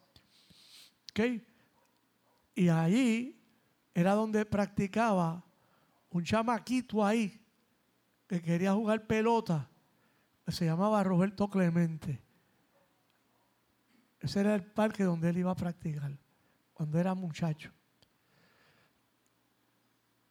¿Ok? 1.11 1.43
Y 2.55 2.69
ahí 2.69 3.41
era 3.95 4.15
donde 4.15 4.45
practicaba 4.45 5.45
un 6.11 6.25
chamaquito 6.25 7.05
ahí 7.05 7.41
que 8.27 8.41
quería 8.41 8.73
jugar 8.75 9.07
pelota, 9.07 9.69
se 10.47 10.65
llamaba 10.65 11.03
Roberto 11.03 11.49
Clemente. 11.49 12.21
Ese 14.21 14.41
era 14.41 14.55
el 14.55 14.65
parque 14.65 15.05
donde 15.05 15.31
él 15.31 15.39
iba 15.39 15.51
a 15.51 15.57
practicar, 15.57 16.13
cuando 16.75 16.99
era 16.99 17.15
muchacho. 17.15 17.73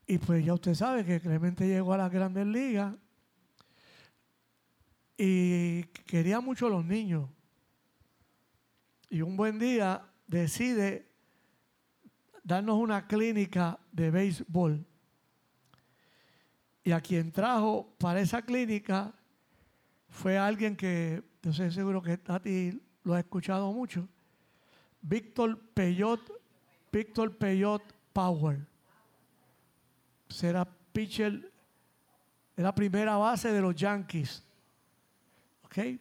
Y 0.05 0.17
pues 0.17 0.43
ya 0.45 0.53
usted 0.53 0.73
sabe 0.73 1.05
que 1.05 1.19
Clemente 1.19 1.67
llegó 1.67 1.93
a 1.93 1.97
las 1.97 2.11
grandes 2.11 2.45
ligas 2.45 2.95
y 5.21 5.83
quería 6.05 6.39
mucho 6.39 6.67
a 6.67 6.69
los 6.69 6.85
niños. 6.85 7.29
Y 9.09 9.21
un 9.21 9.35
buen 9.35 9.59
día 9.59 10.01
decide 10.25 11.11
darnos 12.41 12.77
una 12.77 13.05
clínica 13.05 13.77
de 13.91 14.11
béisbol. 14.11 14.85
Y 16.85 16.93
a 16.93 17.01
quien 17.01 17.33
trajo 17.33 17.93
para 17.97 18.21
esa 18.21 18.41
clínica 18.41 19.13
fue 20.07 20.37
alguien 20.37 20.77
que, 20.77 21.21
yo 21.43 21.51
sé 21.51 21.69
seguro 21.69 22.01
que 22.01 22.17
a 22.25 22.39
ti 22.39 22.81
lo 23.03 23.13
ha 23.13 23.19
escuchado 23.19 23.73
mucho, 23.73 24.07
Víctor 25.01 25.59
Peyot, 25.73 26.31
Víctor 26.93 27.35
Peyot 27.35 27.83
Power. 28.13 28.65
Será 30.29 30.65
pitcher 30.93 31.51
de 32.55 32.63
la 32.63 32.73
primera 32.73 33.17
base 33.17 33.51
de 33.51 33.59
los 33.59 33.75
Yankees. 33.75 34.45
¿Ok? 35.69 35.99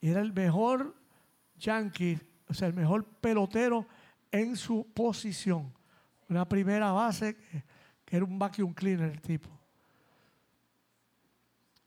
Era 0.00 0.20
el 0.20 0.32
mejor 0.32 0.96
Yankee, 1.56 2.18
o 2.48 2.54
sea, 2.54 2.68
el 2.68 2.74
mejor 2.74 3.04
pelotero 3.04 3.86
en 4.30 4.56
su 4.56 4.86
posición. 4.94 5.72
Una 6.28 6.48
primera 6.48 6.92
base 6.92 7.36
que, 8.06 8.16
era 8.16 8.24
un 8.24 8.38
vacuum 8.38 8.72
cleaner 8.72 9.10
el 9.10 9.20
tipo. 9.20 9.50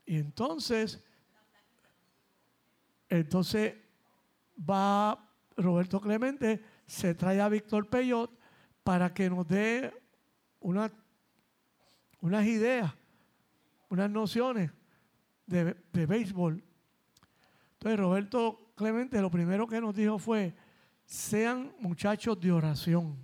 Y 0.06 0.18
entonces, 0.18 1.04
entonces 3.10 3.76
va 4.58 5.28
Roberto 5.58 5.99
Clemente, 5.99 6.64
se 6.86 7.16
trae 7.16 7.41
a 7.41 7.49
Víctor 7.49 7.89
Peyot 7.89 8.32
para 8.84 9.12
que 9.14 9.30
nos 9.30 9.47
dé 9.47 9.91
una, 10.60 10.91
unas 12.20 12.45
ideas, 12.45 12.93
unas 13.89 14.10
nociones 14.10 14.72
de, 15.47 15.76
de 15.91 16.06
béisbol. 16.06 16.64
Entonces 17.82 18.00
Roberto 18.00 18.72
Clemente 18.76 19.20
lo 19.20 19.32
primero 19.32 19.68
que 19.68 19.82
nos 19.82 19.96
dijo 19.96 20.20
fue, 20.20 20.56
sean 21.04 21.74
muchachos 21.80 22.40
de 22.40 22.52
oración. 22.52 23.18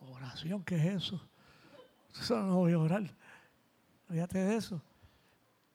Oración, 0.00 0.62
¿qué 0.62 0.76
es 0.76 0.84
eso? 1.04 1.28
Eso 2.20 2.42
no 2.42 2.56
voy 2.56 2.72
a 2.72 2.78
orar. 2.78 3.14
Fíjate 4.10 4.38
de 4.38 4.56
eso. 4.56 4.82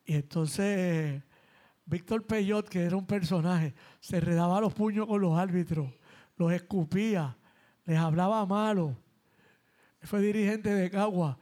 Y 0.06 0.16
entonces 0.16 1.24
Víctor 1.86 2.26
Peyot, 2.26 2.70
que 2.70 2.84
era 2.84 2.98
un 2.98 3.06
personaje, 3.06 3.74
se 4.00 4.20
redaba 4.20 4.62
los 4.62 4.74
puños 4.74 5.08
con 5.08 5.22
los 5.22 5.38
árbitros, 5.38 5.92
los 6.38 6.52
escupía, 6.52 7.36
les 7.86 7.98
hablaba 7.98 8.46
malo. 8.46 8.98
Fue 10.02 10.22
dirigente 10.22 10.74
de 10.74 10.90
Cagua 10.90 11.38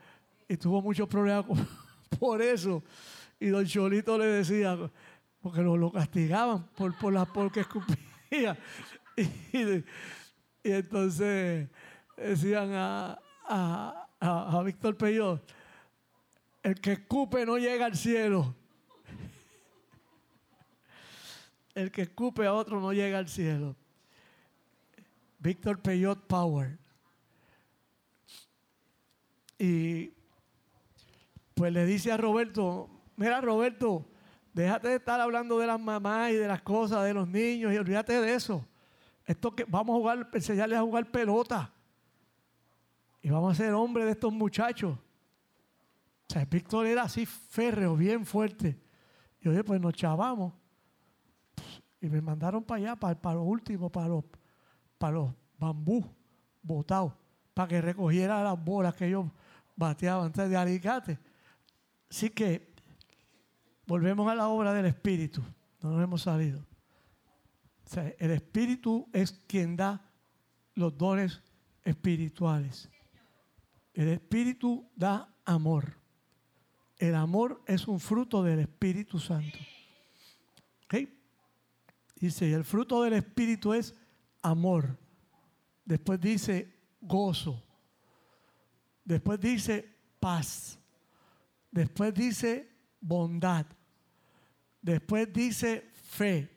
y 0.52 0.56
tuvo 0.58 0.82
muchos 0.82 1.08
problemas 1.08 1.46
por 2.20 2.42
eso. 2.42 2.82
Y 3.40 3.48
don 3.48 3.64
Cholito 3.64 4.18
le 4.18 4.26
decía, 4.26 4.78
porque 5.40 5.62
lo, 5.62 5.90
castigaban 5.90 6.66
por, 6.76 6.96
por 6.98 7.12
la 7.12 7.24
porque 7.24 7.60
escupía. 7.60 8.58
Y, 10.64 10.70
entonces 10.70 11.68
decían 12.16 12.70
a, 12.72 13.18
a 13.48 14.62
Víctor 14.64 14.96
Peyot, 14.96 15.42
el 16.62 16.80
que 16.80 16.92
escupe 16.92 17.44
no 17.44 17.58
llega 17.58 17.86
al 17.86 17.96
cielo. 17.96 18.54
El 21.74 21.90
que 21.90 22.02
escupe 22.02 22.46
a 22.46 22.52
otro 22.52 22.80
no 22.80 22.92
llega 22.92 23.18
al 23.18 23.28
cielo. 23.28 23.74
Víctor 25.40 25.80
Peyot 25.80 26.26
Power. 26.26 26.78
Y 29.58 30.12
pues 31.54 31.72
le 31.72 31.84
dice 31.86 32.12
a 32.12 32.16
Roberto, 32.16 32.88
mira 33.16 33.40
Roberto, 33.40 34.06
déjate 34.52 34.88
de 34.88 34.96
estar 34.96 35.20
hablando 35.20 35.58
de 35.58 35.66
las 35.66 35.80
mamás 35.80 36.32
y 36.32 36.36
de 36.36 36.48
las 36.48 36.62
cosas 36.62 37.04
de 37.04 37.14
los 37.14 37.28
niños 37.28 37.72
y 37.72 37.76
olvídate 37.76 38.20
de 38.20 38.34
eso. 38.34 38.66
Esto 39.24 39.54
que 39.54 39.64
vamos 39.64 39.94
a 39.94 39.98
jugar, 39.98 40.30
enseñarles 40.32 40.78
a 40.78 40.82
jugar 40.82 41.10
pelota. 41.10 41.72
Y 43.20 43.30
vamos 43.30 43.52
a 43.52 43.54
ser 43.54 43.72
hombres 43.72 44.06
de 44.06 44.12
estos 44.12 44.32
muchachos. 44.32 44.98
O 46.28 46.32
sea, 46.32 46.44
Víctor 46.44 46.86
era 46.86 47.02
así 47.02 47.24
férreo, 47.24 47.94
bien 47.96 48.26
fuerte. 48.26 48.80
Y 49.40 49.48
oye, 49.48 49.62
pues 49.62 49.80
nos 49.80 49.94
chavamos. 49.94 50.52
Y 52.00 52.08
me 52.08 52.20
mandaron 52.20 52.64
para 52.64 52.78
allá, 52.78 52.96
para, 52.96 53.14
para 53.14 53.36
lo 53.36 53.42
último, 53.42 53.90
para 53.90 54.08
los, 54.08 54.24
para 54.98 55.12
los 55.12 55.30
bambú 55.56 56.04
botados, 56.62 57.12
para 57.54 57.68
que 57.68 57.80
recogiera 57.80 58.42
las 58.42 58.62
bolas 58.62 58.94
que 58.94 59.06
ellos 59.06 59.26
bateaban 59.76 60.26
antes 60.26 60.48
de 60.50 60.56
alicate. 60.56 61.18
Así 62.12 62.28
que 62.28 62.74
volvemos 63.86 64.30
a 64.30 64.34
la 64.34 64.46
obra 64.48 64.74
del 64.74 64.84
Espíritu. 64.84 65.42
No 65.80 65.92
nos 65.92 66.04
hemos 66.04 66.20
salido. 66.20 66.60
O 67.86 67.88
sea, 67.88 68.14
el 68.18 68.32
Espíritu 68.32 69.08
es 69.14 69.32
quien 69.32 69.76
da 69.76 70.12
los 70.74 70.98
dones 70.98 71.40
espirituales. 71.82 72.90
El 73.94 74.08
Espíritu 74.08 74.86
da 74.94 75.34
amor. 75.46 75.96
El 76.98 77.14
amor 77.14 77.62
es 77.66 77.88
un 77.88 77.98
fruto 77.98 78.42
del 78.42 78.58
Espíritu 78.58 79.18
Santo. 79.18 79.58
¿Ok? 80.84 81.08
Dice, 82.16 82.46
y 82.46 82.52
el 82.52 82.64
fruto 82.64 83.02
del 83.02 83.14
Espíritu 83.14 83.72
es 83.72 83.94
amor. 84.42 84.98
Después 85.82 86.20
dice 86.20 86.76
gozo. 87.00 87.64
Después 89.02 89.40
dice 89.40 89.96
paz. 90.20 90.78
Después 91.72 92.14
dice 92.14 92.70
bondad. 93.00 93.66
Después 94.80 95.32
dice 95.32 95.90
fe. 95.94 96.48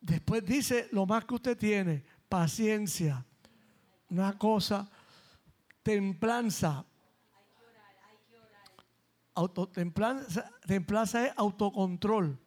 Después 0.00 0.44
dice 0.44 0.88
lo 0.90 1.06
más 1.06 1.24
que 1.24 1.34
usted 1.34 1.56
tiene, 1.56 2.04
paciencia. 2.28 3.24
Una 4.08 4.36
cosa, 4.36 4.90
templanza, 5.82 6.84
Autotemplanza 9.34 11.26
es 11.26 11.32
autocontrol. 11.36 12.38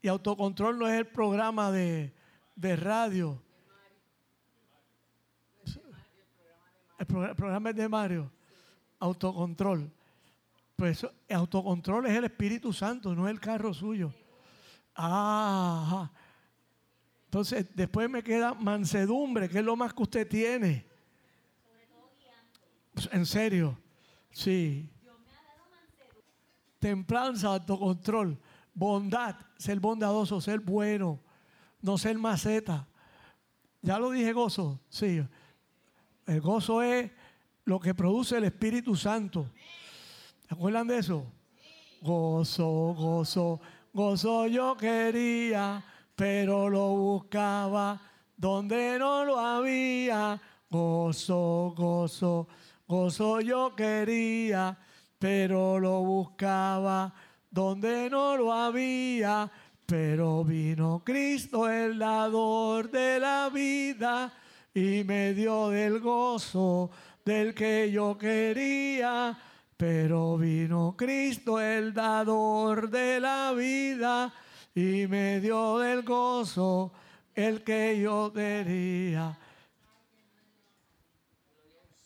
Y 0.00 0.08
autocontrol 0.08 0.78
no 0.78 0.88
es 0.88 0.94
el 0.94 1.06
programa 1.06 1.70
de, 1.70 2.12
radio. 2.56 3.42
El, 6.98 7.06
programa 7.06 7.70
es 7.70 7.76
de 7.76 7.88
Mario. 7.88 8.30
Autocontrol. 8.98 9.90
Pues 10.76 11.06
autocontrol 11.30 12.06
es 12.06 12.16
el 12.16 12.24
Espíritu 12.24 12.72
Santo, 12.72 13.14
no 13.14 13.28
el 13.28 13.40
carro 13.40 13.72
suyo. 13.72 14.12
Ah, 14.96 16.10
entonces 17.26 17.66
después 17.74 18.08
me 18.08 18.22
queda 18.22 18.54
mansedumbre, 18.54 19.48
que 19.48 19.58
es 19.58 19.64
lo 19.64 19.76
más 19.76 19.92
que 19.92 20.02
usted 20.02 20.28
tiene. 20.28 20.86
En 23.10 23.26
serio, 23.26 23.78
sí 24.30 24.90
templanza, 26.84 27.48
autocontrol, 27.48 28.38
bondad, 28.74 29.36
ser 29.56 29.80
bondadoso, 29.80 30.38
ser 30.38 30.60
bueno, 30.60 31.18
no 31.80 31.96
ser 31.96 32.18
maceta. 32.18 32.86
Ya 33.80 33.98
lo 33.98 34.10
dije 34.10 34.34
gozo, 34.34 34.78
sí. 34.90 35.26
El 36.26 36.40
gozo 36.42 36.82
es 36.82 37.10
lo 37.64 37.80
que 37.80 37.94
produce 37.94 38.36
el 38.36 38.44
Espíritu 38.44 38.96
Santo. 38.96 39.50
¿Se 40.54 40.58
acuerdan 40.60 40.86
de 40.86 40.98
eso? 40.98 41.26
Gozo, 42.00 42.94
gozo, 42.96 43.60
gozo 43.92 44.46
yo 44.46 44.76
quería, 44.76 45.82
pero 46.14 46.70
lo 46.70 46.90
buscaba 46.90 48.00
donde 48.36 48.96
no 48.96 49.24
lo 49.24 49.36
había. 49.36 50.40
Gozo, 50.70 51.74
gozo, 51.76 52.46
gozo 52.86 53.40
yo 53.40 53.74
quería, 53.74 54.78
pero 55.18 55.80
lo 55.80 56.04
buscaba 56.04 57.12
donde 57.50 58.08
no 58.08 58.36
lo 58.36 58.52
había. 58.52 59.50
Pero 59.84 60.44
vino 60.44 61.02
Cristo, 61.04 61.68
el 61.68 61.98
dador 61.98 62.92
de 62.92 63.18
la 63.18 63.50
vida, 63.52 64.32
y 64.72 65.02
me 65.02 65.34
dio 65.34 65.70
del 65.70 65.98
gozo 65.98 66.92
del 67.24 67.52
que 67.56 67.90
yo 67.90 68.16
quería. 68.16 69.36
Pero 69.76 70.38
vino 70.38 70.94
Cristo, 70.96 71.60
el 71.60 71.92
dador 71.92 72.90
de 72.90 73.20
la 73.20 73.52
vida, 73.52 74.32
y 74.74 75.06
me 75.06 75.40
dio 75.40 75.78
del 75.78 76.02
gozo 76.02 76.92
el 77.34 77.64
que 77.64 78.00
yo 78.00 78.32
quería. 78.32 79.38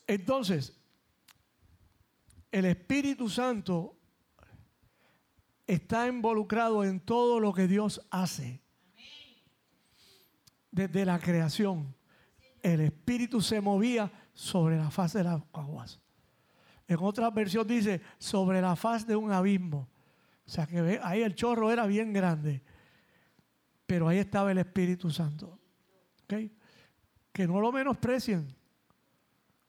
Entonces, 0.07 0.75
el 2.51 2.65
Espíritu 2.65 3.29
Santo 3.29 3.95
está 5.67 6.07
involucrado 6.07 6.83
en 6.83 7.01
todo 7.01 7.39
lo 7.39 7.53
que 7.53 7.69
Dios 7.69 8.01
hace. 8.11 8.63
Desde 10.71 11.05
la 11.05 11.19
creación, 11.19 11.95
el 12.63 12.81
Espíritu 12.81 13.43
se 13.43 13.61
movía 13.61 14.11
sobre 14.33 14.79
la 14.79 14.91
faz 14.91 15.13
de 15.13 15.25
las 15.25 15.43
aguas. 15.53 16.01
En 16.89 16.99
otra 17.01 17.31
versión 17.31 17.67
dice, 17.67 18.01
sobre 18.19 18.63
la 18.63 18.75
faz 18.75 19.07
de 19.07 19.15
un 19.15 19.31
abismo. 19.31 19.87
O 20.47 20.51
sea 20.51 20.67
que 20.67 20.99
ahí 21.03 21.21
el 21.23 21.35
chorro 21.35 21.71
era 21.71 21.87
bien 21.87 22.15
grande. 22.15 22.63
Pero 23.85 24.09
ahí 24.09 24.17
estaba 24.19 24.51
el 24.51 24.59
Espíritu 24.59 25.11
Santo. 25.11 25.59
Que 26.27 27.47
no 27.47 27.61
lo 27.61 27.71
menosprecien. 27.71 28.49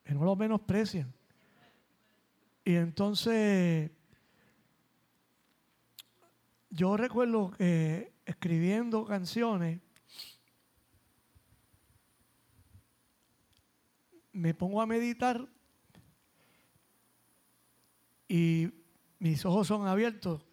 Que 0.04 0.14
no 0.14 0.24
lo 0.24 0.36
menosprecien. 0.38 1.14
Y 2.64 2.76
entonces, 2.76 3.92
yo 6.70 6.96
recuerdo 6.96 7.52
que 7.52 8.14
escribiendo 8.26 9.04
canciones, 9.04 9.82
me 14.32 14.54
pongo 14.54 14.82
a 14.82 14.86
meditar 14.86 15.50
y 18.30 18.70
mis 19.18 19.44
ojos 19.44 19.68
son 19.68 19.88
abiertos 19.88 20.46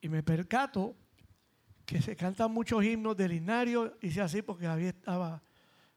y 0.00 0.08
me 0.08 0.22
percato 0.22 0.96
que 1.86 2.02
se 2.02 2.16
cantan 2.16 2.52
muchos 2.52 2.84
himnos 2.84 3.16
del 3.16 3.30
Linario, 3.30 3.96
hice 4.02 4.20
así 4.20 4.42
porque 4.42 4.66
había, 4.66 4.90
estaba, 4.90 5.42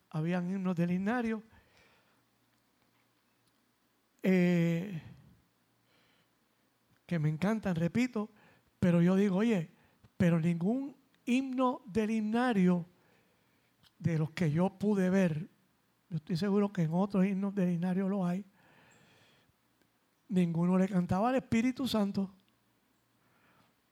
habían 0.09 0.49
himnos 0.49 0.75
del 0.75 0.89
Linario. 0.89 1.43
Eh, 4.21 5.01
que 7.05 7.19
me 7.19 7.29
encantan, 7.29 7.75
repito, 7.75 8.31
pero 8.79 9.01
yo 9.01 9.15
digo, 9.15 9.37
oye, 9.37 9.69
pero 10.17 10.39
ningún 10.39 10.95
himno 11.25 11.81
del 11.85 12.11
himnario 12.11 12.85
de 13.99 14.17
los 14.17 14.31
que 14.31 14.51
yo 14.51 14.69
pude 14.69 15.09
ver, 15.09 15.49
yo 16.09 16.17
estoy 16.17 16.37
seguro 16.37 16.71
que 16.71 16.83
en 16.83 16.93
otros 16.93 17.25
himnos 17.25 17.53
del 17.53 17.71
himnario 17.71 18.07
lo 18.07 18.25
hay, 18.25 18.45
ninguno 20.30 20.78
le 20.78 20.88
cantaba 20.88 21.30
al 21.30 21.36
Espíritu 21.36 21.88
Santo. 21.88 22.34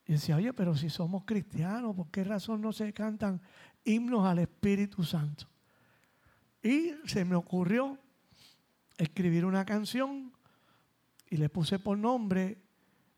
Y 0.06 0.14
decía, 0.14 0.36
oye, 0.36 0.54
pero 0.54 0.76
si 0.76 0.90
somos 0.90 1.24
cristianos, 1.26 1.96
¿por 1.96 2.10
qué 2.10 2.24
razón 2.24 2.62
no 2.62 2.74
se 2.74 2.92
cantan 2.94 3.42
himnos 3.84 4.26
al 4.26 4.40
Espíritu 4.40 5.04
Santo? 5.04 5.46
Y 6.64 6.94
se 7.06 7.26
me 7.26 7.36
ocurrió 7.36 7.98
escribir 8.98 9.46
una 9.46 9.66
canción 9.66 10.32
y 11.30 11.38
le 11.38 11.50
puse 11.50 11.80
por 11.80 11.98
nombre 11.98 12.58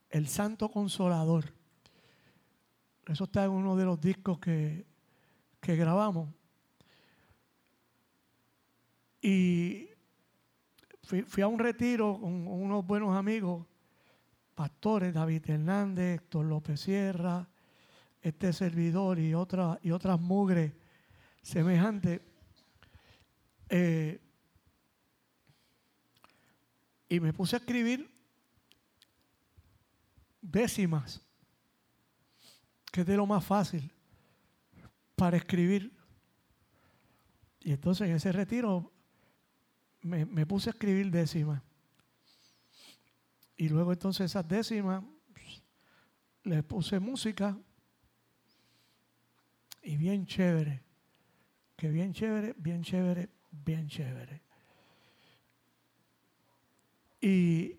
El 0.08 0.28
Santo 0.28 0.70
Consolador. 0.70 1.52
Eso 3.06 3.24
está 3.24 3.44
en 3.44 3.50
uno 3.50 3.76
de 3.76 3.84
los 3.84 4.00
discos 4.00 4.38
que, 4.38 4.86
que 5.60 5.76
grabamos. 5.76 6.28
Y 9.20 9.88
fui, 11.04 11.42
a 11.42 11.46
un 11.46 11.58
retiro 11.58 12.18
con 12.18 12.46
unos 12.46 12.86
buenos 12.86 13.14
amigos, 13.16 13.66
pastores, 14.54 15.12
David 15.12 15.50
Hernández, 15.50 16.20
Héctor 16.20 16.46
López 16.46 16.80
Sierra, 16.80 17.46
este 18.22 18.52
servidor 18.52 19.18
y, 19.18 19.34
otra, 19.34 19.78
y 19.82 19.90
otras 19.90 20.18
mugres 20.18 20.72
semejantes. 21.42 22.20
Eh, 23.68 24.20
y 27.08 27.20
me 27.20 27.32
puse 27.32 27.56
a 27.56 27.58
escribir 27.58 28.10
décimas, 30.40 31.20
que 32.90 33.02
es 33.02 33.06
de 33.06 33.16
lo 33.16 33.26
más 33.26 33.44
fácil 33.44 33.92
para 35.16 35.36
escribir. 35.36 35.92
Y 37.60 37.72
entonces 37.72 38.08
en 38.08 38.16
ese 38.16 38.32
retiro 38.32 38.93
me, 40.04 40.46
puse 40.46 40.68
a 40.68 40.72
escribir 40.72 41.10
décimas. 41.10 41.62
Y 43.56 43.68
luego 43.68 43.92
entonces 43.92 44.26
esas 44.26 44.46
décimas 44.46 45.02
le 46.42 46.62
puse 46.62 47.00
música 47.00 47.58
y 49.82 49.96
bien 49.96 50.26
chévere, 50.26 50.82
que 51.76 51.88
bien 51.88 52.12
chévere, 52.12 52.54
bien 52.58 52.82
chévere, 52.82 53.30
bien 53.50 53.88
chévere. 53.88 54.42
Y 57.20 57.76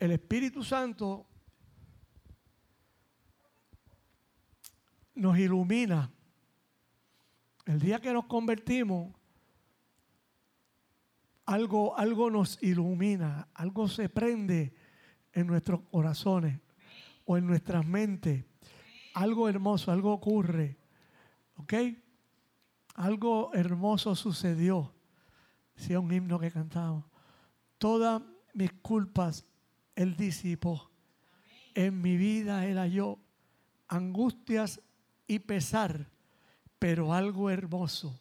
el 0.00 0.10
Espíritu 0.10 0.64
Santo 0.64 1.26
nos 5.14 5.38
ilumina. 5.38 6.10
El 7.66 7.80
día 7.80 8.00
que 8.00 8.12
nos 8.12 8.26
convertimos, 8.26 9.14
algo, 11.46 11.96
algo 11.98 12.30
nos 12.30 12.62
ilumina, 12.62 13.48
algo 13.54 13.88
se 13.88 14.08
prende 14.08 14.74
en 15.32 15.46
nuestros 15.46 15.80
corazones 15.90 16.60
o 17.24 17.36
en 17.36 17.46
nuestras 17.46 17.86
mentes. 17.86 18.44
Algo 19.14 19.48
hermoso, 19.48 19.92
algo 19.92 20.12
ocurre. 20.12 20.78
¿Ok? 21.56 21.74
Algo 22.94 23.52
hermoso 23.54 24.14
sucedió. 24.14 24.94
Si 25.76 25.94
un 25.94 26.12
himno 26.12 26.38
que 26.38 26.50
cantamos. 26.50 27.04
Todas 27.78 28.22
mis 28.54 28.72
culpas 28.72 29.44
Él 29.94 30.16
disipó. 30.16 30.90
En 31.74 32.00
mi 32.00 32.16
vida 32.16 32.66
era 32.66 32.86
yo 32.86 33.18
angustias 33.88 34.80
y 35.26 35.40
pesar, 35.40 36.08
pero 36.78 37.12
algo 37.12 37.50
hermoso 37.50 38.20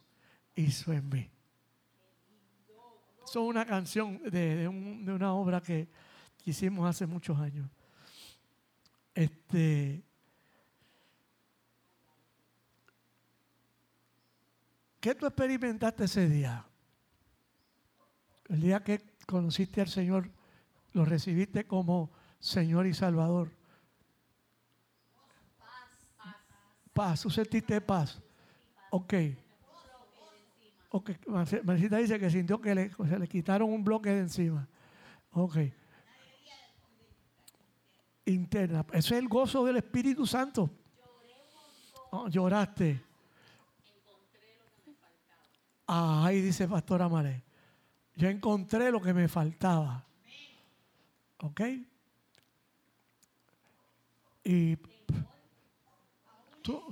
hizo 0.56 0.92
en 0.92 1.10
mí 1.10 1.33
es 3.26 3.36
una 3.36 3.66
canción 3.66 4.22
de, 4.24 4.68
una 4.68 5.34
obra 5.34 5.62
que 5.62 5.88
hicimos 6.46 6.90
hace 6.90 7.06
muchos 7.06 7.40
años. 7.40 7.70
Este, 9.14 10.04
¿Qué 15.04 15.16
tú 15.16 15.26
experimentaste 15.26 16.06
ese 16.06 16.30
día? 16.30 16.66
El 18.48 18.62
día 18.62 18.84
que 18.84 19.02
conociste 19.26 19.82
al 19.82 19.90
Señor, 19.90 20.30
lo 20.94 21.04
recibiste 21.04 21.66
como 21.66 22.10
Señor 22.40 22.88
y 22.88 22.94
Salvador. 22.94 23.52
Paz. 25.60 26.38
Paz. 26.94 27.22
¿Tú 27.22 27.30
sentiste 27.30 27.82
paz? 27.82 28.22
Ok. 28.92 29.14
Ok, 30.96 31.10
Marcita 31.28 31.98
dice 31.98 32.20
que 32.20 32.30
sintió 32.30 32.62
que 32.62 32.92
se 33.10 33.18
le 33.18 33.28
quitaron 33.28 33.74
un 33.74 33.84
bloque 33.84 34.12
de 34.12 34.20
encima. 34.20 34.68
Ok. 35.32 35.58
Interna. 38.26 38.86
Eso 38.94 39.16
es 39.16 39.20
el 39.20 39.28
gozo 39.28 39.66
del 39.66 39.78
Espíritu 39.78 40.28
Santo. 40.28 40.70
Oh, 42.12 42.28
lloraste. 42.28 43.04
Ah, 45.88 46.26
ahí 46.28 46.42
dice 46.42 46.68
Pastora 46.68 47.10
Maré. 47.10 47.44
Yo 48.16 48.30
encontré 48.30 48.92
lo 48.92 49.02
que 49.02 49.16
me 49.16 49.28
faltaba. 49.28 50.06
¿Ok? 51.40 51.62
Y 54.44 54.78
tú, 56.62 56.84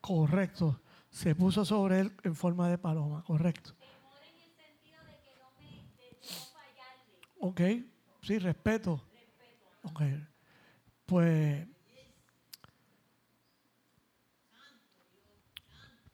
correcto 0.00 0.81
se 1.12 1.34
puso 1.34 1.64
sobre 1.64 2.00
él 2.00 2.12
en 2.24 2.34
forma 2.34 2.68
de 2.70 2.78
paloma, 2.78 3.22
correcto. 3.22 3.74
Temor 3.74 4.16
en 4.24 4.38
el 4.38 4.50
sentido 4.56 4.98
de 5.04 5.20
que 5.20 5.38
no 5.38 5.50
me 5.58 5.66
de 5.98 6.16
no 6.22 6.46
fallarle. 6.50 7.84
Ok, 7.84 7.86
sí, 8.22 8.38
respeto. 8.38 9.04
Respeto. 9.12 9.66
Ok. 9.82 10.02
Pues, 11.04 11.68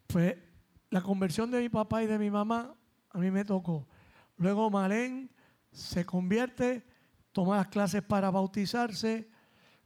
pues 0.09 0.37
la 0.91 1.01
conversión 1.01 1.51
de 1.53 1.61
mi 1.61 1.69
papá 1.69 2.03
y 2.03 2.07
de 2.07 2.19
mi 2.19 2.31
mamá 2.31 2.75
a 3.11 3.19
mí 3.19 3.31
me 3.31 3.45
tocó. 3.45 3.87
Luego 4.37 4.69
Malén 4.69 5.31
se 5.71 6.05
convierte, 6.05 6.85
toma 7.31 7.59
las 7.59 7.69
clases 7.69 8.03
para 8.03 8.33
bautizarse, 8.33 9.31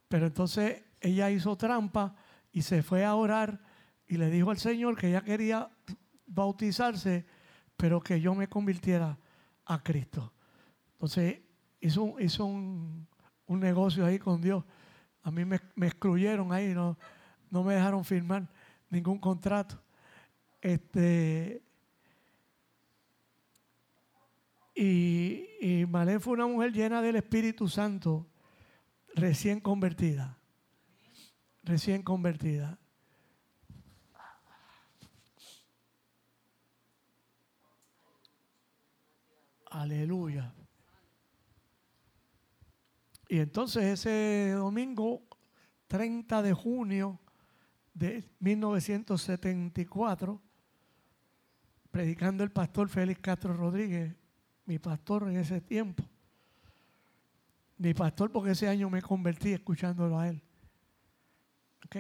pero 0.09 0.27
entonces 0.27 0.83
ella 1.01 1.31
hizo 1.31 1.55
trampa 1.57 2.15
y 2.51 2.63
se 2.63 2.83
fue 2.83 3.05
a 3.05 3.15
orar 3.15 3.72
y 4.13 4.19
le 4.19 4.29
dijo 4.29 4.51
al 4.51 4.59
Señor 4.59 4.99
que 4.99 5.09
ella 5.09 5.23
quería 5.23 5.71
bautizarse, 6.27 7.25
pero 7.79 7.99
que 7.99 8.21
yo 8.21 8.35
me 8.35 8.47
convirtiera 8.47 9.19
a 9.65 9.83
Cristo. 9.83 10.35
Entonces 10.93 11.41
hizo, 11.81 12.21
hizo 12.21 12.45
un, 12.45 13.09
negocio 13.49 14.05
ahí 14.05 14.19
con 14.19 14.43
Dios. 14.43 14.65
A 15.23 15.31
mí 15.31 15.47
me, 15.47 15.57
excluyeron 15.87 16.53
ahí, 16.53 16.75
no, 16.75 16.99
no 17.49 17.65
me 17.65 17.73
dejaron 17.73 18.05
firmar 18.05 18.47
ningún 18.91 19.19
contrato. 19.19 19.83
Este, 20.61 21.63
y, 24.75 25.47
y 25.59 25.87
Malén 25.87 26.21
fue 26.21 26.35
una 26.35 26.47
mujer 26.47 26.71
llena 26.71 27.01
del 27.01 27.17
Espíritu 27.17 27.67
Santo, 27.67 28.27
recién 29.15 29.59
convertida. 29.59 30.37
Recién 31.63 32.03
convertida. 32.03 32.79
Aleluya. 39.83 40.55
Y 43.29 43.41
entonces 43.41 43.83
ese 43.83 44.53
domingo 44.53 45.25
30 45.89 46.41
de 46.41 46.53
junio 46.53 47.19
de 47.93 48.25
1974, 48.39 50.41
predicando 51.91 52.45
el 52.45 52.53
pastor 52.53 52.89
Félix 52.89 53.21
Castro 53.21 53.55
Rodríguez, 53.55 54.15
mi 54.67 54.79
pastor 54.79 55.29
en 55.29 55.39
ese 55.39 55.61
tiempo. 55.61 56.05
Mi 57.77 57.93
pastor 57.93 58.31
porque 58.31 58.53
ese 58.53 58.69
año 58.69 58.89
me 58.89 59.03
convertí 59.03 59.53
escuchándolo 59.53 60.21
a 60.21 60.29
él. 60.29 60.41
¿Ok? 61.87 61.97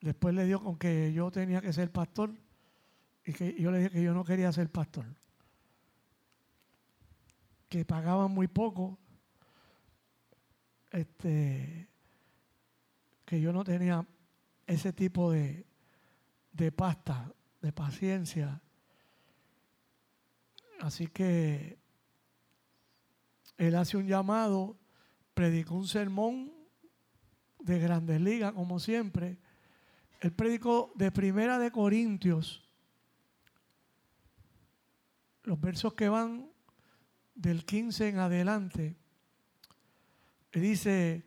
después 0.00 0.32
le 0.36 0.44
dio 0.44 0.62
con 0.62 0.78
que 0.78 1.12
yo 1.12 1.32
tenía 1.32 1.60
que 1.60 1.72
ser 1.72 1.90
pastor 1.90 2.32
y 3.24 3.32
que 3.32 3.60
yo 3.60 3.72
le 3.72 3.78
dije 3.78 3.90
que 3.90 4.04
yo 4.04 4.14
no 4.14 4.22
quería 4.22 4.52
ser 4.52 4.70
pastor. 4.70 5.04
Que 7.68 7.84
pagaban 7.84 8.30
muy 8.30 8.48
poco. 8.48 8.98
Este, 10.90 11.88
que 13.24 13.40
yo 13.40 13.52
no 13.52 13.62
tenía 13.62 14.06
ese 14.66 14.92
tipo 14.92 15.30
de, 15.30 15.66
de 16.52 16.72
pasta, 16.72 17.32
de 17.60 17.72
paciencia. 17.72 18.60
Así 20.80 21.08
que 21.08 21.78
él 23.58 23.74
hace 23.74 23.96
un 23.96 24.06
llamado, 24.06 24.76
predicó 25.34 25.74
un 25.74 25.88
sermón 25.88 26.52
de 27.58 27.78
grandes 27.78 28.20
ligas, 28.20 28.52
como 28.52 28.78
siempre. 28.78 29.38
Él 30.20 30.32
predicó 30.32 30.92
de 30.94 31.10
Primera 31.10 31.58
de 31.58 31.70
Corintios, 31.70 32.64
los 35.42 35.60
versos 35.60 35.94
que 35.94 36.08
van 36.08 36.50
del 37.38 37.64
15 37.64 38.08
en 38.08 38.18
adelante. 38.18 38.96
dice, 40.52 41.24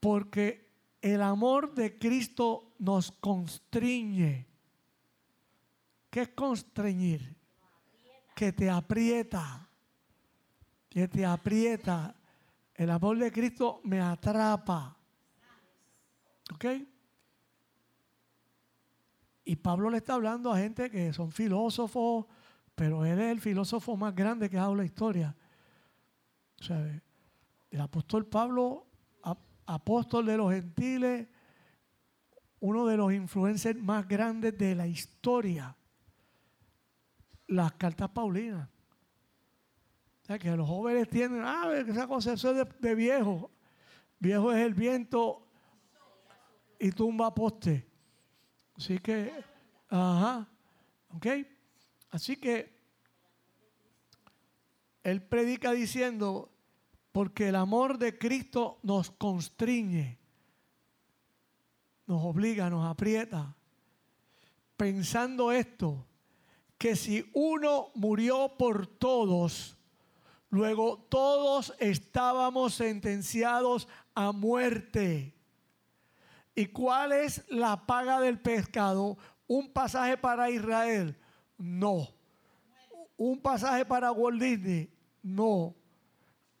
porque 0.00 0.72
el 1.02 1.20
amor 1.20 1.74
de 1.74 1.98
Cristo 1.98 2.74
nos 2.78 3.12
constriñe. 3.12 4.46
¿Qué 6.08 6.22
es 6.22 6.28
constreñir? 6.28 7.36
Que 8.34 8.52
te 8.52 8.70
aprieta. 8.70 9.68
Que 10.88 11.08
te 11.08 11.26
aprieta. 11.26 12.16
El 12.74 12.90
amor 12.90 13.18
de 13.18 13.30
Cristo 13.30 13.82
me 13.84 14.00
atrapa. 14.00 14.96
¿Ok? 16.54 16.64
Y 19.44 19.56
Pablo 19.56 19.90
le 19.90 19.98
está 19.98 20.14
hablando 20.14 20.50
a 20.50 20.58
gente 20.58 20.90
que 20.90 21.12
son 21.12 21.30
filósofos, 21.30 22.24
pero 22.74 23.04
él 23.04 23.20
es 23.20 23.30
el 23.30 23.40
filósofo 23.40 23.96
más 23.96 24.14
grande 24.14 24.50
que 24.50 24.56
ha 24.56 24.62
dado 24.62 24.74
la 24.74 24.84
historia. 24.84 25.36
O 26.60 26.62
sea, 26.62 27.02
el 27.70 27.80
apóstol 27.80 28.26
Pablo, 28.26 28.86
apóstol 29.66 30.26
de 30.26 30.36
los 30.36 30.52
gentiles, 30.52 31.28
uno 32.60 32.86
de 32.86 32.96
los 32.96 33.12
influencers 33.12 33.80
más 33.80 34.06
grandes 34.08 34.56
de 34.56 34.74
la 34.74 34.86
historia. 34.86 35.76
Las 37.46 37.72
cartas 37.72 38.08
paulinas. 38.10 38.68
O 40.22 40.26
sea, 40.26 40.38
que 40.38 40.50
los 40.56 40.66
jóvenes 40.66 41.08
tienen, 41.08 41.42
ah, 41.44 41.70
esa 41.74 42.32
eso 42.32 42.50
es 42.50 42.80
de 42.80 42.94
viejo. 42.94 43.50
Viejo 44.18 44.52
es 44.52 44.64
el 44.64 44.72
viento 44.72 45.46
y 46.78 46.90
tumba 46.90 47.34
poste. 47.34 47.86
Así 48.76 48.98
que, 48.98 49.32
ajá, 49.90 50.48
ok. 51.08 51.26
Así 52.14 52.36
que 52.36 52.72
él 55.02 55.20
predica 55.20 55.72
diciendo, 55.72 56.48
porque 57.10 57.48
el 57.48 57.56
amor 57.56 57.98
de 57.98 58.16
Cristo 58.16 58.78
nos 58.84 59.10
constriñe, 59.10 60.20
nos 62.06 62.22
obliga, 62.22 62.70
nos 62.70 62.88
aprieta, 62.88 63.56
pensando 64.76 65.50
esto, 65.50 66.06
que 66.78 66.94
si 66.94 67.28
uno 67.34 67.88
murió 67.96 68.54
por 68.56 68.86
todos, 68.86 69.76
luego 70.50 70.98
todos 71.08 71.74
estábamos 71.80 72.74
sentenciados 72.74 73.88
a 74.14 74.30
muerte. 74.30 75.34
¿Y 76.54 76.66
cuál 76.66 77.10
es 77.10 77.44
la 77.50 77.86
paga 77.86 78.20
del 78.20 78.38
pescado? 78.38 79.18
¿Un 79.48 79.72
pasaje 79.72 80.16
para 80.16 80.48
Israel? 80.48 81.18
No. 81.58 82.08
¿Un 83.16 83.40
pasaje 83.40 83.84
para 83.84 84.12
Walt 84.12 84.40
Disney? 84.40 84.90
No. 85.22 85.74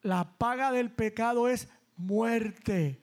La 0.02 0.36
paga 0.36 0.70
del 0.70 0.90
pecado 0.90 1.48
es 1.48 1.68
muerte. 1.96 3.00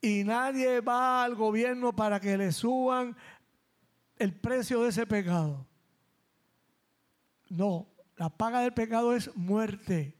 Y 0.00 0.24
nadie 0.24 0.80
va 0.80 1.24
al 1.24 1.34
gobierno 1.34 1.94
para 1.94 2.20
que 2.20 2.36
le 2.36 2.52
suban 2.52 3.16
el 4.16 4.34
precio 4.34 4.82
de 4.82 4.90
ese 4.90 5.06
pecado. 5.06 5.66
No, 7.48 7.88
la 8.16 8.28
paga 8.28 8.60
del 8.60 8.74
pecado 8.74 9.14
es 9.14 9.34
muerte. 9.36 10.16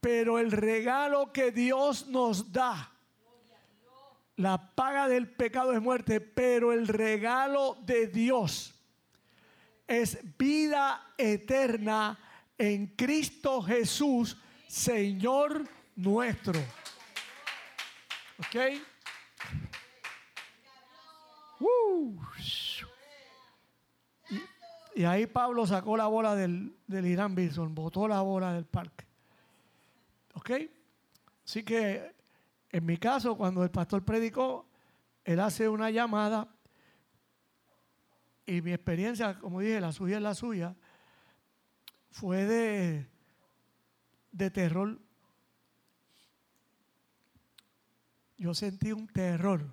Pero 0.00 0.38
el 0.38 0.52
regalo 0.52 1.32
que 1.32 1.50
Dios 1.50 2.06
nos 2.06 2.52
da 2.52 2.92
la 4.38 4.70
paga 4.76 5.08
del 5.08 5.28
pecado 5.28 5.72
es 5.72 5.82
muerte, 5.82 6.20
pero 6.20 6.72
el 6.72 6.86
regalo 6.86 7.76
de 7.84 8.06
Dios 8.06 8.77
es 9.88 10.18
vida 10.36 11.14
eterna 11.16 12.18
en 12.58 12.88
Cristo 12.88 13.62
Jesús, 13.62 14.36
Señor 14.68 15.66
nuestro. 15.96 16.60
¿Ok? 18.38 18.56
Y, 24.94 25.04
ahí 25.04 25.26
Pablo 25.26 25.66
sacó 25.66 25.96
la 25.96 26.06
bola 26.06 26.34
del, 26.34 26.76
del 26.86 27.06
Irán 27.06 27.34
Bison, 27.34 27.74
botó 27.74 28.06
la 28.06 28.20
bola 28.20 28.52
del 28.52 28.66
parque. 28.66 29.06
¿Ok? 30.34 30.50
Así 31.44 31.62
que 31.62 32.14
en 32.70 32.84
mi 32.84 32.98
caso, 32.98 33.36
cuando 33.36 33.62
el 33.64 33.70
pastor 33.70 34.04
predicó, 34.04 34.66
él 35.24 35.40
hace 35.40 35.68
una 35.68 35.90
llamada 35.90 36.48
y 38.48 38.62
mi 38.62 38.72
experiencia, 38.72 39.38
como 39.38 39.60
dije, 39.60 39.78
la 39.78 39.92
suya 39.92 40.16
es 40.16 40.22
la 40.22 40.34
suya, 40.34 40.74
fue 42.10 42.46
de, 42.46 44.50
terror. 44.50 44.98
Yo 48.38 48.54
sentí 48.54 48.90
un 48.90 49.06
terror. 49.06 49.70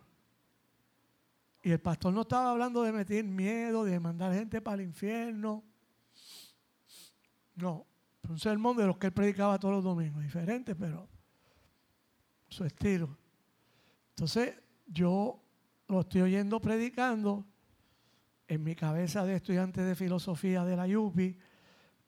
Y 1.64 1.72
el 1.72 1.80
pastor 1.80 2.14
no 2.14 2.22
estaba 2.22 2.52
hablando 2.52 2.84
de 2.84 2.92
meter 2.92 3.24
miedo, 3.24 3.86
de 3.86 3.98
mandar 3.98 4.34
gente 4.34 4.60
para 4.60 4.82
el 4.82 4.90
infierno. 4.90 5.64
No, 7.56 7.88
un 8.28 8.38
sermón 8.38 8.76
de 8.76 8.88
los 8.88 8.98
que 8.98 9.08
él 9.08 9.14
predicaba 9.14 9.58
todos 9.58 9.76
los 9.76 9.84
domingos, 9.86 10.22
diferente, 10.22 10.76
pero 10.76 11.08
su 12.50 12.66
estilo. 12.66 13.18
Entonces, 14.10 14.54
yo 14.86 15.42
lo 15.88 16.02
estoy 16.02 16.22
oyendo 16.22 16.60
predicando 16.60 17.46
en 18.48 18.64
mi 18.64 18.76
cabeza 18.76 19.26
de 19.26 19.36
estudiante 19.36 19.82
de 19.82 19.96
filosofía 19.96 20.64
de 20.64 20.76
la 20.76 20.86
UPI. 20.86 21.38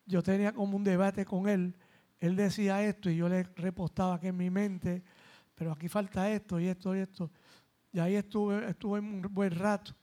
Yo 0.05 0.21
tenía 0.21 0.53
como 0.53 0.77
un 0.77 0.83
debate 0.83 1.25
con 1.25 1.49
él. 1.49 1.75
Él 2.19 2.35
decía 2.35 2.83
esto 2.83 3.09
y 3.09 3.17
yo 3.17 3.29
le 3.29 3.43
repostaba 3.55 4.19
que 4.19 4.29
en 4.29 4.38
mi 4.38 4.49
mente, 4.49 5.03
pero 5.55 5.71
aquí 5.71 5.88
falta 5.88 6.31
esto 6.31 6.59
y 6.59 6.67
esto 6.67 6.95
y 6.95 6.99
esto. 6.99 7.31
Y 7.91 7.99
ahí 7.99 8.15
estuve, 8.15 8.69
estuve 8.69 8.99
un 8.99 9.21
buen 9.21 9.51
rato. 9.51 9.93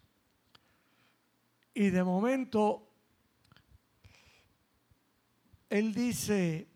Y 1.72 1.90
de 1.90 2.04
momento, 2.04 2.88
él 5.68 5.92
dice, 5.92 6.68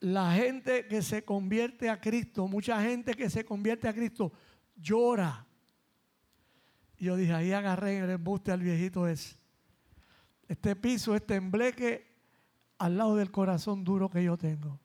la 0.00 0.32
gente 0.32 0.86
que 0.86 1.02
se 1.02 1.24
convierte 1.24 1.88
a 1.88 2.00
Cristo, 2.00 2.46
mucha 2.48 2.80
gente 2.82 3.14
que 3.14 3.28
se 3.28 3.44
convierte 3.44 3.88
a 3.88 3.94
Cristo, 3.94 4.32
llora. 4.76 5.46
Y 7.04 7.06
yo 7.06 7.16
dije, 7.16 7.34
ahí 7.34 7.52
agarré 7.52 7.98
el 7.98 8.08
embuste 8.08 8.50
al 8.50 8.62
viejito 8.62 9.06
ese. 9.06 9.36
Este 10.48 10.74
piso, 10.74 11.14
este 11.14 11.34
embleque, 11.34 12.10
al 12.78 12.96
lado 12.96 13.16
del 13.16 13.30
corazón 13.30 13.84
duro 13.84 14.08
que 14.08 14.24
yo 14.24 14.38
tengo. 14.38 14.80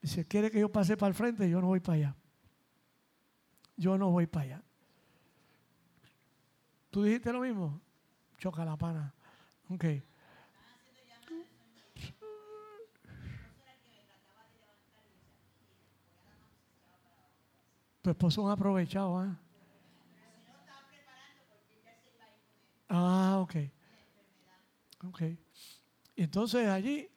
Y 0.00 0.06
si 0.06 0.24
quiere 0.24 0.52
que 0.52 0.60
yo 0.60 0.70
pase 0.70 0.96
para 0.96 1.08
el 1.08 1.14
frente, 1.14 1.50
yo 1.50 1.60
no 1.60 1.66
voy 1.66 1.80
para 1.80 1.96
allá. 1.96 2.16
Yo 3.76 3.98
no 3.98 4.12
voy 4.12 4.28
para 4.28 4.44
allá. 4.44 4.62
¿Tú 6.90 7.02
dijiste 7.02 7.32
lo 7.32 7.40
mismo? 7.40 7.80
Choca 8.38 8.64
la 8.64 8.76
pana. 8.76 9.12
Ok. 9.68 9.84
Tu 18.02 18.10
esposo 18.10 18.42
un 18.44 18.50
aprovechado, 18.52 19.18
¿ah? 19.18 19.40
Ah, 22.88 23.38
ok. 23.40 23.56
Ok. 25.08 25.22
Entonces 26.16 26.68
allí, 26.68 27.08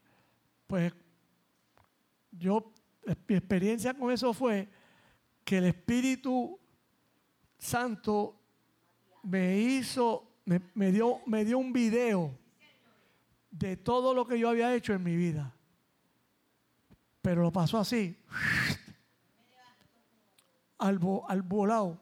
pues, 0.68 0.94
yo, 2.32 2.72
mi 3.28 3.36
experiencia 3.36 3.94
con 3.94 4.12
eso 4.12 4.34
fue 4.34 4.70
que 5.44 5.58
el 5.58 5.66
Espíritu 5.66 6.60
Santo 7.58 8.40
me 9.24 9.58
hizo, 9.58 10.32
me, 10.46 10.62
me, 10.74 10.92
dio, 10.92 11.20
me 11.26 11.46
dio 11.46 11.58
un 11.58 11.74
video 11.74 12.38
de 13.52 13.78
todo 13.78 14.14
lo 14.14 14.28
que 14.28 14.38
yo 14.38 14.50
había 14.50 14.74
hecho 14.76 14.94
en 14.94 15.04
mi 15.04 15.16
vida. 15.16 15.56
Pero 17.22 17.42
lo 17.42 17.52
pasó 17.52 17.80
así. 17.80 18.18
al, 20.78 21.00
al 21.28 21.42
volado. 21.42 22.02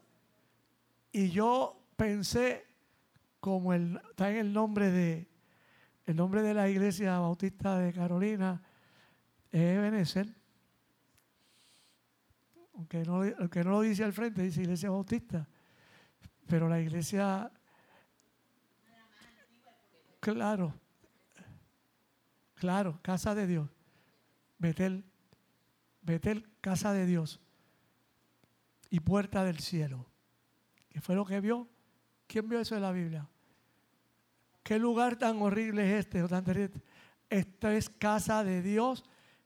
Y 1.11 1.29
yo 1.29 1.81
pensé, 1.95 2.66
como 3.39 3.73
el, 3.73 3.99
está 4.09 4.29
en 4.29 4.37
el 4.37 4.53
nombre 4.53 4.91
de 4.91 5.27
el 6.07 6.15
nombre 6.15 6.41
de 6.41 6.53
la 6.53 6.69
iglesia 6.69 7.19
bautista 7.19 7.77
de 7.77 7.91
Carolina, 7.91 8.63
es 9.51 9.77
Ebenezer. 9.77 10.33
Aunque 12.75 13.03
no, 13.03 13.23
aunque 13.39 13.63
no 13.63 13.71
lo 13.71 13.81
dice 13.81 14.05
al 14.05 14.13
frente, 14.13 14.41
dice 14.41 14.61
iglesia 14.61 14.89
bautista. 14.89 15.45
Pero 16.47 16.69
la 16.69 16.79
iglesia, 16.79 17.51
claro, 20.21 20.73
claro, 22.55 22.99
casa 23.01 23.35
de 23.35 23.45
Dios. 23.45 23.69
Betel, 24.57 25.03
Betel, 26.01 26.49
casa 26.61 26.93
de 26.93 27.05
Dios. 27.05 27.41
Y 28.89 29.01
puerta 29.01 29.43
del 29.43 29.59
cielo. 29.59 30.09
¿Qué 30.87 31.01
fue 31.01 31.15
lo 31.15 31.25
que 31.25 31.41
vio? 31.41 31.67
¿Quién 32.27 32.47
vio 32.47 32.59
eso 32.59 32.75
en 32.75 32.81
la 32.81 32.91
Biblia? 32.91 33.27
¿Qué 34.61 34.77
lugar 34.77 35.15
tan 35.15 35.41
horrible 35.41 35.87
es 35.87 36.05
este 36.05 36.21
o 36.21 36.27
tan 36.27 36.43
terrible? 36.43 36.81
Esta 37.29 37.73
es 37.73 37.89
casa 37.89 38.43
de 38.43 38.61
Dios 38.61 39.05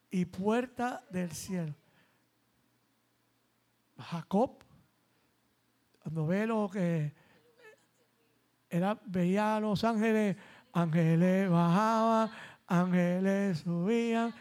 y 0.09 0.25
puerta 0.25 1.03
del 1.09 1.31
cielo. 1.31 1.75
Jacob, 3.97 4.63
cuando 6.01 6.25
ve 6.25 6.47
lo 6.47 6.69
que 6.71 7.13
era, 8.69 8.99
veía 9.05 9.57
a 9.57 9.59
los 9.59 9.83
ángeles, 9.83 10.35
ángeles 10.73 11.49
bajaban, 11.49 12.31
ángeles 12.65 13.59
subían, 13.59 14.33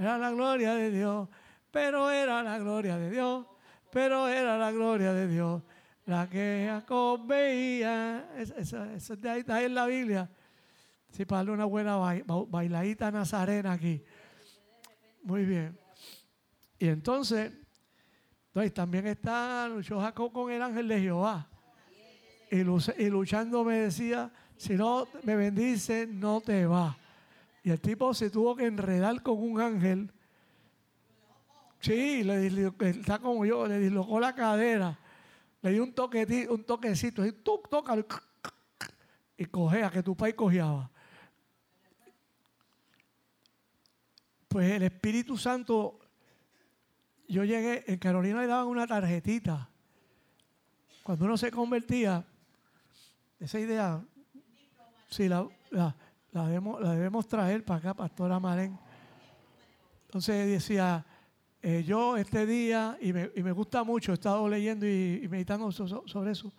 era 0.00 0.18
la 0.18 0.30
gloria 0.30 0.74
de 0.74 0.90
Dios, 0.90 1.28
pero 1.70 2.10
era 2.10 2.42
la 2.42 2.58
gloria 2.58 2.96
de 2.98 3.10
Dios, 3.10 3.46
pero 3.92 4.28
era 4.28 4.58
la 4.58 4.72
gloria 4.72 5.12
de 5.12 5.28
Dios, 5.28 5.62
la 6.06 6.28
que 6.28 6.66
Jacob 6.68 7.26
veía, 7.26 8.30
eso, 8.36 8.84
está 8.94 9.34
ahí 9.56 9.64
en 9.64 9.74
la 9.74 9.86
Biblia. 9.86 10.30
Sí, 11.10 11.24
para 11.24 11.38
darle 11.38 11.52
una 11.52 11.64
buena 11.64 11.96
bailadita 12.48 13.10
nazarena 13.10 13.72
aquí. 13.72 14.02
Muy 15.24 15.44
bien. 15.44 15.76
Y 16.78 16.88
entonces, 16.88 17.52
también 18.72 19.08
está, 19.08 19.68
luchó 19.68 20.00
Jacob 20.00 20.32
con 20.32 20.52
el 20.52 20.62
ángel 20.62 20.86
de 20.86 21.00
Jehová. 21.00 21.48
Y, 22.50 22.62
luchando 22.62 23.64
me 23.64 23.78
decía, 23.78 24.30
si 24.56 24.74
no 24.74 25.08
me 25.24 25.34
bendice, 25.34 26.06
no 26.06 26.40
te 26.40 26.66
va. 26.66 26.96
Y 27.64 27.70
el 27.70 27.80
tipo 27.80 28.14
se 28.14 28.30
tuvo 28.30 28.54
que 28.54 28.66
enredar 28.66 29.20
con 29.22 29.38
un 29.38 29.60
ángel. 29.60 30.12
Sí, 31.80 32.22
le, 32.22 32.46
está 32.80 33.18
como 33.18 33.44
yo, 33.44 33.66
le 33.66 33.80
dislocó 33.80 34.20
la 34.20 34.34
cadera. 34.34 34.96
Le 35.66 35.72
di 35.72 35.78
un, 35.80 35.92
toquecito, 35.92 36.54
un 36.54 36.62
toquecito, 36.62 37.26
y 37.26 37.32
tú 37.32 37.60
y 39.36 39.44
cogea, 39.46 39.90
que 39.90 40.00
tu 40.00 40.16
país 40.16 40.36
cojeaba. 40.36 40.88
Pues 44.46 44.70
el 44.70 44.84
Espíritu 44.84 45.36
Santo, 45.36 45.98
yo 47.26 47.42
llegué, 47.42 47.82
en 47.88 47.98
Carolina 47.98 48.42
le 48.42 48.46
daban 48.46 48.68
una 48.68 48.86
tarjetita. 48.86 49.68
Cuando 51.02 51.24
uno 51.24 51.36
se 51.36 51.50
convertía, 51.50 52.24
esa 53.40 53.58
idea, 53.58 54.04
sí, 55.10 55.28
la, 55.28 55.48
debemos, 56.30 57.26
traer 57.26 57.64
para 57.64 57.78
acá, 57.80 57.94
Pastora 57.94 58.38
Marén. 58.38 58.78
Entonces 60.04 60.46
decía, 60.46 61.04
eh, 61.62 61.82
yo 61.84 62.16
este 62.16 62.46
día, 62.46 62.96
y 63.00 63.12
me, 63.12 63.52
gusta 63.52 63.82
mucho, 63.82 64.12
he 64.12 64.14
estado 64.14 64.48
leyendo 64.48 64.86
y, 64.86 65.26
meditando 65.28 65.70
sobre 65.72 66.30
eso, 66.30 66.52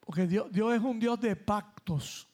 porque 0.00 0.26
Dios, 0.26 0.50
Dios, 0.50 0.74
es 0.74 0.80
un 0.80 0.98
Dios 0.98 1.20
de 1.20 1.36
pactos. 1.36 2.28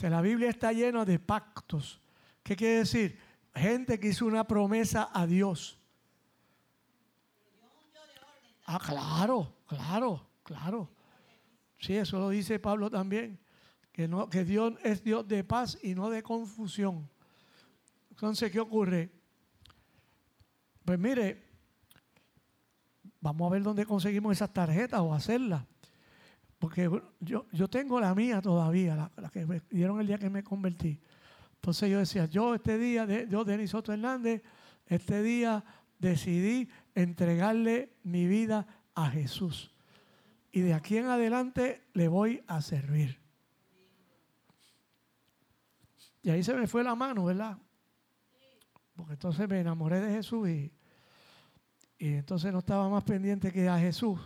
La 0.00 0.20
Biblia 0.20 0.50
está 0.50 0.72
llena 0.72 1.04
de 1.04 1.18
pactos. 1.18 2.00
¿Qué 2.42 2.54
quiere 2.54 2.78
decir? 2.78 3.18
gente 3.56 3.98
que 3.98 4.08
hizo 4.08 4.26
una 4.26 4.44
promesa 4.44 5.10
a 5.12 5.26
Dios. 5.26 5.78
Ah, 8.66 8.78
claro, 8.78 9.54
claro, 9.66 10.26
claro. 10.42 10.90
Sí, 11.78 11.96
eso 11.96 12.18
lo 12.18 12.30
dice 12.30 12.58
Pablo 12.58 12.90
también. 12.90 13.38
Que, 13.92 14.06
no, 14.06 14.28
que 14.28 14.44
Dios 14.44 14.74
es 14.82 15.02
Dios 15.02 15.26
de 15.26 15.42
paz 15.42 15.78
y 15.82 15.94
no 15.94 16.10
de 16.10 16.22
confusión. 16.22 17.08
Entonces, 18.10 18.50
¿qué 18.50 18.60
ocurre? 18.60 19.10
Pues 20.86 21.00
mire, 21.00 21.42
vamos 23.20 23.50
a 23.50 23.52
ver 23.52 23.62
dónde 23.64 23.84
conseguimos 23.84 24.30
esas 24.30 24.52
tarjetas 24.52 25.00
o 25.00 25.12
hacerlas. 25.12 25.64
Porque 26.60 26.88
yo, 27.18 27.46
yo 27.50 27.68
tengo 27.68 28.00
la 28.00 28.14
mía 28.14 28.40
todavía, 28.40 28.94
la, 28.94 29.10
la 29.16 29.28
que 29.28 29.44
me 29.44 29.62
dieron 29.68 30.00
el 30.00 30.06
día 30.06 30.16
que 30.16 30.30
me 30.30 30.44
convertí. 30.44 31.00
Entonces 31.56 31.90
yo 31.90 31.98
decía, 31.98 32.26
yo 32.26 32.54
este 32.54 32.78
día, 32.78 33.04
yo 33.26 33.44
Denis 33.44 33.70
Soto 33.70 33.92
Hernández, 33.92 34.44
este 34.86 35.24
día 35.24 35.64
decidí 35.98 36.70
entregarle 36.94 37.96
mi 38.04 38.28
vida 38.28 38.64
a 38.94 39.10
Jesús. 39.10 39.74
Y 40.52 40.60
de 40.60 40.72
aquí 40.72 40.98
en 40.98 41.06
adelante 41.06 41.82
le 41.94 42.06
voy 42.06 42.44
a 42.46 42.62
servir. 42.62 43.18
Y 46.22 46.30
ahí 46.30 46.44
se 46.44 46.54
me 46.54 46.68
fue 46.68 46.84
la 46.84 46.94
mano, 46.94 47.24
¿verdad? 47.24 47.58
Porque 48.94 49.14
entonces 49.14 49.48
me 49.48 49.58
enamoré 49.60 50.00
de 50.00 50.12
Jesús 50.14 50.48
y, 50.48 50.72
y 51.98 52.14
entonces 52.14 52.52
no 52.52 52.58
estaba 52.58 52.88
más 52.88 53.04
pendiente 53.04 53.52
que 53.52 53.68
a 53.68 53.78
Jesús. 53.78 54.18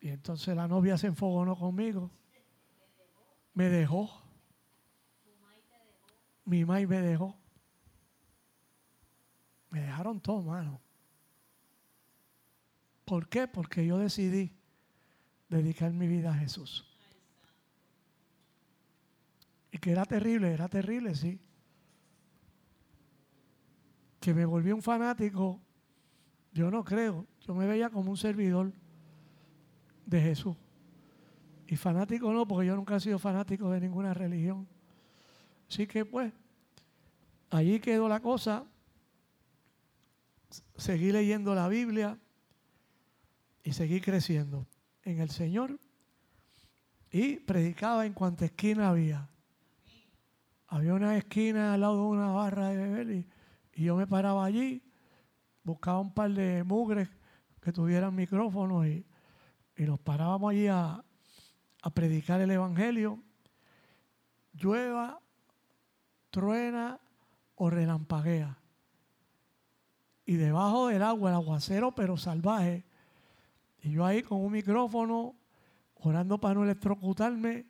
Y 0.00 0.08
entonces 0.08 0.54
la 0.54 0.68
novia 0.68 0.98
se 0.98 1.06
enfogonó 1.06 1.56
conmigo. 1.56 2.10
Me 3.54 3.68
dejó 3.68 4.24
mi 6.44 6.64
mamá 6.64 6.80
me 6.80 7.00
dejó. 7.00 7.36
Me 9.70 9.80
dejaron 9.80 10.20
todo, 10.20 10.42
mano. 10.42 10.80
¿Por 13.04 13.28
qué? 13.28 13.48
Porque 13.48 13.84
yo 13.86 13.98
decidí 13.98 14.52
dedicar 15.48 15.92
mi 15.92 16.06
vida 16.06 16.30
a 16.30 16.34
Jesús. 16.34 16.86
Y 19.72 19.78
que 19.78 19.90
era 19.90 20.04
terrible, 20.04 20.52
era 20.52 20.68
terrible, 20.68 21.14
sí. 21.14 21.40
Que 24.24 24.32
me 24.32 24.46
volví 24.46 24.72
un 24.72 24.80
fanático, 24.80 25.60
yo 26.50 26.70
no 26.70 26.82
creo. 26.82 27.26
Yo 27.46 27.54
me 27.54 27.66
veía 27.66 27.90
como 27.90 28.10
un 28.10 28.16
servidor 28.16 28.72
de 30.06 30.18
Jesús. 30.18 30.56
Y 31.66 31.76
fanático 31.76 32.32
no, 32.32 32.48
porque 32.48 32.68
yo 32.68 32.74
nunca 32.74 32.96
he 32.96 33.00
sido 33.00 33.18
fanático 33.18 33.70
de 33.70 33.82
ninguna 33.82 34.14
religión. 34.14 34.66
Así 35.68 35.86
que 35.86 36.06
pues, 36.06 36.32
allí 37.50 37.80
quedó 37.80 38.08
la 38.08 38.20
cosa. 38.20 38.64
Seguí 40.74 41.12
leyendo 41.12 41.54
la 41.54 41.68
Biblia 41.68 42.18
y 43.62 43.74
seguí 43.74 44.00
creciendo 44.00 44.66
en 45.02 45.20
el 45.20 45.28
Señor. 45.28 45.78
Y 47.10 47.40
predicaba 47.40 48.06
en 48.06 48.14
cuanta 48.14 48.46
esquina 48.46 48.88
había. 48.88 49.28
Había 50.68 50.94
una 50.94 51.14
esquina 51.14 51.74
al 51.74 51.82
lado 51.82 51.96
de 51.96 52.08
una 52.08 52.28
barra 52.28 52.68
de 52.68 52.76
beber 52.78 53.10
y, 53.10 53.33
yo 53.82 53.96
me 53.96 54.06
paraba 54.06 54.44
allí, 54.44 54.82
buscaba 55.64 56.00
un 56.00 56.14
par 56.14 56.30
de 56.30 56.62
mugres 56.62 57.08
que 57.60 57.72
tuvieran 57.72 58.14
micrófonos 58.14 58.86
y, 58.86 59.04
y 59.76 59.82
nos 59.82 59.98
parábamos 59.98 60.52
allí 60.52 60.68
a, 60.68 61.04
a 61.82 61.90
predicar 61.90 62.40
el 62.40 62.50
Evangelio. 62.50 63.22
Llueva 64.52 65.20
truena 66.30 67.00
o 67.56 67.70
relampaguea. 67.70 68.58
Y 70.26 70.36
debajo 70.36 70.88
del 70.88 71.02
agua, 71.02 71.30
el 71.30 71.36
aguacero, 71.36 71.94
pero 71.94 72.16
salvaje. 72.16 72.84
Y 73.82 73.90
yo 73.90 74.04
ahí 74.04 74.22
con 74.22 74.40
un 74.40 74.52
micrófono, 74.52 75.36
orando 75.94 76.38
para 76.40 76.54
no 76.54 76.64
electrocutarme, 76.64 77.66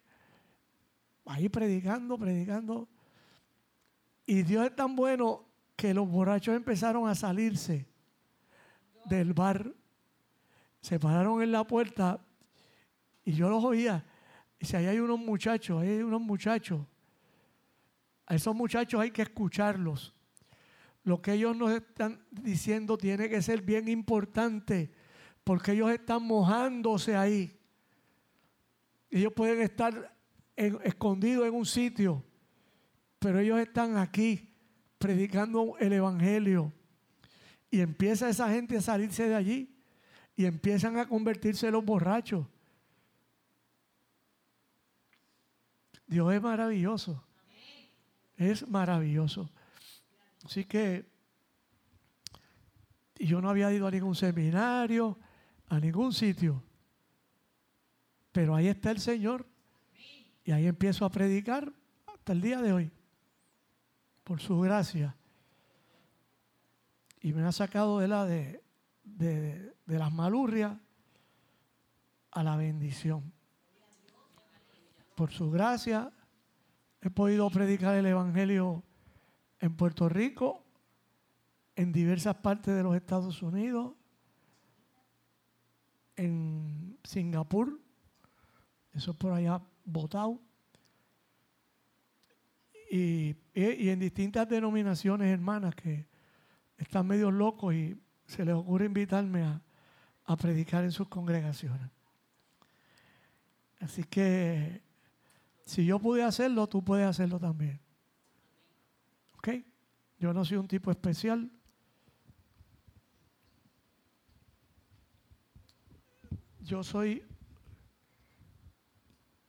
ahí 1.25 1.49
predicando, 1.49 2.17
predicando. 2.17 2.89
Y 4.27 4.43
Dios 4.43 4.67
es 4.67 4.77
tan 4.77 4.95
bueno 4.95 5.47
que 5.77 5.95
los 5.95 6.09
borrachos 6.09 6.55
empezaron 6.55 7.09
a 7.09 7.15
salirse 7.15 7.87
del 9.05 9.33
bar. 9.33 9.73
Se 10.81 10.99
pararon 10.99 11.43
en 11.43 11.53
la 11.53 11.67
puerta 11.67 12.21
y 13.25 13.33
yo 13.33 13.49
los 13.49 13.65
oía. 13.65 14.05
Y 14.59 14.67
si 14.67 14.77
ahí 14.77 14.87
hay 14.87 14.99
unos 14.99 15.19
muchachos, 15.19 15.83
ahí 15.83 15.89
hay 15.89 16.03
unos 16.03 16.21
muchachos 16.21 16.81
a 18.27 18.35
esos 18.35 18.55
muchachos 18.55 19.01
hay 19.01 19.11
que 19.11 19.23
escucharlos. 19.23 20.15
Lo 21.03 21.21
que 21.21 21.35
ellos 21.35 21.57
nos 21.57 21.71
están 21.73 22.25
diciendo 22.31 22.97
tiene 22.97 23.29
que 23.29 23.43
ser 23.43 23.61
bien 23.61 23.89
importante 23.89 24.91
porque 25.43 25.73
ellos 25.73 25.91
están 25.91 26.23
mojándose 26.23 27.15
ahí. 27.15 27.61
Ellos 29.11 29.33
pueden 29.35 29.61
estar 29.61 30.17
escondidos 30.57 31.47
en 31.47 31.55
un 31.55 31.67
sitio, 31.67 32.25
pero 33.19 33.39
ellos 33.39 33.61
están 33.61 33.99
aquí 33.99 34.54
predicando 35.05 35.77
el 35.81 35.93
Evangelio. 35.93 36.73
Y 37.71 37.81
empieza 37.81 38.31
esa 38.31 38.49
gente 38.49 38.79
a 38.79 38.81
salirse 38.81 39.29
de 39.29 39.35
allí 39.35 39.77
y 40.35 40.47
empiezan 40.47 40.97
a 40.97 41.07
convertirse 41.07 41.67
en 41.67 41.75
los 41.75 41.85
borrachos. 41.85 42.47
Dios 46.07 46.33
es 46.33 46.41
maravilloso. 46.41 47.23
Es 48.39 48.67
maravilloso. 48.67 49.51
Así 50.43 50.65
que 50.65 51.05
yo 53.17 53.43
no 53.43 53.51
había 53.51 53.71
ido 53.75 53.87
a 53.87 53.91
ningún 53.91 54.15
seminario, 54.15 55.19
a 55.69 55.81
ningún 55.81 56.15
sitio. 56.15 56.63
Pero 58.33 58.57
ahí 58.57 58.69
está 58.69 58.91
el 58.91 59.01
Señor. 59.01 59.47
Y 60.47 60.53
ahí 60.53 60.67
empiezo 60.67 61.05
a 61.05 61.11
predicar 61.11 61.71
hasta 62.07 62.33
el 62.33 62.41
día 62.41 62.63
de 62.63 62.73
hoy. 62.73 62.91
Por 64.25 64.41
su 64.41 64.59
gracia. 64.59 65.17
Y 67.21 67.33
me 67.33 67.43
ha 67.43 67.53
sacado 67.53 68.01
de 68.01 68.09
la 68.09 68.25
de, 68.25 68.63
de, 69.05 69.73
las 69.87 70.13
malurrias 70.13 70.77
a 72.31 72.43
la 72.43 72.57
bendición. 72.57 73.33
Por 75.15 75.31
su 75.31 75.51
gracia 75.51 76.13
he 77.01 77.11
podido 77.11 77.49
predicar 77.51 77.95
el 77.97 78.07
Evangelio 78.07 78.83
en 79.61 79.77
Puerto 79.77 80.09
Rico, 80.09 80.65
en 81.77 81.93
diversas 81.93 82.37
partes 82.37 82.75
de 82.75 82.83
los 82.83 82.97
Estados 82.97 83.43
Unidos, 83.43 83.95
en 86.17 86.99
Singapur, 87.05 87.81
eso 88.93 89.11
es 89.11 89.17
por 89.17 89.33
allá 89.33 89.61
votado, 89.85 90.41
y, 92.91 93.37
en 93.55 93.99
distintas 93.99 94.49
denominaciones 94.49 95.33
hermanas 95.33 95.75
que 95.75 96.07
están 96.77 97.07
medio 97.07 97.31
locos 97.31 97.75
y 97.75 98.01
se 98.27 98.45
les 98.45 98.55
ocurre 98.55 98.87
invitarme 98.87 99.43
a 100.25 100.37
predicar 100.37 100.85
en 100.85 100.93
sus 100.93 101.09
congregaciones. 101.09 101.91
Así 103.81 104.03
que 104.05 104.83
si 105.65 105.85
yo 105.85 105.99
pude 105.99 106.23
hacerlo, 106.23 106.67
tú 106.67 106.83
puedes 106.83 107.07
hacerlo 107.07 107.39
también. 107.39 107.81
¿Ok? 109.37 109.49
Yo 110.19 110.33
no 110.33 110.45
soy 110.45 110.59
un 110.59 110.69
tipo 110.69 110.91
especial. 110.91 111.51
Yo 116.61 116.83
soy 116.83 117.23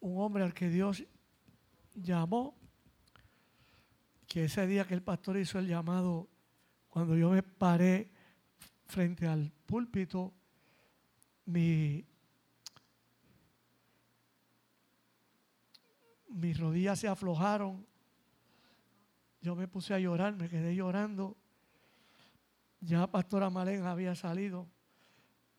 un 0.01 0.21
hombre 0.21 0.43
al 0.43 0.53
que 0.53 0.69
Dios 0.69 1.03
llamó, 1.93 2.57
que 4.35 4.43
ese 4.43 4.67
día 4.67 4.83
que 4.83 4.93
el 4.93 5.01
pastor 5.01 5.37
hizo 5.37 5.59
el 5.59 5.65
llamado, 5.65 6.27
cuando 6.89 7.15
yo 7.15 7.29
me 7.29 7.41
paré 7.41 8.11
frente 8.85 9.25
al 9.25 9.49
púlpito, 9.65 10.33
mi, 11.45 12.05
mis 16.27 16.59
rodillas 16.59 16.99
se 16.99 17.07
aflojaron. 17.07 17.87
Yo 19.39 19.55
me 19.55 19.69
puse 19.69 19.93
a 19.93 19.99
llorar, 19.99 20.35
me 20.35 20.49
quedé 20.49 20.75
llorando. 20.75 21.37
Ya 22.81 23.07
Pastora 23.07 23.49
Malén 23.49 23.85
había 23.85 24.15
salido 24.15 24.67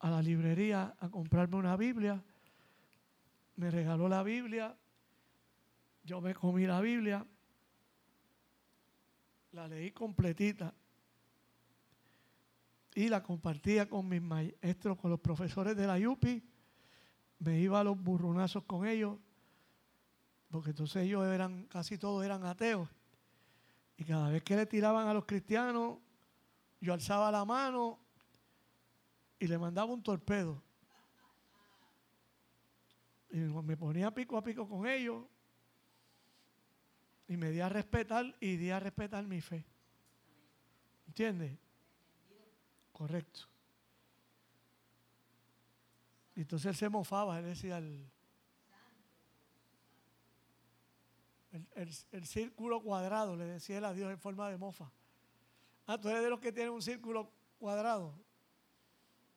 a 0.00 0.10
la 0.10 0.20
librería 0.20 0.94
a 1.00 1.08
comprarme 1.08 1.56
una 1.56 1.78
Biblia. 1.78 2.22
Me 3.56 3.70
regaló 3.70 4.06
la 4.06 4.22
Biblia. 4.22 4.76
Yo 6.04 6.20
me 6.20 6.34
comí 6.34 6.66
la 6.66 6.82
Biblia. 6.82 7.26
La 9.56 9.66
leí 9.66 9.90
completita. 9.90 10.74
Y 12.94 13.08
la 13.08 13.22
compartía 13.22 13.88
con 13.88 14.06
mis 14.06 14.20
maestros, 14.20 14.98
con 14.98 15.10
los 15.10 15.18
profesores 15.18 15.74
de 15.74 15.86
la 15.86 15.98
YUPI. 15.98 16.42
Me 17.38 17.58
iba 17.60 17.80
a 17.80 17.84
los 17.84 17.98
burronazos 17.98 18.64
con 18.64 18.86
ellos 18.86 19.16
porque 20.50 20.70
entonces 20.70 21.04
ellos 21.04 21.26
eran, 21.26 21.64
casi 21.68 21.96
todos 21.96 22.22
eran 22.22 22.44
ateos. 22.44 22.86
Y 23.96 24.04
cada 24.04 24.28
vez 24.28 24.42
que 24.42 24.56
le 24.56 24.66
tiraban 24.66 25.08
a 25.08 25.14
los 25.14 25.24
cristianos, 25.24 26.00
yo 26.78 26.92
alzaba 26.92 27.30
la 27.30 27.46
mano 27.46 27.98
y 29.38 29.46
le 29.46 29.56
mandaba 29.56 29.90
un 29.90 30.02
torpedo. 30.02 30.62
Y 33.30 33.38
me 33.38 33.76
ponía 33.78 34.12
pico 34.12 34.36
a 34.36 34.44
pico 34.44 34.68
con 34.68 34.86
ellos. 34.86 35.24
Y 37.28 37.36
me 37.36 37.50
di 37.50 37.60
a 37.60 37.68
respetar 37.68 38.34
y 38.40 38.56
di 38.56 38.70
a 38.70 38.78
respetar 38.78 39.26
mi 39.26 39.40
fe. 39.40 39.64
¿Entiendes? 41.06 41.58
Correcto. 42.92 43.40
Y 46.34 46.42
entonces 46.42 46.66
él 46.66 46.76
se 46.76 46.88
mofaba, 46.88 47.38
él 47.38 47.46
decía, 47.46 47.78
el, 47.78 48.10
El, 51.74 52.26
círculo 52.26 52.82
cuadrado, 52.82 53.36
le 53.36 53.44
decía 53.44 53.78
él 53.78 53.84
a 53.84 53.94
Dios 53.94 54.10
en 54.10 54.18
forma 54.18 54.50
de 54.50 54.58
mofa. 54.58 54.90
Ah, 55.86 55.98
tú 55.98 56.08
eres 56.08 56.22
de 56.22 56.30
los 56.30 56.40
que 56.40 56.52
tienen 56.52 56.72
un 56.72 56.82
círculo 56.82 57.32
cuadrado. 57.58 58.14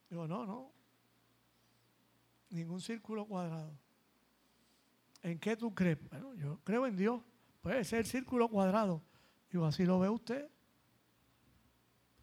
Digo, 0.10 0.28
no, 0.28 0.46
no. 0.46 0.72
Ningún 2.50 2.82
círculo 2.82 3.26
cuadrado. 3.26 3.72
¿En 5.22 5.40
qué 5.40 5.56
tú 5.56 5.74
crees? 5.74 5.98
Bueno, 6.10 6.34
yo 6.34 6.60
creo 6.64 6.88
en 6.88 6.98
Dios. 6.98 7.22
Puede 7.62 7.84
ser 7.84 8.06
círculo 8.06 8.48
cuadrado. 8.48 9.04
Digo, 9.52 9.66
así 9.66 9.86
lo 9.86 10.00
ve 10.00 10.10
usted. 10.10 10.50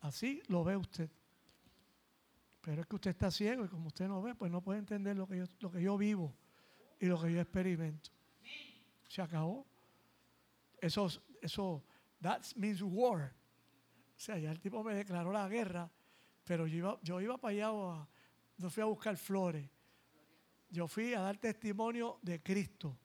Así 0.00 0.42
lo 0.48 0.64
ve 0.64 0.76
usted. 0.76 1.10
Pero 2.60 2.82
es 2.82 2.86
que 2.86 2.96
usted 2.96 3.10
está 3.10 3.30
ciego 3.30 3.64
y 3.64 3.68
como 3.68 3.88
usted 3.88 4.08
no 4.08 4.22
ve, 4.22 4.34
pues 4.34 4.50
no 4.50 4.60
puede 4.60 4.78
entender 4.78 5.16
lo 5.16 5.26
que 5.26 5.38
yo, 5.38 5.44
lo 5.60 5.70
que 5.70 5.82
yo 5.82 5.96
vivo 5.96 6.34
y 6.98 7.06
lo 7.06 7.20
que 7.20 7.32
yo 7.32 7.40
experimento. 7.40 8.10
Se 9.08 9.22
acabó. 9.22 9.66
Eso, 10.80 11.08
eso, 11.40 11.84
that 12.20 12.42
means 12.56 12.82
war. 12.82 13.34
O 14.16 14.18
sea, 14.18 14.38
ya 14.38 14.50
el 14.50 14.60
tipo 14.60 14.82
me 14.82 14.94
declaró 14.94 15.30
la 15.30 15.48
guerra, 15.48 15.90
pero 16.44 16.66
yo 16.66 16.76
iba, 16.76 17.00
yo 17.02 17.20
iba 17.20 17.36
para 17.36 17.52
allá, 17.52 18.08
no 18.56 18.70
fui 18.70 18.82
a 18.82 18.86
buscar 18.86 19.16
flores. 19.16 19.68
Yo 20.70 20.88
fui 20.88 21.14
a 21.14 21.20
dar 21.20 21.36
testimonio 21.36 22.18
de 22.22 22.42
Cristo. 22.42 22.98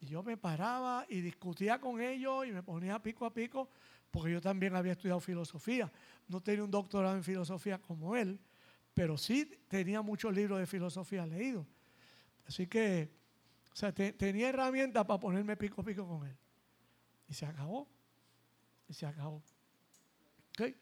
Y 0.00 0.06
yo 0.06 0.22
me 0.22 0.36
paraba 0.36 1.06
y 1.08 1.20
discutía 1.20 1.80
con 1.80 2.00
ellos 2.00 2.46
y 2.46 2.52
me 2.52 2.62
ponía 2.62 3.02
pico 3.02 3.26
a 3.26 3.32
pico, 3.32 3.68
porque 4.10 4.32
yo 4.32 4.40
también 4.40 4.76
había 4.76 4.92
estudiado 4.92 5.20
filosofía. 5.20 5.90
No 6.28 6.40
tenía 6.40 6.64
un 6.64 6.70
doctorado 6.70 7.16
en 7.16 7.24
filosofía 7.24 7.78
como 7.78 8.16
él, 8.16 8.38
pero 8.94 9.16
sí 9.16 9.44
tenía 9.68 10.02
muchos 10.02 10.34
libros 10.34 10.58
de 10.58 10.66
filosofía 10.66 11.26
leídos. 11.26 11.66
Así 12.46 12.66
que, 12.66 13.10
o 13.72 13.76
sea, 13.76 13.92
tenía 13.92 14.48
herramientas 14.48 15.04
para 15.04 15.20
ponerme 15.20 15.56
pico 15.56 15.80
a 15.82 15.84
pico 15.84 16.06
con 16.06 16.26
él. 16.26 16.36
Y 17.28 17.34
se 17.34 17.46
acabó. 17.46 17.88
Y 18.88 18.94
se 18.94 19.06
acabó. 19.06 19.42
¿Ok? 20.50 20.74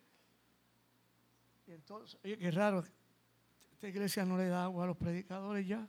Y 1.67 1.73
entonces, 1.73 2.19
oye, 2.23 2.39
qué 2.39 2.51
raro. 2.51 2.85
Esta 3.73 3.89
iglesia 3.89 4.25
no 4.25 4.39
le 4.39 4.47
da 4.47 4.65
agua 4.65 4.85
a 4.85 4.87
los 4.87 4.97
predicadores 4.97 5.67
ya. 5.67 5.89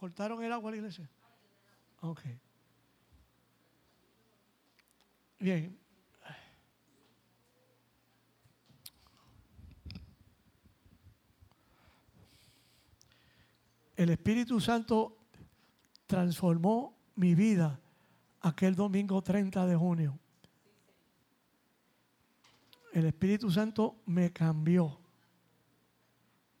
¿Cortaron 0.00 0.42
el 0.42 0.50
agua 0.50 0.70
a 0.70 0.72
la 0.72 0.76
iglesia? 0.78 1.10
Ok. 2.00 2.22
Bien. 5.38 5.78
El 13.94 14.08
Espíritu 14.08 14.58
Santo 14.58 15.18
transformó 16.06 16.96
mi 17.16 17.34
vida 17.34 17.78
aquel 18.40 18.74
domingo 18.74 19.20
30 19.20 19.66
de 19.66 19.76
junio. 19.76 20.18
El 22.94 23.04
Espíritu 23.04 23.50
Santo 23.50 24.00
me 24.06 24.32
cambió. 24.32 24.98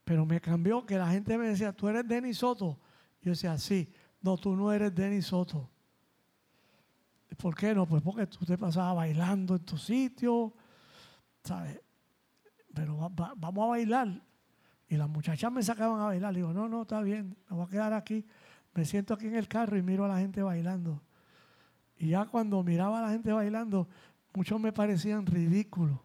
Pero 0.04 0.26
me 0.26 0.42
cambió 0.42 0.84
que 0.84 0.98
la 0.98 1.10
gente 1.10 1.38
me 1.38 1.48
decía, 1.48 1.72
tú 1.72 1.88
eres 1.88 2.06
Denis 2.06 2.36
Soto. 2.36 2.78
Yo 3.22 3.30
decía, 3.32 3.56
sí, 3.58 3.92
no, 4.22 4.36
tú 4.36 4.56
no 4.56 4.72
eres 4.72 4.94
Denis 4.94 5.26
Soto. 5.26 5.68
¿Por 7.36 7.54
qué 7.54 7.74
no? 7.74 7.86
Pues 7.86 8.02
porque 8.02 8.26
tú 8.26 8.44
te 8.44 8.58
pasabas 8.58 8.96
bailando 8.96 9.56
en 9.56 9.64
tu 9.64 9.78
sitio, 9.78 10.52
¿sabes? 11.44 11.80
Pero 12.74 12.96
vamos 13.36 13.64
a 13.64 13.68
bailar. 13.68 14.22
Y 14.88 14.96
las 14.96 15.08
muchachas 15.08 15.50
me 15.52 15.62
sacaban 15.62 16.00
a 16.00 16.06
bailar. 16.06 16.32
Le 16.32 16.40
digo, 16.40 16.52
no, 16.52 16.68
no, 16.68 16.82
está 16.82 17.00
bien, 17.02 17.36
me 17.48 17.56
voy 17.56 17.66
a 17.66 17.68
quedar 17.68 17.92
aquí 17.92 18.26
me 18.74 18.84
siento 18.84 19.14
aquí 19.14 19.26
en 19.26 19.36
el 19.36 19.48
carro 19.48 19.76
y 19.76 19.82
miro 19.82 20.04
a 20.04 20.08
la 20.08 20.18
gente 20.18 20.42
bailando. 20.42 21.02
Y 21.96 22.08
ya 22.08 22.24
cuando 22.26 22.62
miraba 22.62 23.00
a 23.00 23.02
la 23.02 23.10
gente 23.10 23.32
bailando, 23.32 23.88
muchos 24.32 24.60
me 24.60 24.72
parecían 24.72 25.26
ridículos. 25.26 25.98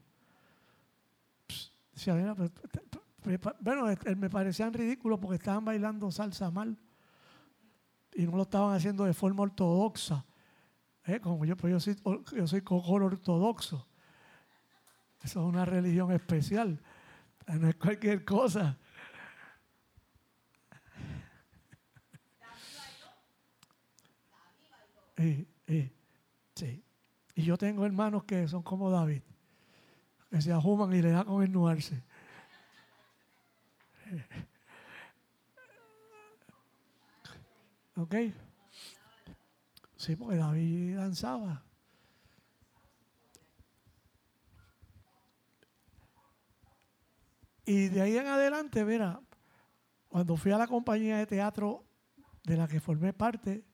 bueno, 3.62 3.86
me 4.18 4.30
parecían 4.30 4.74
ridículos 4.74 5.20
porque 5.20 5.36
estaban 5.36 5.64
bailando 5.64 6.12
salsa 6.12 6.52
mal 6.52 6.78
y 8.16 8.26
no 8.26 8.38
lo 8.38 8.44
estaban 8.44 8.74
haciendo 8.74 9.04
de 9.04 9.14
forma 9.14 9.44
ortodoxa. 9.44 10.26
¿eh? 11.06 11.20
como 11.20 11.46
yo, 11.46 11.56
pues 11.58 11.72
yo 11.72 11.80
soy, 11.80 11.96
yo 12.36 12.48
soy 12.48 12.64
ortodoxo. 12.66 13.86
Eso 15.22 15.42
es 15.42 15.46
una 15.46 15.66
religión 15.66 16.12
especial. 16.12 16.82
No 17.48 17.68
es 17.68 17.76
cualquier 17.76 18.24
cosa. 18.24 18.78
Y, 25.18 25.48
y, 25.68 25.92
sí. 26.56 26.84
y 27.36 27.44
yo 27.44 27.58
tengo 27.58 27.86
hermanos 27.86 28.26
que 28.26 28.48
son 28.48 28.64
como 28.64 28.90
David, 28.92 29.22
que 30.30 30.42
se 30.42 30.52
ajuman 30.52 30.94
y 30.94 31.02
le 31.02 31.12
da 31.12 31.24
con 31.24 31.44
ennuarse. 31.44 32.04
¿Ok? 37.96 38.16
Sí, 39.96 40.16
porque 40.16 40.36
David 40.38 40.98
danzaba. 40.98 41.64
Y 47.66 47.88
de 47.88 48.02
ahí 48.02 48.18
en 48.18 48.28
adelante, 48.28 48.86
mira, 48.86 49.20
cuando 50.08 50.38
fui 50.38 50.52
a 50.52 50.58
la 50.58 50.68
compañía 50.68 51.18
de 51.18 51.26
teatro 51.26 51.84
de 52.44 52.58
la 52.58 52.68
que 52.68 52.80
formé 52.80 53.12
parte, 53.12 53.66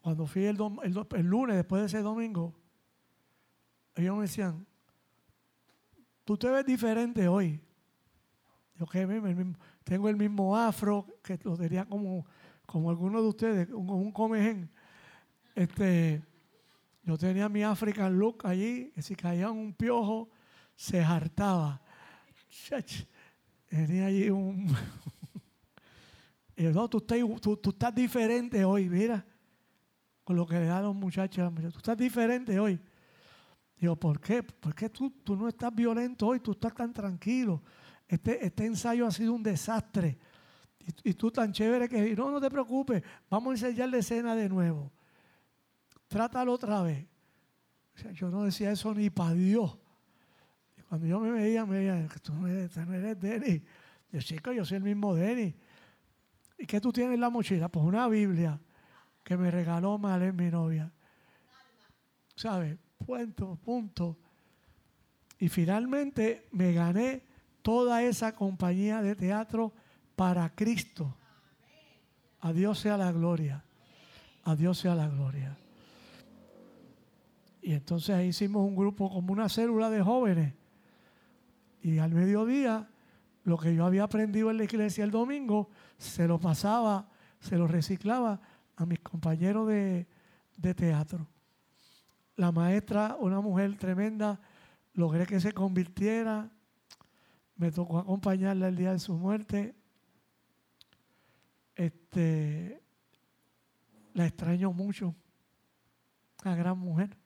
cuando 0.00 0.26
fui 0.26 0.44
el, 0.44 0.58
el, 0.82 1.26
lunes 1.26 1.56
después 1.56 1.80
de 1.80 1.86
ese 1.86 2.02
domingo, 2.02 2.54
ellos 3.94 4.16
me 4.16 4.22
decían, 4.22 4.66
tú 6.24 6.36
te 6.36 6.50
ves 6.50 6.66
diferente 6.66 7.28
hoy. 7.28 7.60
Yo 8.76 8.86
que 8.86 9.06
tengo 9.84 10.08
el 10.08 10.16
mismo 10.16 10.56
afro, 10.56 11.06
que 11.22 11.38
lo 11.44 11.56
tenía 11.56 11.84
como, 11.84 12.26
como 12.66 12.90
algunos 12.90 13.22
de 13.22 13.28
ustedes, 13.28 13.68
un, 13.70 13.90
un 13.90 14.12
comején. 14.12 14.70
Este, 15.54 16.22
yo 17.04 17.18
tenía 17.18 17.48
mi 17.48 17.62
African 17.62 18.18
look 18.18 18.46
allí, 18.46 18.90
que 18.94 19.02
si 19.02 19.14
caía 19.14 19.50
un 19.50 19.74
piojo, 19.74 20.30
se 20.74 21.02
hartaba. 21.02 21.82
Tenía 23.68 24.06
allí 24.06 24.30
un... 24.30 24.74
y 26.56 26.62
no, 26.64 26.88
tú 26.88 26.98
estás, 26.98 27.18
tú, 27.40 27.60
estás 27.62 27.94
diferente 27.94 28.64
hoy, 28.64 28.88
mira, 28.88 29.24
con 30.24 30.36
lo 30.36 30.46
que 30.46 30.58
le 30.58 30.66
da 30.66 30.78
a 30.78 30.82
los 30.82 30.94
muchachos. 30.94 31.52
Tú 31.54 31.78
estás 31.78 31.96
diferente 31.96 32.58
hoy. 32.58 32.80
Digo, 33.76 33.96
¿por 33.96 34.20
qué? 34.20 34.42
Porque 34.42 34.88
tú, 34.88 35.10
tú 35.22 35.36
no 35.36 35.48
estás 35.48 35.74
violento 35.74 36.28
hoy, 36.28 36.40
tú 36.40 36.52
estás 36.52 36.72
tan 36.74 36.92
tranquilo. 36.92 37.62
Este, 38.08 38.46
este 38.46 38.64
ensayo 38.64 39.06
ha 39.06 39.10
sido 39.10 39.34
un 39.34 39.42
desastre. 39.42 40.18
Y, 41.02 41.14
tú 41.14 41.30
tan 41.30 41.52
chévere 41.52 41.88
que 41.88 42.14
no, 42.14 42.30
no 42.30 42.40
te 42.40 42.50
preocupes, 42.50 43.02
vamos 43.30 43.50
a 43.50 43.52
ensayar 43.52 43.88
la 43.88 43.98
escena 43.98 44.34
de 44.34 44.48
nuevo. 44.48 44.92
Trátalo 46.08 46.52
otra 46.52 46.82
vez. 46.82 47.06
yo 48.14 48.30
no 48.30 48.44
decía 48.44 48.70
eso 48.70 48.94
ni 48.94 49.10
para 49.10 49.34
Dios. 49.34 49.78
Cuando 50.88 51.06
yo 51.06 51.18
me 51.20 51.30
veía, 51.30 51.64
me 51.64 51.78
veía, 51.78 52.06
tú 52.22 52.34
no 52.34 52.46
eres, 52.46 52.70
tú 52.70 52.80
no 52.80 52.94
eres 52.94 53.18
Denny. 53.18 53.62
Yo, 54.12 54.20
chico, 54.20 54.52
yo 54.52 54.64
soy 54.64 54.76
el 54.76 54.84
mismo 54.84 55.14
Denny. 55.14 55.54
¿Y 56.58 56.66
qué 56.66 56.80
tú 56.80 56.92
tienes 56.92 57.14
en 57.14 57.20
la 57.20 57.30
mochila? 57.30 57.68
Pues 57.68 57.84
una 57.84 58.06
Biblia 58.06 58.60
que 59.22 59.36
me 59.36 59.50
regaló 59.50 59.98
Malé, 59.98 60.32
mi 60.32 60.50
novia. 60.50 60.92
¿Sabes? 62.36 62.78
Punto, 63.04 63.56
punto. 63.56 64.18
Y 65.38 65.48
finalmente 65.48 66.46
me 66.52 66.72
gané 66.72 67.22
toda 67.62 68.02
esa 68.02 68.34
compañía 68.34 69.02
de 69.02 69.16
teatro 69.16 69.72
para 70.16 70.54
Cristo. 70.54 71.16
A 72.40 72.52
Dios 72.52 72.78
sea 72.78 72.96
la 72.96 73.12
gloria. 73.12 73.64
A 74.44 74.54
Dios 74.54 74.78
sea 74.78 74.94
la 74.94 75.08
gloria. 75.08 75.56
Y 77.62 77.72
entonces 77.72 78.14
ahí 78.14 78.28
hicimos 78.28 78.66
un 78.66 78.76
grupo 78.76 79.10
como 79.10 79.32
una 79.32 79.48
célula 79.48 79.88
de 79.88 80.02
jóvenes 80.02 80.54
y 81.84 81.98
al 81.98 82.12
mediodía, 82.12 82.88
lo 83.44 83.58
que 83.58 83.74
yo 83.74 83.84
había 83.84 84.04
aprendido 84.04 84.50
en 84.50 84.56
la 84.56 84.64
iglesia 84.64 85.04
el 85.04 85.10
domingo, 85.10 85.68
se 85.98 86.26
lo 86.26 86.40
pasaba, 86.40 87.10
se 87.40 87.58
lo 87.58 87.66
reciclaba 87.66 88.40
a 88.74 88.86
mis 88.86 89.00
compañeros 89.00 89.68
de, 89.68 90.06
teatro. 90.74 91.28
La 92.36 92.52
maestra, 92.52 93.18
una 93.20 93.42
mujer 93.42 93.76
tremenda, 93.76 94.40
logré 94.94 95.26
que 95.26 95.38
se 95.40 95.52
convirtiera. 95.52 96.50
Me 97.56 97.70
tocó 97.70 97.98
acompañarla 97.98 98.68
el 98.68 98.76
día 98.76 98.92
de 98.92 98.98
su 98.98 99.14
muerte. 99.14 99.74
Este, 101.74 102.82
la 104.12 104.26
extraño 104.26 104.72
mucho. 104.72 105.14
Una 106.44 106.56
gran 106.56 106.78
mujer. 106.78 107.16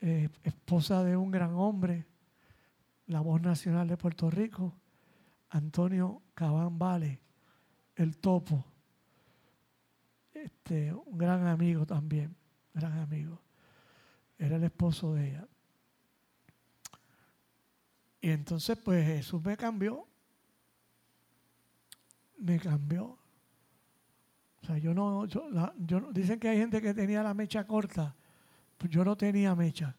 Eh, 0.00 0.28
esposa 0.44 1.04
de 1.04 1.16
un 1.16 1.30
gran 1.30 1.54
hombre 1.54 2.06
la 3.10 3.20
voz 3.20 3.42
nacional 3.42 3.88
de 3.88 3.96
Puerto 3.96 4.30
Rico, 4.30 4.72
Antonio 5.50 6.22
Cabán 6.32 6.78
Vale, 6.78 7.20
el 7.96 8.16
topo, 8.18 8.64
este, 10.32 10.92
un 10.94 11.18
gran 11.18 11.46
amigo 11.48 11.84
también, 11.84 12.36
gran 12.72 12.98
amigo. 12.98 13.40
Era 14.38 14.56
el 14.56 14.64
esposo 14.64 15.12
de 15.14 15.28
ella. 15.28 15.48
Y 18.20 18.30
entonces, 18.30 18.78
pues 18.78 19.04
Jesús 19.04 19.42
me 19.42 19.56
cambió. 19.56 20.06
Me 22.40 22.58
cambió. 22.58 23.18
O 24.62 24.66
sea, 24.66 24.78
yo 24.78 24.92
no, 24.92 25.26
yo, 25.26 26.12
dicen 26.12 26.38
que 26.38 26.48
hay 26.48 26.58
gente 26.58 26.82
que 26.82 26.92
tenía 26.92 27.22
la 27.22 27.34
mecha 27.34 27.66
corta, 27.66 28.14
pues 28.76 28.90
yo 28.90 29.04
no 29.04 29.16
tenía 29.16 29.54
mecha. 29.54 29.96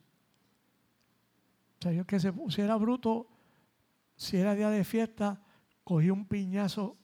O 1.80 1.82
sea, 1.82 1.92
yo 1.92 2.06
que 2.06 2.20
se 2.20 2.32
pusiera 2.32 2.76
bruto, 2.76 3.28
si 4.16 4.38
era 4.38 4.54
día 4.54 4.70
de 4.70 4.84
fiesta, 4.84 5.42
cogía 5.84 6.14
un 6.14 6.28
piñazo, 6.28 6.98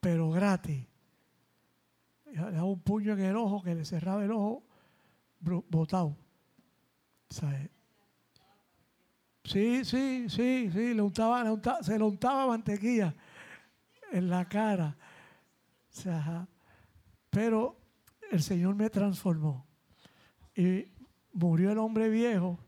pero 0.00 0.30
gratis. 0.30 0.86
Le 2.24 2.40
daba 2.40 2.64
un 2.64 2.80
puño 2.80 3.12
en 3.12 3.20
el 3.20 3.36
ojo 3.36 3.62
que 3.62 3.74
le 3.74 3.84
cerraba 3.84 4.24
el 4.24 4.32
ojo 4.32 4.62
botado. 5.40 6.16
Sí, 9.44 9.84
sí, 9.84 10.28
sí, 10.28 10.70
sí, 10.70 10.94
le 10.94 11.02
untaba, 11.02 11.44
se 11.82 11.98
le 11.98 12.04
untaba 12.04 12.46
mantequilla 12.46 13.14
en 14.12 14.28
la 14.28 14.48
cara. 14.48 14.96
Pero 17.30 17.76
el 18.30 18.42
Señor 18.42 18.74
me 18.74 18.90
transformó. 18.90 19.66
Y 20.54 20.86
murió 21.32 21.72
el 21.72 21.78
hombre 21.78 22.08
viejo 22.08 22.58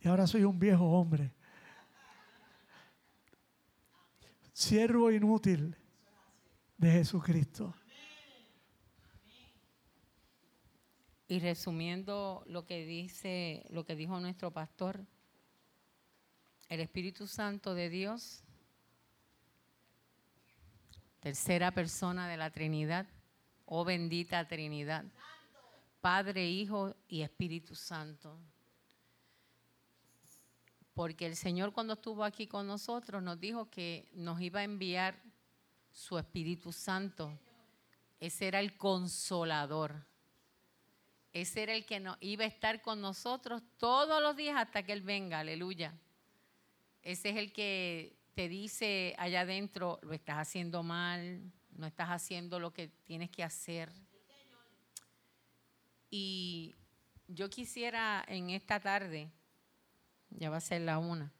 y 0.00 0.08
ahora 0.08 0.26
soy 0.26 0.44
un 0.44 0.58
viejo 0.58 0.84
hombre. 0.84 1.32
Siervo 4.52 5.10
inútil 5.10 5.76
de 6.76 6.92
Jesucristo. 6.92 7.74
Y 11.28 11.40
resumiendo 11.40 12.44
lo 12.46 12.64
que 12.66 12.86
dice, 12.86 13.66
lo 13.70 13.84
que 13.84 13.96
dijo 13.96 14.20
nuestro 14.20 14.52
pastor, 14.52 15.04
el 16.68 16.80
Espíritu 16.80 17.26
Santo 17.26 17.74
de 17.74 17.90
Dios, 17.90 18.45
tercera 21.26 21.72
persona 21.72 22.28
de 22.28 22.36
la 22.36 22.50
Trinidad, 22.50 23.04
oh 23.64 23.84
bendita 23.84 24.46
Trinidad, 24.46 25.04
Padre, 26.00 26.48
Hijo 26.48 26.94
y 27.08 27.22
Espíritu 27.22 27.74
Santo 27.74 28.38
porque 30.94 31.26
el 31.26 31.34
Señor 31.34 31.72
cuando 31.72 31.94
estuvo 31.94 32.22
aquí 32.22 32.46
con 32.46 32.68
nosotros 32.68 33.22
nos 33.24 33.40
dijo 33.40 33.68
que 33.68 34.08
nos 34.14 34.40
iba 34.40 34.60
a 34.60 34.64
enviar 34.64 35.20
su 35.92 36.16
Espíritu 36.16 36.72
Santo. 36.72 37.38
Ese 38.18 38.46
era 38.46 38.60
el 38.60 38.78
consolador. 38.78 40.06
Ese 41.34 41.64
era 41.64 41.74
el 41.74 41.84
que 41.84 42.00
nos 42.00 42.16
iba 42.20 42.44
a 42.44 42.46
estar 42.46 42.80
con 42.80 43.02
nosotros 43.02 43.62
todos 43.76 44.22
los 44.22 44.36
días 44.36 44.56
hasta 44.56 44.84
que 44.84 44.92
Él 44.92 45.02
venga, 45.02 45.40
aleluya. 45.40 45.92
Ese 47.02 47.28
es 47.28 47.36
el 47.36 47.52
que 47.52 48.15
te 48.36 48.50
dice 48.50 49.14
allá 49.16 49.40
adentro, 49.40 49.98
lo 50.02 50.12
estás 50.12 50.36
haciendo 50.36 50.82
mal, 50.82 51.50
no 51.70 51.86
estás 51.86 52.10
haciendo 52.10 52.60
lo 52.60 52.70
que 52.70 52.88
tienes 53.06 53.30
que 53.30 53.42
hacer. 53.42 53.90
Y 56.10 56.74
yo 57.28 57.48
quisiera 57.48 58.22
en 58.28 58.50
esta 58.50 58.78
tarde 58.78 59.30
ya 60.28 60.50
va 60.50 60.58
a 60.58 60.60
ser 60.60 60.82
la 60.82 60.98
una, 60.98 61.32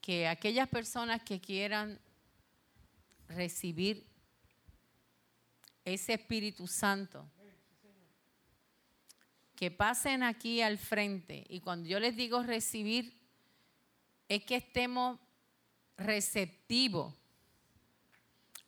que 0.00 0.26
aquellas 0.26 0.70
personas 0.70 1.22
que 1.22 1.38
quieran 1.38 2.00
recibir 3.28 4.06
ese 5.84 6.14
Espíritu 6.14 6.66
Santo, 6.66 7.30
que 9.54 9.70
pasen 9.70 10.22
aquí 10.22 10.62
al 10.62 10.78
frente. 10.78 11.44
Y 11.50 11.60
cuando 11.60 11.90
yo 11.90 12.00
les 12.00 12.16
digo 12.16 12.42
recibir, 12.42 13.20
es 14.28 14.44
que 14.44 14.56
estemos 14.56 15.20
receptivos 15.96 17.14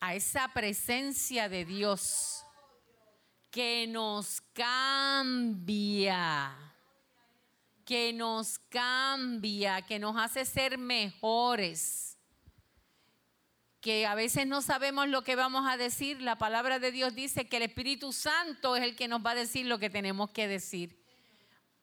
a 0.01 0.15
esa 0.15 0.53
presencia 0.53 1.49
de 1.49 1.65
Dios 1.65 2.45
que 3.51 3.87
nos 3.87 4.43
cambia, 4.53 6.53
que 7.85 8.13
nos 8.13 8.59
cambia, 8.69 9.83
que 9.83 9.99
nos 9.99 10.17
hace 10.17 10.45
ser 10.45 10.77
mejores, 10.77 12.19
que 13.81 14.07
a 14.07 14.15
veces 14.15 14.47
no 14.47 14.61
sabemos 14.61 15.09
lo 15.09 15.23
que 15.23 15.37
vamos 15.37 15.71
a 15.71 15.77
decir. 15.77 16.21
La 16.21 16.37
palabra 16.37 16.79
de 16.79 16.91
Dios 16.91 17.15
dice 17.15 17.49
que 17.49 17.59
el 17.59 17.63
Espíritu 17.63 18.13
Santo 18.13 18.77
es 18.77 18.83
el 18.83 18.97
que 18.97 19.09
nos 19.09 19.25
va 19.25 19.31
a 19.31 19.37
decir 19.37 19.67
lo 19.67 19.79
que 19.79 19.89
tenemos 19.89 20.31
que 20.31 20.49
decir. 20.49 21.01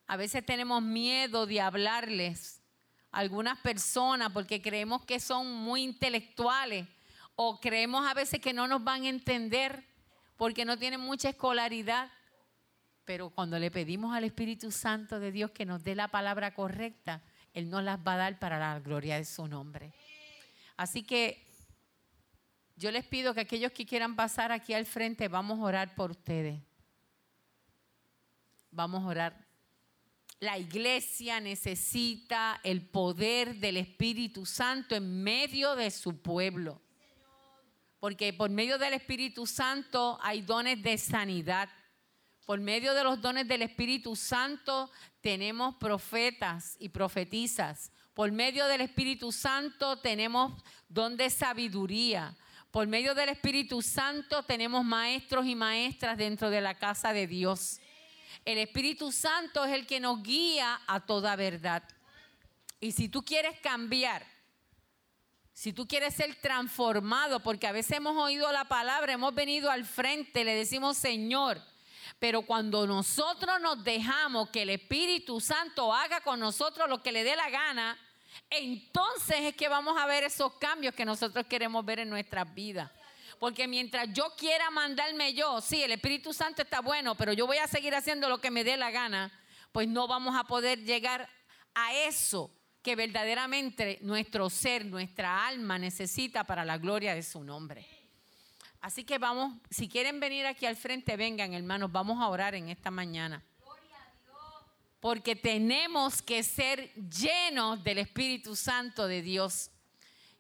A 0.05 0.18
veces 0.18 0.45
tenemos 0.45 0.84
miedo 0.84 1.45
de 1.45 1.61
hablarles 1.61 2.60
algunas 3.11 3.59
personas 3.59 4.31
porque 4.31 4.61
creemos 4.61 5.05
que 5.05 5.19
son 5.19 5.51
muy 5.51 5.83
intelectuales 5.83 6.88
o 7.35 7.59
creemos 7.59 8.07
a 8.07 8.13
veces 8.13 8.39
que 8.39 8.53
no 8.53 8.67
nos 8.67 8.83
van 8.83 9.03
a 9.03 9.09
entender 9.09 9.83
porque 10.38 10.65
no 10.65 10.77
tienen 10.77 10.99
mucha 10.99 11.29
escolaridad. 11.29 12.09
Pero 13.05 13.29
cuando 13.29 13.59
le 13.59 13.71
pedimos 13.71 14.15
al 14.15 14.23
Espíritu 14.23 14.71
Santo 14.71 15.19
de 15.19 15.31
Dios 15.31 15.51
que 15.51 15.65
nos 15.65 15.83
dé 15.83 15.95
la 15.95 16.07
palabra 16.07 16.53
correcta, 16.53 17.21
Él 17.53 17.69
nos 17.69 17.83
las 17.83 17.99
va 17.99 18.13
a 18.13 18.17
dar 18.17 18.39
para 18.39 18.59
la 18.59 18.79
gloria 18.79 19.17
de 19.17 19.25
su 19.25 19.47
nombre. 19.47 19.91
Así 20.77 21.03
que 21.03 21.45
yo 22.75 22.91
les 22.91 23.05
pido 23.05 23.33
que 23.33 23.41
aquellos 23.41 23.71
que 23.71 23.85
quieran 23.85 24.15
pasar 24.15 24.51
aquí 24.51 24.73
al 24.73 24.85
frente, 24.85 25.27
vamos 25.27 25.59
a 25.59 25.63
orar 25.63 25.95
por 25.95 26.11
ustedes. 26.11 26.59
Vamos 28.71 29.03
a 29.03 29.07
orar. 29.07 29.40
La 30.41 30.57
iglesia 30.57 31.39
necesita 31.39 32.59
el 32.63 32.81
poder 32.81 33.55
del 33.55 33.77
Espíritu 33.77 34.45
Santo 34.45 34.95
en 34.95 35.23
medio 35.23 35.76
de 35.76 35.89
su 35.89 36.22
pueblo 36.22 36.81
porque 38.01 38.34
por 38.34 38.49
medio 38.49 38.80
del 38.80 38.95
Espíritu 38.95 39.45
Santo 39.45 40.18
hay 40.23 40.41
dones 40.41 40.81
de 40.81 40.97
sanidad. 40.97 41.69
Por 42.47 42.59
medio 42.59 42.95
de 42.95 43.03
los 43.03 43.22
dones 43.22 43.47
del 43.47 43.61
Espíritu 43.61 44.15
Santo 44.15 44.89
tenemos 45.22 45.76
profetas 45.76 46.76
y 46.80 46.89
profetizas. 46.89 47.91
Por 48.15 48.31
medio 48.31 48.65
del 48.65 48.81
Espíritu 48.81 49.31
Santo 49.31 49.99
tenemos 49.99 50.51
don 50.89 51.15
de 51.15 51.30
sabiduría. 51.30 52.35
Por 52.72 52.88
medio 52.88 53.13
del 53.13 53.30
Espíritu 53.30 53.84
Santo 53.84 54.41
tenemos 54.45 54.84
maestros 54.84 55.45
y 55.45 55.53
maestras 55.53 56.18
dentro 56.18 56.49
de 56.49 56.61
la 56.61 56.80
casa 56.80 57.13
de 57.13 57.27
Dios. 57.27 57.80
El 58.45 58.57
Espíritu 58.57 59.11
Santo 59.11 59.63
es 59.65 59.73
el 59.73 59.85
que 59.85 59.99
nos 59.99 60.21
guía 60.23 60.81
a 60.87 60.99
toda 60.99 61.35
verdad. 61.35 61.83
Y 62.79 62.91
si 62.91 63.09
tú 63.09 63.23
quieres 63.23 63.59
cambiar, 63.59 64.25
si 65.53 65.73
tú 65.73 65.87
quieres 65.87 66.15
ser 66.15 66.33
transformado, 66.35 67.41
porque 67.41 67.67
a 67.67 67.71
veces 67.71 67.97
hemos 67.97 68.17
oído 68.17 68.51
la 68.51 68.65
palabra, 68.65 69.13
hemos 69.13 69.35
venido 69.35 69.69
al 69.69 69.85
frente, 69.85 70.43
le 70.43 70.55
decimos 70.55 70.97
Señor, 70.97 71.61
pero 72.19 72.41
cuando 72.41 72.87
nosotros 72.87 73.61
nos 73.61 73.83
dejamos 73.83 74.49
que 74.49 74.63
el 74.63 74.71
Espíritu 74.71 75.39
Santo 75.39 75.93
haga 75.93 76.21
con 76.21 76.39
nosotros 76.39 76.89
lo 76.89 77.01
que 77.03 77.11
le 77.11 77.23
dé 77.23 77.35
la 77.35 77.49
gana, 77.49 77.97
entonces 78.49 79.41
es 79.41 79.55
que 79.55 79.67
vamos 79.67 79.97
a 79.99 80.05
ver 80.05 80.23
esos 80.23 80.53
cambios 80.53 80.95
que 80.95 81.05
nosotros 81.05 81.45
queremos 81.45 81.85
ver 81.85 81.99
en 81.99 82.09
nuestras 82.09 82.51
vidas. 82.53 82.89
Porque 83.41 83.68
mientras 83.68 84.07
yo 84.13 84.35
quiera 84.38 84.69
mandarme 84.69 85.34
yo, 85.34 85.61
sí, 85.61 85.81
el 85.81 85.93
Espíritu 85.93 86.31
Santo 86.31 86.61
está 86.61 86.80
bueno, 86.80 87.15
pero 87.15 87.34
yo 87.34 87.47
voy 87.47 87.57
a 87.57 87.68
seguir 87.68 87.95
haciendo 87.95 88.30
lo 88.30 88.39
que 88.39 88.51
me 88.51 88.63
dé 88.63 88.77
la 88.77 88.91
gana, 88.91 89.31
pues 89.72 89.88
no 89.88 90.07
vamos 90.07 90.35
a 90.38 90.43
poder 90.43 90.84
llegar 90.84 91.27
a 91.73 91.91
eso 91.91 92.51
que 92.84 92.95
verdaderamente 92.95 93.97
nuestro 94.03 94.47
ser, 94.51 94.85
nuestra 94.85 95.47
alma 95.47 95.80
necesita 95.80 96.43
para 96.43 96.63
la 96.63 96.77
gloria 96.77 97.15
de 97.15 97.23
su 97.23 97.43
nombre. 97.43 97.84
Así 98.80 99.03
que 99.05 99.18
vamos, 99.18 99.55
si 99.72 99.89
quieren 99.89 100.19
venir 100.19 100.45
aquí 100.45 100.68
al 100.68 100.76
frente, 100.76 101.18
vengan 101.18 101.55
hermanos, 101.55 101.91
vamos 101.91 102.22
a 102.22 102.27
orar 102.27 102.53
en 102.53 102.69
esta 102.69 102.91
mañana. 102.91 103.43
Porque 104.99 105.35
tenemos 105.35 106.22
que 106.22 106.43
ser 106.43 106.93
llenos 106.93 107.84
del 107.84 107.97
Espíritu 107.97 108.55
Santo 108.55 109.07
de 109.07 109.23
Dios. 109.23 109.72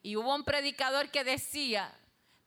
Y 0.03 0.17
hubo 0.17 0.35
un 0.35 0.43
predicador 0.43 1.09
que 1.09 1.23
decía, 1.23 1.91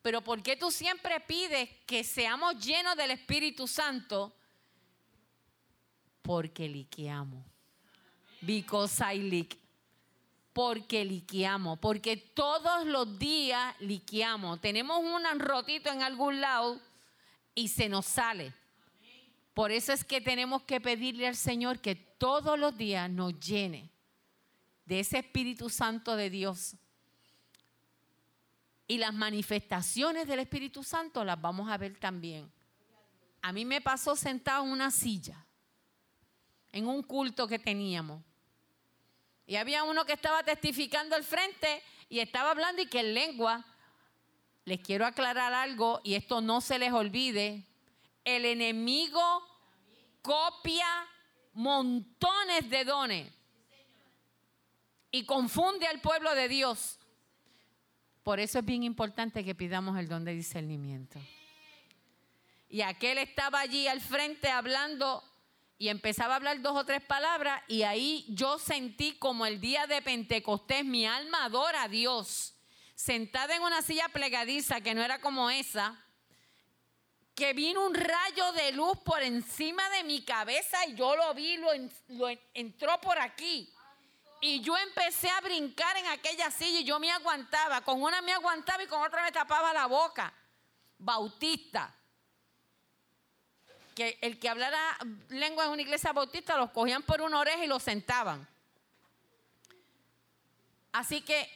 pero 0.04 0.20
¿por 0.20 0.42
qué 0.42 0.54
tú 0.54 0.70
siempre 0.70 1.18
pides 1.20 1.66
que 1.86 2.04
seamos 2.04 2.62
llenos 2.62 2.94
del 2.94 3.12
Espíritu 3.12 3.66
Santo? 3.66 4.36
Porque 6.20 6.68
liqueamos. 6.68 7.42
Because 8.42 9.02
I 9.02 9.48
porque 10.52 11.06
liqueamos, 11.06 11.78
porque 11.78 12.18
todos 12.18 12.84
los 12.84 13.18
días 13.18 13.74
liqueamos. 13.80 14.60
Tenemos 14.60 14.98
un 15.02 15.40
rotito 15.40 15.90
en 15.90 16.02
algún 16.02 16.38
lado 16.38 16.78
y 17.54 17.68
se 17.68 17.88
nos 17.88 18.04
sale. 18.04 18.52
Por 19.54 19.72
eso 19.72 19.94
es 19.94 20.04
que 20.04 20.20
tenemos 20.20 20.64
que 20.64 20.82
pedirle 20.82 21.28
al 21.28 21.36
Señor 21.36 21.80
que 21.80 21.94
todos 21.94 22.58
los 22.58 22.76
días 22.76 23.08
nos 23.08 23.40
llene 23.40 23.88
de 24.84 25.00
ese 25.00 25.20
Espíritu 25.20 25.70
Santo 25.70 26.14
de 26.14 26.28
Dios. 26.28 26.76
Y 28.86 28.98
las 28.98 29.14
manifestaciones 29.14 30.26
del 30.26 30.40
Espíritu 30.40 30.82
Santo 30.82 31.24
las 31.24 31.40
vamos 31.40 31.70
a 31.70 31.78
ver 31.78 31.98
también. 31.98 32.52
A 33.40 33.52
mí 33.52 33.64
me 33.64 33.80
pasó 33.80 34.16
sentado 34.16 34.64
en 34.64 34.70
una 34.70 34.90
silla, 34.90 35.46
en 36.72 36.86
un 36.86 37.02
culto 37.02 37.46
que 37.46 37.58
teníamos. 37.58 38.22
Y 39.46 39.56
había 39.56 39.84
uno 39.84 40.04
que 40.04 40.14
estaba 40.14 40.42
testificando 40.42 41.14
al 41.16 41.24
frente 41.24 41.82
y 42.08 42.20
estaba 42.20 42.50
hablando 42.50 42.82
y 42.82 42.86
que 42.86 43.00
en 43.00 43.14
lengua, 43.14 43.64
les 44.64 44.80
quiero 44.80 45.04
aclarar 45.04 45.52
algo 45.52 46.00
y 46.02 46.14
esto 46.14 46.40
no 46.40 46.60
se 46.60 46.78
les 46.78 46.92
olvide, 46.92 47.66
el 48.24 48.46
enemigo 48.46 49.20
copia 50.22 50.86
montones 51.52 52.70
de 52.70 52.84
dones 52.84 53.32
y 55.10 55.24
confunde 55.26 55.86
al 55.86 56.00
pueblo 56.00 56.34
de 56.34 56.48
Dios. 56.48 56.98
Por 58.24 58.40
eso 58.40 58.58
es 58.58 58.64
bien 58.64 58.82
importante 58.82 59.44
que 59.44 59.54
pidamos 59.54 59.98
el 59.98 60.08
don 60.08 60.24
de 60.24 60.34
discernimiento. 60.34 61.20
Y 62.70 62.80
aquel 62.80 63.18
estaba 63.18 63.60
allí 63.60 63.86
al 63.86 64.00
frente 64.00 64.48
hablando 64.48 65.22
y 65.76 65.90
empezaba 65.90 66.32
a 66.32 66.36
hablar 66.36 66.62
dos 66.62 66.74
o 66.74 66.86
tres 66.86 67.02
palabras 67.02 67.62
y 67.68 67.82
ahí 67.82 68.24
yo 68.30 68.58
sentí 68.58 69.12
como 69.18 69.44
el 69.44 69.60
día 69.60 69.86
de 69.86 70.00
Pentecostés, 70.00 70.86
mi 70.86 71.04
alma 71.06 71.44
adora 71.44 71.82
a 71.82 71.88
Dios, 71.88 72.54
sentada 72.94 73.56
en 73.56 73.62
una 73.62 73.82
silla 73.82 74.08
plegadiza 74.08 74.80
que 74.80 74.94
no 74.94 75.02
era 75.02 75.20
como 75.20 75.50
esa, 75.50 76.02
que 77.34 77.52
vino 77.52 77.84
un 77.84 77.94
rayo 77.94 78.52
de 78.52 78.72
luz 78.72 78.98
por 79.04 79.22
encima 79.22 79.88
de 79.90 80.04
mi 80.04 80.22
cabeza 80.22 80.86
y 80.86 80.94
yo 80.94 81.14
lo 81.14 81.34
vi, 81.34 81.58
lo, 81.58 81.68
lo 82.08 82.28
entró 82.54 82.98
por 83.02 83.18
aquí. 83.18 83.73
Y 84.46 84.60
yo 84.60 84.76
empecé 84.76 85.30
a 85.30 85.40
brincar 85.40 85.96
en 85.96 86.06
aquella 86.08 86.50
silla 86.50 86.80
y 86.80 86.84
yo 86.84 87.00
me 87.00 87.10
aguantaba. 87.10 87.80
Con 87.80 88.02
una 88.02 88.20
me 88.20 88.30
aguantaba 88.30 88.82
y 88.82 88.86
con 88.86 89.00
otra 89.00 89.22
me 89.22 89.32
tapaba 89.32 89.72
la 89.72 89.86
boca. 89.86 90.34
Bautista 90.98 91.94
que 93.94 94.18
el 94.20 94.38
que 94.38 94.50
hablara 94.50 94.98
lengua 95.30 95.64
en 95.64 95.70
una 95.70 95.80
iglesia 95.80 96.12
bautista 96.12 96.58
los 96.58 96.72
cogían 96.72 97.02
por 97.04 97.22
una 97.22 97.38
oreja 97.38 97.64
y 97.64 97.68
los 97.68 97.82
sentaban. 97.82 98.46
Así 100.92 101.22
que 101.22 101.48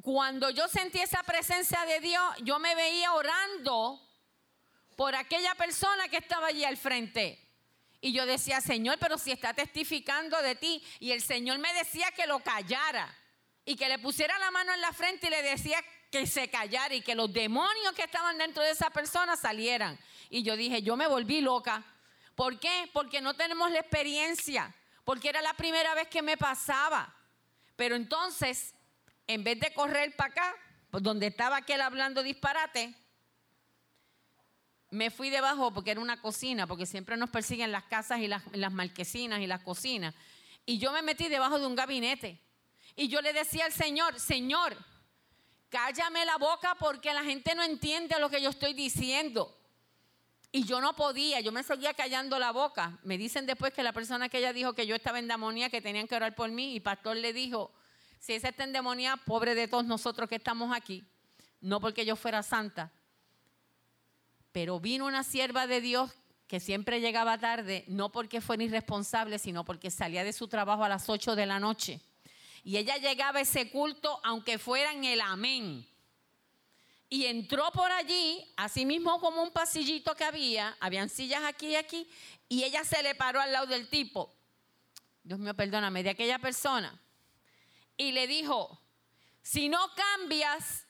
cuando 0.00 0.48
yo 0.48 0.66
sentí 0.66 0.98
esa 0.98 1.22
presencia 1.24 1.84
de 1.84 2.00
Dios, 2.00 2.24
yo 2.40 2.58
me 2.58 2.74
veía 2.74 3.12
orando 3.12 4.00
por 4.96 5.14
aquella 5.14 5.54
persona 5.56 6.08
que 6.08 6.16
estaba 6.16 6.46
allí 6.46 6.64
al 6.64 6.78
frente. 6.78 7.38
Y 8.04 8.12
yo 8.12 8.26
decía, 8.26 8.60
Señor, 8.60 8.98
pero 8.98 9.16
si 9.16 9.30
está 9.30 9.54
testificando 9.54 10.42
de 10.42 10.56
ti. 10.56 10.82
Y 10.98 11.12
el 11.12 11.22
Señor 11.22 11.58
me 11.60 11.72
decía 11.72 12.10
que 12.10 12.26
lo 12.26 12.40
callara 12.40 13.16
y 13.64 13.76
que 13.76 13.88
le 13.88 14.00
pusiera 14.00 14.36
la 14.40 14.50
mano 14.50 14.74
en 14.74 14.80
la 14.80 14.92
frente 14.92 15.28
y 15.28 15.30
le 15.30 15.40
decía 15.40 15.78
que 16.10 16.26
se 16.26 16.50
callara 16.50 16.92
y 16.96 17.00
que 17.00 17.14
los 17.14 17.32
demonios 17.32 17.92
que 17.94 18.02
estaban 18.02 18.36
dentro 18.38 18.60
de 18.60 18.72
esa 18.72 18.90
persona 18.90 19.36
salieran. 19.36 19.96
Y 20.28 20.42
yo 20.42 20.56
dije, 20.56 20.82
yo 20.82 20.96
me 20.96 21.06
volví 21.06 21.42
loca. 21.42 21.84
¿Por 22.34 22.58
qué? 22.58 22.90
Porque 22.92 23.20
no 23.20 23.34
tenemos 23.34 23.70
la 23.70 23.78
experiencia, 23.78 24.74
porque 25.04 25.28
era 25.28 25.40
la 25.40 25.54
primera 25.54 25.94
vez 25.94 26.08
que 26.08 26.22
me 26.22 26.36
pasaba. 26.36 27.14
Pero 27.76 27.94
entonces, 27.94 28.74
en 29.28 29.44
vez 29.44 29.60
de 29.60 29.72
correr 29.72 30.16
para 30.16 30.32
acá, 30.32 30.56
pues 30.90 31.04
donde 31.04 31.28
estaba 31.28 31.58
aquel 31.58 31.80
hablando 31.80 32.24
disparate, 32.24 32.96
me 34.92 35.10
fui 35.10 35.30
debajo 35.30 35.72
porque 35.72 35.90
era 35.90 36.00
una 36.00 36.20
cocina, 36.20 36.66
porque 36.66 36.84
siempre 36.84 37.16
nos 37.16 37.30
persiguen 37.30 37.72
las 37.72 37.84
casas 37.84 38.20
y 38.20 38.28
las, 38.28 38.42
las 38.52 38.70
marquesinas 38.70 39.40
y 39.40 39.46
las 39.46 39.62
cocinas. 39.62 40.14
Y 40.66 40.76
yo 40.78 40.92
me 40.92 41.00
metí 41.00 41.28
debajo 41.28 41.58
de 41.58 41.66
un 41.66 41.74
gabinete. 41.74 42.38
Y 42.94 43.08
yo 43.08 43.22
le 43.22 43.32
decía 43.32 43.64
al 43.64 43.72
Señor, 43.72 44.20
Señor, 44.20 44.76
cállame 45.70 46.26
la 46.26 46.36
boca 46.36 46.76
porque 46.78 47.14
la 47.14 47.24
gente 47.24 47.54
no 47.54 47.62
entiende 47.62 48.20
lo 48.20 48.28
que 48.28 48.42
yo 48.42 48.50
estoy 48.50 48.74
diciendo. 48.74 49.58
Y 50.52 50.64
yo 50.64 50.82
no 50.82 50.94
podía, 50.94 51.40
yo 51.40 51.52
me 51.52 51.62
seguía 51.62 51.94
callando 51.94 52.38
la 52.38 52.52
boca. 52.52 52.98
Me 53.02 53.16
dicen 53.16 53.46
después 53.46 53.72
que 53.72 53.82
la 53.82 53.94
persona 53.94 54.28
que 54.28 54.38
ella 54.38 54.52
dijo 54.52 54.74
que 54.74 54.86
yo 54.86 54.94
estaba 54.94 55.18
en 55.18 55.26
demonía, 55.26 55.70
que 55.70 55.80
tenían 55.80 56.06
que 56.06 56.16
orar 56.16 56.34
por 56.34 56.50
mí, 56.50 56.74
y 56.74 56.80
pastor 56.80 57.16
le 57.16 57.32
dijo, 57.32 57.72
si 58.18 58.34
esa 58.34 58.50
está 58.50 58.64
en 58.64 58.74
demonía, 58.74 59.16
pobre 59.16 59.54
de 59.54 59.68
todos 59.68 59.86
nosotros 59.86 60.28
que 60.28 60.34
estamos 60.34 60.76
aquí, 60.76 61.02
no 61.62 61.80
porque 61.80 62.04
yo 62.04 62.14
fuera 62.14 62.42
santa. 62.42 62.92
Pero 64.52 64.78
vino 64.80 65.06
una 65.06 65.24
sierva 65.24 65.66
de 65.66 65.80
Dios 65.80 66.10
que 66.46 66.60
siempre 66.60 67.00
llegaba 67.00 67.38
tarde, 67.38 67.84
no 67.88 68.12
porque 68.12 68.42
fuera 68.42 68.62
irresponsable, 68.62 69.38
sino 69.38 69.64
porque 69.64 69.90
salía 69.90 70.22
de 70.22 70.34
su 70.34 70.48
trabajo 70.48 70.84
a 70.84 70.88
las 70.88 71.08
8 71.08 71.34
de 71.34 71.46
la 71.46 71.58
noche. 71.58 72.00
Y 72.62 72.76
ella 72.76 72.96
llegaba 72.98 73.38
a 73.38 73.42
ese 73.42 73.70
culto 73.70 74.20
aunque 74.22 74.58
fuera 74.58 74.92
en 74.92 75.04
el 75.04 75.20
amén. 75.22 75.86
Y 77.08 77.26
entró 77.26 77.70
por 77.72 77.90
allí, 77.90 78.42
así 78.56 78.86
mismo 78.86 79.20
como 79.20 79.42
un 79.42 79.50
pasillito 79.50 80.14
que 80.14 80.24
había, 80.24 80.76
habían 80.80 81.08
sillas 81.08 81.42
aquí 81.44 81.68
y 81.68 81.76
aquí, 81.76 82.08
y 82.48 82.64
ella 82.64 82.84
se 82.84 83.02
le 83.02 83.14
paró 83.14 83.40
al 83.40 83.52
lado 83.52 83.66
del 83.66 83.88
tipo, 83.88 84.34
Dios 85.22 85.38
mío, 85.38 85.54
perdóname, 85.54 86.02
de 86.02 86.10
aquella 86.10 86.38
persona, 86.38 86.98
y 87.96 88.12
le 88.12 88.26
dijo, 88.26 88.80
si 89.42 89.68
no 89.68 89.78
cambias, 89.94 90.81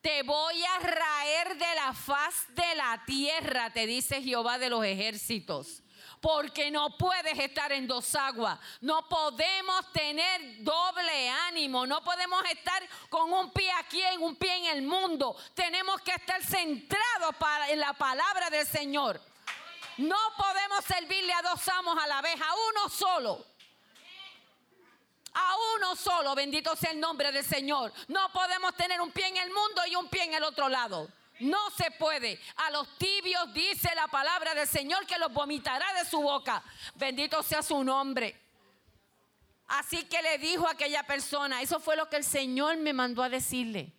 te 0.00 0.22
voy 0.22 0.62
a 0.64 0.78
raer 0.78 1.56
de 1.56 1.74
la 1.74 1.92
faz 1.92 2.46
de 2.54 2.74
la 2.74 3.02
tierra, 3.04 3.70
te 3.70 3.86
dice 3.86 4.22
Jehová 4.22 4.58
de 4.58 4.70
los 4.70 4.84
ejércitos. 4.84 5.82
Porque 6.20 6.70
no 6.70 6.98
puedes 6.98 7.38
estar 7.38 7.72
en 7.72 7.86
dos 7.86 8.14
aguas. 8.14 8.58
No 8.82 9.08
podemos 9.08 9.90
tener 9.92 10.62
doble 10.62 11.30
ánimo. 11.48 11.86
No 11.86 12.04
podemos 12.04 12.44
estar 12.44 12.86
con 13.08 13.32
un 13.32 13.50
pie 13.52 13.70
aquí 13.72 14.02
y 14.14 14.16
un 14.18 14.36
pie 14.36 14.54
en 14.56 14.76
el 14.76 14.82
mundo. 14.82 15.34
Tenemos 15.54 15.98
que 16.02 16.10
estar 16.10 16.42
centrados 16.44 17.34
en 17.70 17.80
la 17.80 17.94
palabra 17.94 18.50
del 18.50 18.66
Señor. 18.66 19.18
No 19.96 20.18
podemos 20.36 20.84
servirle 20.84 21.32
a 21.32 21.42
dos 21.42 21.66
amos 21.68 21.96
a 22.02 22.06
la 22.06 22.20
vez, 22.20 22.38
a 22.38 22.54
uno 22.68 22.88
solo. 22.90 23.46
A 25.32 25.54
uno 25.76 25.94
solo, 25.94 26.34
bendito 26.34 26.74
sea 26.74 26.90
el 26.90 27.00
nombre 27.00 27.30
del 27.30 27.44
Señor. 27.44 27.92
No 28.08 28.30
podemos 28.32 28.74
tener 28.74 29.00
un 29.00 29.12
pie 29.12 29.28
en 29.28 29.36
el 29.36 29.48
mundo 29.48 29.82
y 29.88 29.94
un 29.94 30.08
pie 30.08 30.24
en 30.24 30.34
el 30.34 30.42
otro 30.42 30.68
lado. 30.68 31.08
No 31.40 31.70
se 31.70 31.90
puede. 31.92 32.38
A 32.56 32.70
los 32.70 32.98
tibios 32.98 33.52
dice 33.54 33.90
la 33.94 34.08
palabra 34.08 34.54
del 34.54 34.66
Señor 34.66 35.06
que 35.06 35.18
los 35.18 35.32
vomitará 35.32 35.86
de 35.94 36.08
su 36.08 36.20
boca. 36.20 36.62
Bendito 36.96 37.42
sea 37.42 37.62
su 37.62 37.82
nombre. 37.82 38.38
Así 39.68 40.04
que 40.04 40.20
le 40.20 40.38
dijo 40.38 40.66
a 40.66 40.72
aquella 40.72 41.04
persona, 41.04 41.62
eso 41.62 41.78
fue 41.78 41.96
lo 41.96 42.08
que 42.10 42.16
el 42.16 42.24
Señor 42.24 42.76
me 42.78 42.92
mandó 42.92 43.22
a 43.22 43.28
decirle. 43.28 43.92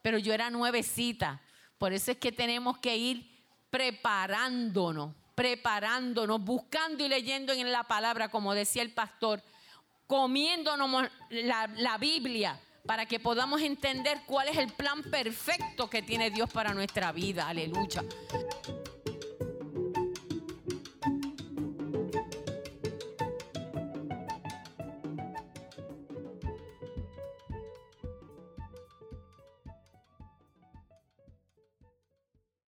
Pero 0.00 0.18
yo 0.18 0.32
era 0.32 0.50
nuevecita. 0.50 1.42
Por 1.78 1.92
eso 1.92 2.12
es 2.12 2.18
que 2.18 2.30
tenemos 2.30 2.78
que 2.78 2.96
ir 2.96 3.36
preparándonos, 3.70 5.14
preparándonos, 5.34 6.40
buscando 6.40 7.04
y 7.04 7.08
leyendo 7.08 7.52
en 7.52 7.70
la 7.72 7.82
palabra, 7.82 8.30
como 8.30 8.54
decía 8.54 8.82
el 8.82 8.94
pastor 8.94 9.42
comiéndonos 10.06 11.08
la, 11.30 11.66
la 11.76 11.98
Biblia 11.98 12.58
para 12.86 13.06
que 13.06 13.18
podamos 13.20 13.60
entender 13.60 14.20
cuál 14.26 14.48
es 14.48 14.56
el 14.56 14.72
plan 14.72 15.02
perfecto 15.02 15.90
que 15.90 16.02
tiene 16.02 16.30
Dios 16.30 16.50
para 16.50 16.72
nuestra 16.72 17.12
vida. 17.12 17.48
Aleluya. 17.48 18.04